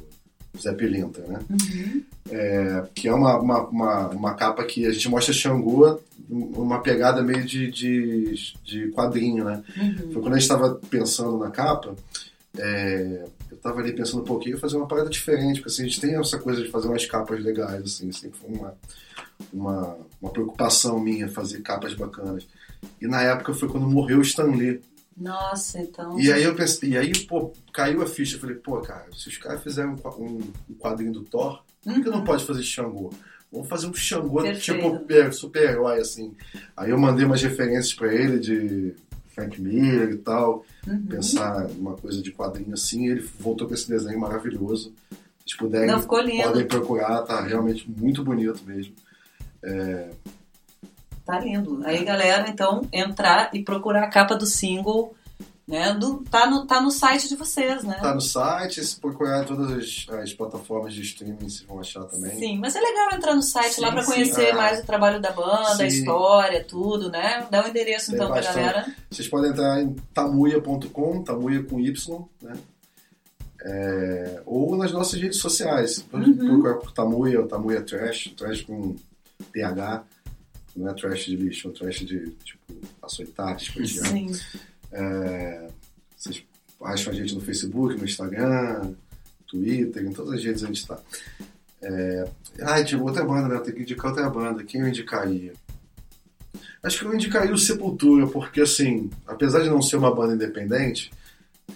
Zé 0.60 0.74
Pilinta, 0.74 1.22
né? 1.22 1.40
Uhum. 1.50 2.04
É, 2.32 2.84
que 2.94 3.08
é 3.08 3.14
uma, 3.14 3.40
uma, 3.40 3.68
uma, 3.68 4.08
uma 4.10 4.34
capa 4.34 4.64
que 4.64 4.86
a 4.86 4.92
gente 4.92 5.10
mostra 5.10 5.34
Xangô 5.34 6.00
uma 6.30 6.80
pegada 6.82 7.24
meio 7.24 7.44
de, 7.44 7.72
de, 7.72 8.34
de 8.64 8.88
quadrinho, 8.92 9.46
né? 9.46 9.64
Uhum. 9.78 10.12
Foi 10.12 10.22
quando 10.22 10.34
a 10.34 10.38
gente 10.40 10.42
estava 10.44 10.76
pensando 10.90 11.38
na 11.38 11.50
capa, 11.50 11.96
é, 12.58 13.26
eu 13.50 13.56
estava 13.56 13.80
ali 13.80 13.94
pensando 13.94 14.22
um 14.22 14.26
pouquinho 14.26 14.58
fazer 14.60 14.78
uma 14.78 14.88
parada 14.88 15.10
diferente, 15.10 15.60
porque 15.62 15.70
assim, 15.74 15.84
a 15.84 15.86
gente 15.86 16.02
tem 16.02 16.16
essa 16.20 16.38
coisa 16.38 16.62
de 16.62 16.70
fazer 16.70 16.88
umas 16.88 17.06
capas 17.06 17.44
legais, 17.44 17.84
assim, 17.84 18.12
sempre 18.12 18.38
foi 18.40 18.50
uma, 18.54 18.74
uma, 19.52 19.98
uma 20.22 20.32
preocupação 20.32 21.00
minha 21.00 21.30
fazer 21.30 21.62
capas 21.62 21.94
bacanas. 21.96 22.46
E 23.02 23.08
na 23.08 23.22
época 23.22 23.54
foi 23.54 23.68
quando 23.70 23.88
morreu 23.88 24.20
o 24.20 24.24
Stan 24.24 24.44
Lee. 24.44 24.82
Nossa, 25.20 25.80
então. 25.80 26.18
E 26.20 26.32
aí 26.32 26.44
eu 26.44 26.56
pensei, 26.56 26.92
e 26.92 26.98
aí, 26.98 27.12
pô, 27.26 27.52
caiu 27.74 28.02
a 28.02 28.08
ficha. 28.08 28.38
Eu 28.38 28.40
falei, 28.40 28.56
pô, 28.56 28.80
cara, 28.80 29.06
se 29.14 29.28
os 29.28 29.38
caras 29.38 29.62
fizerem 29.62 29.92
um, 29.92 30.24
um, 30.24 30.74
quadrinho 30.76 31.12
do 31.12 31.24
Thor, 31.24 31.62
por 31.84 31.94
que 32.02 32.10
não 32.10 32.24
pode 32.24 32.46
fazer 32.46 32.64
Xangô? 32.64 33.12
Vamos 33.52 33.68
fazer 33.68 33.88
um 33.88 33.94
Xangô 33.94 34.42
Perfeito. 34.42 35.02
tipo 35.02 35.14
é, 35.14 35.32
super-herói, 35.32 36.00
assim. 36.00 36.34
Aí 36.78 36.92
eu 36.92 36.98
mandei 36.98 37.26
umas 37.26 37.42
referências 37.42 37.94
pra 37.94 38.14
ele 38.14 38.40
de 38.40 38.96
Frank 39.36 39.62
Miller 39.62 40.12
e 40.12 40.18
tal, 40.18 40.66
Uhum. 40.88 41.06
pensar 41.08 41.68
numa 41.70 41.96
coisa 41.96 42.22
de 42.22 42.32
quadrinho 42.32 42.74
assim, 42.74 43.06
e 43.06 43.10
ele 43.10 43.30
voltou 43.40 43.68
com 43.68 43.74
esse 43.74 43.88
desenho 43.88 44.20
maravilhoso. 44.20 44.94
Se 45.46 45.58
puderem, 45.58 45.88
Não, 45.88 46.02
podem 46.02 46.68
procurar, 46.68 47.24
tá 47.24 47.42
realmente 47.42 47.90
muito 47.90 48.24
bonito 48.24 48.64
mesmo. 48.66 48.94
Tá 51.30 51.40
lindo. 51.40 51.82
Aí, 51.86 52.04
galera, 52.04 52.50
então, 52.50 52.88
entrar 52.92 53.52
e 53.54 53.62
procurar 53.64 54.06
a 54.06 54.10
capa 54.10 54.36
do 54.36 54.48
single, 54.48 55.14
né? 55.68 55.94
Do, 55.94 56.24
tá, 56.24 56.50
no, 56.50 56.66
tá 56.66 56.82
no 56.82 56.90
site 56.90 57.30
de 57.30 57.36
vocês, 57.36 57.84
né? 57.84 58.00
Tá 58.02 58.16
no 58.16 58.20
site, 58.22 58.84
se 58.84 59.00
procurar 59.00 59.46
todas 59.46 59.70
as, 59.72 60.08
as 60.22 60.34
plataformas 60.34 60.92
de 60.92 61.04
streaming, 61.04 61.48
vocês 61.48 61.62
vão 61.68 61.80
achar 61.80 62.04
também. 62.06 62.36
Sim, 62.40 62.58
mas 62.58 62.76
é 62.76 62.80
legal 62.80 63.10
entrar 63.14 63.36
no 63.36 63.44
site 63.44 63.74
Sim, 63.76 63.82
lá 63.82 63.92
pra 63.92 64.02
sim. 64.02 64.12
conhecer 64.14 64.48
É. 64.48 64.54
mais 64.54 64.80
o 64.80 64.86
trabalho 64.88 65.22
da 65.22 65.32
banda, 65.32 65.70
a 65.70 65.76
Sim. 65.76 65.86
história, 65.86 66.64
tudo, 66.64 67.12
né? 67.12 67.46
Dá 67.52 67.64
o 67.64 67.68
endereço 67.68 68.08
Tem 68.08 68.16
então 68.16 68.28
pra 68.32 68.38
bastante. 68.38 68.56
galera. 68.66 68.96
Vocês 69.12 69.28
podem 69.28 69.52
entrar 69.52 69.80
em 69.84 69.96
tamuia.com, 70.12 71.22
tamuia 71.24 71.62
com 71.64 71.80
Y, 71.80 72.28
né? 72.42 72.54
É, 73.62 74.42
ou 74.46 74.76
nas 74.78 74.92
nossas 74.92 75.22
redes 75.22 75.38
sociais. 75.38 76.04
Uhum. 76.14 76.36
procurar 76.38 76.76
por 76.76 76.92
Tamuia 76.92 77.42
ou 77.42 77.48
Tamuia 77.48 77.82
Trash, 77.82 78.34
Trash 78.36 78.62
com, 78.62 78.96
TH, 79.54 80.04
não 80.76 80.90
é 80.90 80.94
trash 80.94 81.26
de 81.26 81.36
lixo, 81.36 81.68
é 81.68 81.72
um 81.72 81.74
trash 81.74 82.00
de 82.00 82.30
tipo 82.44 82.60
açoitar, 83.02 83.56
espetear. 83.58 84.08
Sim. 84.08 84.32
É, 84.92 85.68
vocês 86.16 86.44
acham 86.82 87.14
a 87.14 87.16
gente 87.16 87.36
no 87.36 87.42
Facebook, 87.42 87.98
no 87.98 88.06
Instagram, 88.06 88.94
Twitter, 89.48 90.06
em 90.06 90.14
todas 90.14 90.34
as 90.34 90.44
redes 90.44 90.64
a 90.64 90.68
gente 90.68 90.82
está. 90.82 91.00
É, 91.82 92.30
ah, 92.62 92.84
tinha 92.84 93.02
outra 93.02 93.24
banda, 93.24 93.48
né? 93.48 93.60
Tem 93.62 93.74
que 93.74 93.82
indicar 93.82 94.12
outra 94.12 94.30
banda. 94.30 94.64
Quem 94.64 94.82
eu 94.82 94.88
indicaria? 94.88 95.54
Acho 96.82 97.00
que 97.00 97.06
eu 97.06 97.14
indicaria 97.14 97.54
o 97.54 97.58
Sepultura, 97.58 98.28
porque 98.28 98.62
assim, 98.62 99.10
apesar 99.28 99.62
de 99.62 99.70
não 99.70 99.82
ser 99.82 99.98
uma 99.98 100.14
banda 100.14 100.34
independente, 100.34 101.12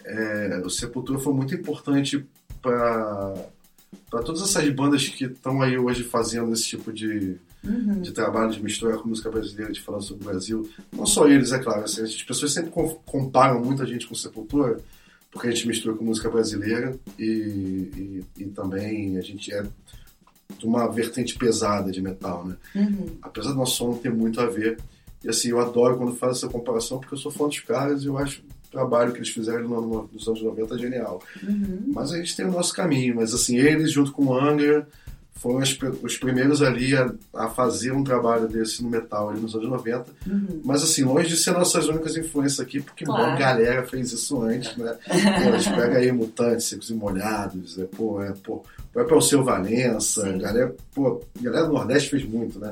é, 0.06 0.62
o 0.64 0.70
Sepultura 0.70 1.20
foi 1.20 1.34
muito 1.34 1.54
importante 1.54 2.26
para 2.62 3.34
todas 4.10 4.42
essas 4.42 4.70
bandas 4.70 5.08
que 5.08 5.26
estão 5.26 5.62
aí 5.62 5.78
hoje 5.78 6.04
fazendo 6.04 6.54
esse 6.54 6.66
tipo 6.66 6.92
de, 6.94 7.38
Uhum. 7.66 8.02
de 8.02 8.12
trabalho 8.12 8.52
de 8.52 8.62
misturar 8.62 8.98
com 8.98 9.08
música 9.08 9.30
brasileira, 9.32 9.72
de 9.72 9.80
falar 9.82 10.02
sobre 10.02 10.24
o 10.24 10.28
Brasil. 10.30 10.70
Não 10.92 11.06
só 11.06 11.28
eles, 11.28 11.52
é 11.54 11.60
claro. 11.60 11.84
Assim, 11.86 12.02
as 12.04 12.22
pessoas 12.24 12.52
sempre 12.52 12.72
com- 12.72 12.96
comparam 13.06 13.64
muita 13.64 13.86
gente 13.86 14.06
com 14.06 14.14
Sepultura, 14.16 14.78
porque 15.32 15.48
a 15.48 15.52
gente 15.52 15.68
mistura 15.68 15.96
com 15.96 16.04
música 16.04 16.30
brasileira 16.30 16.96
e, 17.18 17.24
e, 18.38 18.44
e 18.44 18.46
também 18.46 19.18
a 19.18 19.22
gente 19.22 19.54
é 19.54 19.64
de 20.58 20.66
uma 20.66 20.88
vertente 20.92 21.36
pesada 21.38 21.92
de 21.92 22.02
metal, 22.02 22.46
né? 22.46 22.56
Uhum. 22.76 23.08
Apesar 23.22 23.52
do 23.52 23.58
nosso 23.58 23.78
som 23.78 23.88
não 23.92 23.98
ter 23.98 24.12
muito 24.14 24.40
a 24.42 24.46
ver. 24.46 24.78
E 25.24 25.30
assim, 25.30 25.50
eu 25.50 25.60
adoro 25.60 25.98
quando 25.98 26.14
faz 26.16 26.38
essa 26.38 26.50
comparação, 26.50 27.00
porque 27.00 27.14
eu 27.16 27.18
sou 27.18 27.32
fã 27.32 27.48
dos 27.48 27.60
caras 27.62 28.04
e 28.04 28.08
eu 28.08 28.18
acho 28.18 28.42
o 28.42 28.72
trabalho 28.72 29.12
que 29.14 29.20
eles 29.20 29.30
fizeram 29.30 29.68
no- 29.70 29.82
no- 29.82 30.10
nos 30.12 30.28
anos 30.28 30.42
90 30.44 30.78
genial. 30.78 31.22
Uhum. 31.42 31.92
Mas 31.96 32.12
a 32.12 32.18
gente 32.18 32.36
tem 32.36 32.46
o 32.46 32.52
nosso 32.52 32.74
caminho. 32.74 33.16
Mas 33.16 33.34
assim, 33.34 33.56
eles 33.58 33.92
junto 33.92 34.12
com 34.12 34.26
o 34.26 34.38
Anger 34.38 34.86
foram 35.36 35.60
os, 35.60 35.78
os 36.02 36.18
primeiros 36.18 36.62
ali 36.62 36.96
a, 36.96 37.12
a 37.36 37.50
fazer 37.50 37.92
um 37.92 38.04
trabalho 38.04 38.48
desse 38.48 38.82
no 38.82 38.90
metal 38.90 39.30
ali 39.30 39.40
nos 39.40 39.54
anos 39.56 39.68
90. 39.70 40.06
Uhum. 40.26 40.62
Mas 40.64 40.84
assim, 40.84 41.04
longe 41.04 41.28
de 41.28 41.36
ser 41.38 41.52
nossas 41.52 41.88
únicas 41.88 42.16
influências 42.16 42.60
aqui, 42.60 42.80
porque 42.80 43.04
Claro. 43.04 43.24
uma 43.24 43.36
galera 43.38 43.86
fez 43.86 44.12
isso 44.14 44.42
antes, 44.42 44.76
né? 44.78 44.96
Pô, 45.08 45.50
a 45.54 45.58
gente 45.58 45.76
pega 45.76 45.98
aí 45.98 46.12
Mutantes, 46.12 46.68
Secos 46.68 46.90
e 46.90 46.94
Molhados, 46.94 47.78
é, 47.78 47.84
pô, 47.86 48.22
é, 48.24 48.32
pô, 48.44 48.54
o 48.56 48.66
próprio 48.94 49.16
Alceu 49.16 49.44
Valença, 49.44 50.24
Sim. 50.24 50.38
galera, 50.38 50.74
pô, 50.94 51.22
a 51.40 51.44
galera 51.44 51.66
do 51.68 51.74
Nordeste 51.74 52.10
fez 52.12 52.24
muito, 52.24 52.60
né? 52.60 52.70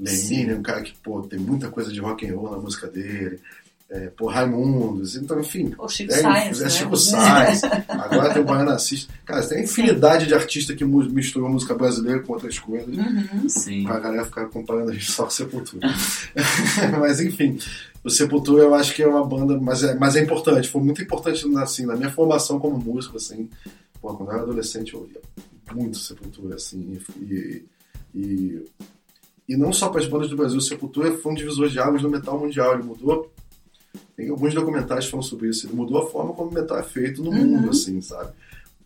Lenine, 0.00 0.54
um 0.54 0.62
cara 0.62 0.82
que, 0.82 0.94
pô, 1.02 1.22
tem 1.22 1.38
muita 1.38 1.68
coisa 1.70 1.92
de 1.92 2.00
rock 2.00 2.26
and 2.26 2.34
roll 2.34 2.50
na 2.50 2.56
música 2.58 2.88
dele. 2.88 3.38
É, 3.94 4.08
pô, 4.08 4.26
Raimundos, 4.26 5.16
então, 5.16 5.38
enfim, 5.38 5.74
O 5.78 5.86
Chico 5.86 6.10
é, 6.14 6.16
Science, 6.16 6.60
é 6.62 6.64
né? 6.64 6.70
Chico 6.70 6.96
Sainz, 6.96 7.62
agora 7.90 8.32
tem 8.32 8.40
o 8.40 8.44
Baiano 8.46 8.70
Assiste. 8.70 9.06
Cara, 9.22 9.46
tem 9.46 9.64
infinidade 9.64 10.26
de 10.26 10.32
artistas 10.32 10.74
que 10.74 10.82
misturou 10.82 11.50
música 11.50 11.74
brasileira 11.74 12.20
com 12.20 12.32
outras 12.32 12.58
coisas. 12.58 12.96
Uhum. 12.96 13.46
Sim. 13.50 13.84
Pra 13.84 14.00
galera 14.00 14.24
ficar 14.24 14.46
comparando 14.46 14.92
a 14.92 14.94
gente 14.94 15.12
só 15.12 15.24
com 15.24 15.30
Sepultura. 15.30 15.86
mas 16.98 17.20
enfim, 17.20 17.58
o 18.02 18.08
Sepultura 18.08 18.62
eu 18.62 18.74
acho 18.74 18.94
que 18.94 19.02
é 19.02 19.06
uma 19.06 19.26
banda, 19.26 19.60
mas 19.60 19.84
é, 19.84 19.94
mas 19.94 20.16
é 20.16 20.22
importante, 20.22 20.70
foi 20.70 20.80
muito 20.80 21.02
importante 21.02 21.46
assim, 21.58 21.84
na 21.84 21.94
minha 21.94 22.10
formação 22.10 22.58
como 22.58 22.78
músico, 22.78 23.18
assim. 23.18 23.50
Pô, 24.00 24.14
quando 24.14 24.30
eu 24.30 24.34
era 24.36 24.42
adolescente 24.44 24.94
eu 24.94 25.00
ouvia 25.00 25.20
muito 25.74 25.98
Sepultura, 25.98 26.54
assim, 26.54 26.98
e, 27.20 27.64
e, 28.14 28.64
e 29.50 29.54
não 29.54 29.70
só 29.70 29.90
para 29.90 30.00
as 30.00 30.08
bandas 30.08 30.30
do 30.30 30.36
Brasil, 30.36 30.56
o 30.56 30.62
Sepultura 30.62 31.12
foi 31.12 31.32
um 31.32 31.34
divisor 31.34 31.68
de 31.68 31.78
águas 31.78 32.02
no 32.02 32.08
metal 32.08 32.38
mundial, 32.38 32.72
ele 32.72 32.84
mudou. 32.84 33.30
Tem 34.16 34.28
alguns 34.28 34.54
documentários 34.54 35.06
que 35.06 35.10
falam 35.10 35.22
sobre 35.22 35.48
isso. 35.48 35.66
Ele 35.66 35.74
mudou 35.74 36.02
a 36.02 36.10
forma 36.10 36.32
como 36.34 36.50
o 36.50 36.54
metal 36.54 36.78
é 36.78 36.82
feito 36.82 37.22
no 37.22 37.30
Uhum. 37.30 37.44
mundo, 37.46 37.70
assim, 37.70 38.00
sabe? 38.00 38.30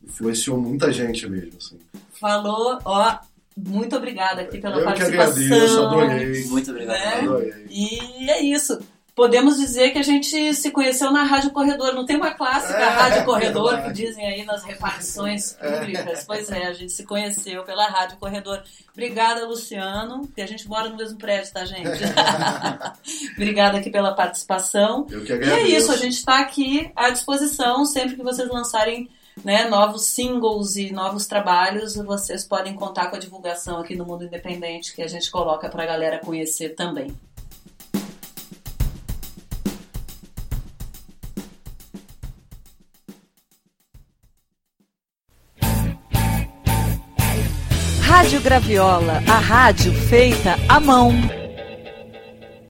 Influenciou 0.05 0.61
muita 0.61 0.93
gente 0.93 1.29
mesmo, 1.29 1.53
assim. 1.59 1.79
Falou, 2.21 2.79
ó, 2.85 3.19
muito 3.57 3.97
obrigada 3.97 4.43
aqui 4.43 4.59
pela 4.59 4.77
eu 4.77 4.79
que 4.81 4.85
participação. 4.85 5.33
agradeço, 5.33 5.83
adorei. 5.83 6.45
Muito 6.47 6.71
obrigado. 6.71 6.99
Né? 6.99 7.21
Adorei. 7.21 7.67
E 7.71 8.31
é 8.31 8.43
isso. 8.43 8.79
Podemos 9.17 9.57
dizer 9.57 9.93
que 9.93 9.99
a 9.99 10.03
gente 10.03 10.53
se 10.53 10.71
conheceu 10.71 11.11
na 11.11 11.25
Rádio 11.25 11.51
Corredor. 11.51 11.95
Não 11.95 12.05
tem 12.05 12.17
uma 12.17 12.33
clássica 12.35 12.79
É, 12.79 12.89
Rádio 12.91 13.25
Corredor 13.25 13.83
que 13.83 13.93
dizem 13.95 14.27
aí 14.27 14.45
nas 14.45 14.63
repartições 14.63 15.57
É. 15.59 15.71
públicas. 15.79 16.23
Pois 16.27 16.51
é, 16.51 16.67
a 16.67 16.73
gente 16.75 16.93
se 16.93 17.03
conheceu 17.03 17.65
pela 17.65 17.87
Rádio 17.87 18.19
Corredor. 18.19 18.63
Obrigada, 18.93 19.47
Luciano, 19.47 20.29
que 20.35 20.43
a 20.43 20.47
gente 20.47 20.69
mora 20.69 20.91
no 20.91 20.99
mesmo 20.99 21.17
prédio, 21.19 21.51
tá, 21.51 21.65
gente? 21.65 21.89
Obrigada 23.37 23.79
aqui 23.79 23.89
pela 23.89 24.15
participação. 24.15 25.07
Eu 25.11 25.25
que 25.25 25.33
E 25.33 25.35
agradeço. 25.35 25.61
é 25.67 25.69
isso, 25.71 25.93
a 25.93 25.97
gente 25.97 26.13
está 26.19 26.39
aqui 26.41 26.91
à 26.95 27.09
disposição 27.09 27.87
sempre 27.87 28.17
que 28.17 28.23
vocês 28.23 28.49
lançarem 28.51 29.09
né, 29.43 29.65
novos 29.69 30.05
singles 30.07 30.77
e 30.77 30.93
novos 30.93 31.27
trabalhos, 31.27 31.95
vocês 31.97 32.45
podem 32.45 32.75
contar 32.75 33.07
com 33.09 33.17
a 33.17 33.19
divulgação 33.19 33.79
aqui 33.81 33.97
no 33.97 34.05
Mundo 34.05 34.25
Independente 34.25 34.95
que 34.95 35.01
a 35.03 35.09
gente 35.09 35.31
coloca 35.31 35.69
para 35.71 35.85
a 35.85 35.87
galera 35.87 36.19
conhecer 36.19 36.71
também. 36.75 37.15
Rádio 48.17 48.41
Graviola, 48.41 49.23
a 49.29 49.39
rádio 49.39 49.93
feita 49.93 50.57
à 50.71 50.81
mão. 50.81 51.13